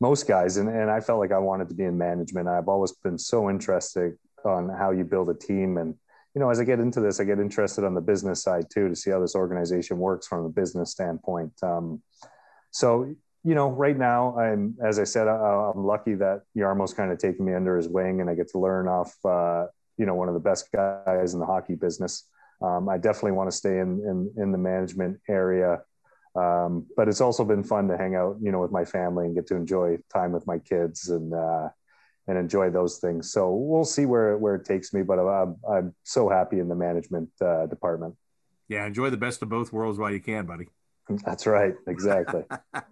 most 0.00 0.26
guys 0.26 0.56
and, 0.56 0.68
and 0.68 0.90
i 0.90 1.00
felt 1.00 1.20
like 1.20 1.32
i 1.32 1.38
wanted 1.38 1.68
to 1.68 1.74
be 1.74 1.84
in 1.84 1.96
management 1.96 2.48
i've 2.48 2.68
always 2.68 2.92
been 2.92 3.18
so 3.18 3.48
interested 3.48 4.16
on 4.44 4.68
how 4.68 4.90
you 4.90 5.04
build 5.04 5.30
a 5.30 5.34
team. 5.34 5.78
And 5.78 5.94
you 6.34 6.40
know 6.40 6.50
as 6.50 6.60
i 6.60 6.64
get 6.64 6.78
into 6.78 7.00
this 7.00 7.18
i 7.18 7.24
get 7.24 7.40
interested 7.40 7.84
on 7.84 7.94
the 7.94 8.00
business 8.00 8.42
side 8.42 8.66
too 8.72 8.88
to 8.88 8.94
see 8.94 9.10
how 9.10 9.18
this 9.18 9.34
organization 9.34 9.98
works 9.98 10.26
from 10.26 10.44
a 10.44 10.48
business 10.48 10.90
standpoint. 10.92 11.52
Um, 11.62 12.02
so 12.70 13.12
you 13.44 13.54
know 13.54 13.70
right 13.70 13.96
now 13.96 14.38
i'm 14.38 14.76
as 14.84 14.98
i 14.98 15.04
said 15.04 15.26
I, 15.26 15.72
am 15.74 15.84
lucky 15.84 16.14
that 16.14 16.42
jarmo's 16.56 16.94
kind 16.94 17.10
of 17.10 17.18
taking 17.18 17.44
me 17.44 17.54
under 17.54 17.76
his 17.76 17.88
wing 17.88 18.20
and 18.20 18.28
i 18.28 18.34
get 18.34 18.50
to 18.50 18.58
learn 18.58 18.88
off 18.88 19.16
uh, 19.24 19.66
you 19.96 20.06
know 20.06 20.14
one 20.14 20.28
of 20.28 20.34
the 20.34 20.40
best 20.40 20.70
guys 20.72 21.34
in 21.34 21.40
the 21.40 21.46
hockey 21.46 21.74
business. 21.74 22.28
Um, 22.62 22.88
i 22.88 22.98
definitely 22.98 23.32
want 23.32 23.50
to 23.50 23.56
stay 23.56 23.78
in, 23.78 24.00
in 24.06 24.32
in 24.42 24.52
the 24.52 24.58
management 24.58 25.20
area. 25.28 25.82
Um, 26.36 26.86
but 26.96 27.08
it's 27.08 27.20
also 27.20 27.44
been 27.44 27.64
fun 27.64 27.88
to 27.88 27.96
hang 27.96 28.14
out, 28.14 28.36
you 28.40 28.52
know, 28.52 28.60
with 28.60 28.70
my 28.70 28.84
family 28.84 29.26
and 29.26 29.34
get 29.34 29.48
to 29.48 29.56
enjoy 29.56 29.98
time 30.12 30.30
with 30.30 30.46
my 30.46 30.58
kids 30.58 31.08
and 31.08 31.34
uh, 31.34 31.70
and 32.28 32.38
enjoy 32.38 32.70
those 32.70 32.98
things. 32.98 33.32
So 33.32 33.52
we'll 33.52 33.84
see 33.84 34.06
where 34.06 34.36
where 34.38 34.54
it 34.54 34.64
takes 34.64 34.92
me. 34.92 35.02
But 35.02 35.18
I'm 35.18 35.56
I'm 35.68 35.94
so 36.04 36.28
happy 36.28 36.60
in 36.60 36.68
the 36.68 36.76
management 36.76 37.30
uh, 37.40 37.66
department. 37.66 38.14
Yeah, 38.68 38.86
enjoy 38.86 39.10
the 39.10 39.16
best 39.16 39.42
of 39.42 39.48
both 39.48 39.72
worlds 39.72 39.98
while 39.98 40.12
you 40.12 40.20
can, 40.20 40.46
buddy. 40.46 40.68
That's 41.24 41.46
right. 41.46 41.74
Exactly. 41.86 42.42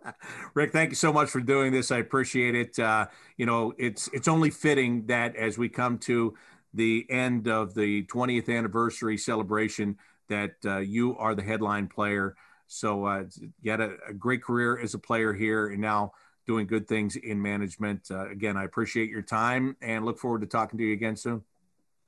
Rick, 0.54 0.72
thank 0.72 0.88
you 0.88 0.96
so 0.96 1.12
much 1.12 1.28
for 1.28 1.40
doing 1.40 1.70
this. 1.70 1.90
I 1.90 1.98
appreciate 1.98 2.54
it. 2.54 2.78
Uh, 2.78 3.06
you 3.36 3.44
know, 3.44 3.74
it's 3.78 4.08
it's 4.12 4.26
only 4.26 4.50
fitting 4.50 5.06
that 5.06 5.36
as 5.36 5.58
we 5.58 5.68
come 5.68 5.98
to 5.98 6.34
the 6.72 7.06
end 7.10 7.46
of 7.46 7.74
the 7.74 8.04
20th 8.04 8.54
anniversary 8.54 9.18
celebration, 9.18 9.96
that 10.28 10.54
uh, 10.64 10.78
you 10.78 11.16
are 11.18 11.34
the 11.34 11.42
headline 11.42 11.88
player. 11.88 12.36
So 12.68 13.04
uh, 13.04 13.24
you 13.60 13.70
had 13.70 13.80
a, 13.80 13.96
a, 14.08 14.12
great 14.12 14.42
career 14.42 14.78
as 14.78 14.94
a 14.94 14.98
player 14.98 15.32
here, 15.32 15.68
and 15.68 15.80
now 15.80 16.12
doing 16.46 16.66
good 16.66 16.86
things 16.88 17.16
in 17.16 17.40
management. 17.40 18.08
Uh, 18.10 18.28
again, 18.28 18.56
I 18.56 18.64
appreciate 18.64 19.10
your 19.10 19.22
time 19.22 19.76
and 19.80 20.04
look 20.04 20.18
forward 20.18 20.40
to 20.42 20.46
talking 20.46 20.78
to 20.78 20.84
you 20.84 20.92
again 20.92 21.16
soon. 21.16 21.42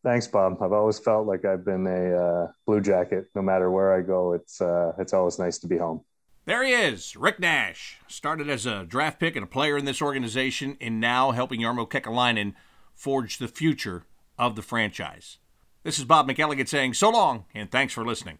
Thanks, 0.05 0.27
Bob. 0.27 0.63
I've 0.63 0.73
always 0.73 0.99
felt 0.99 1.27
like 1.27 1.45
I've 1.45 1.65
been 1.65 1.87
a 1.87 2.17
uh, 2.17 2.53
blue 2.67 2.81
jacket. 2.81 3.29
No 3.35 3.43
matter 3.43 3.71
where 3.71 3.93
I 3.93 4.01
go, 4.01 4.33
it's 4.33 4.61
uh, 4.61 4.93
it's 4.99 5.13
always 5.13 5.39
nice 5.39 5.59
to 5.59 5.67
be 5.67 5.77
home. 5.77 6.03
There 6.45 6.65
he 6.65 6.73
is, 6.73 7.15
Rick 7.15 7.41
Nash. 7.41 7.99
Started 8.07 8.49
as 8.49 8.65
a 8.65 8.85
draft 8.85 9.21
pick 9.21 9.37
and 9.37 9.45
a 9.45 9.47
player 9.47 9.77
in 9.77 9.85
this 9.85 10.01
organization, 10.01 10.79
and 10.81 11.01
now 11.01 11.33
helping 11.33 11.61
Jarmo 11.61 11.87
Kekalainen 11.87 12.55
forge 12.95 13.39
the 13.39 13.49
future 13.49 14.05
of 14.39 14.57
the 14.57 14.63
franchise. 14.63 15.39
This 15.83 15.99
is 15.99 16.05
Bob 16.05 16.29
McElligott 16.29 16.69
saying 16.69 16.95
so 16.95 17.11
long, 17.11 17.45
and 17.55 17.71
thanks 17.71 17.93
for 17.93 18.05
listening. 18.05 18.39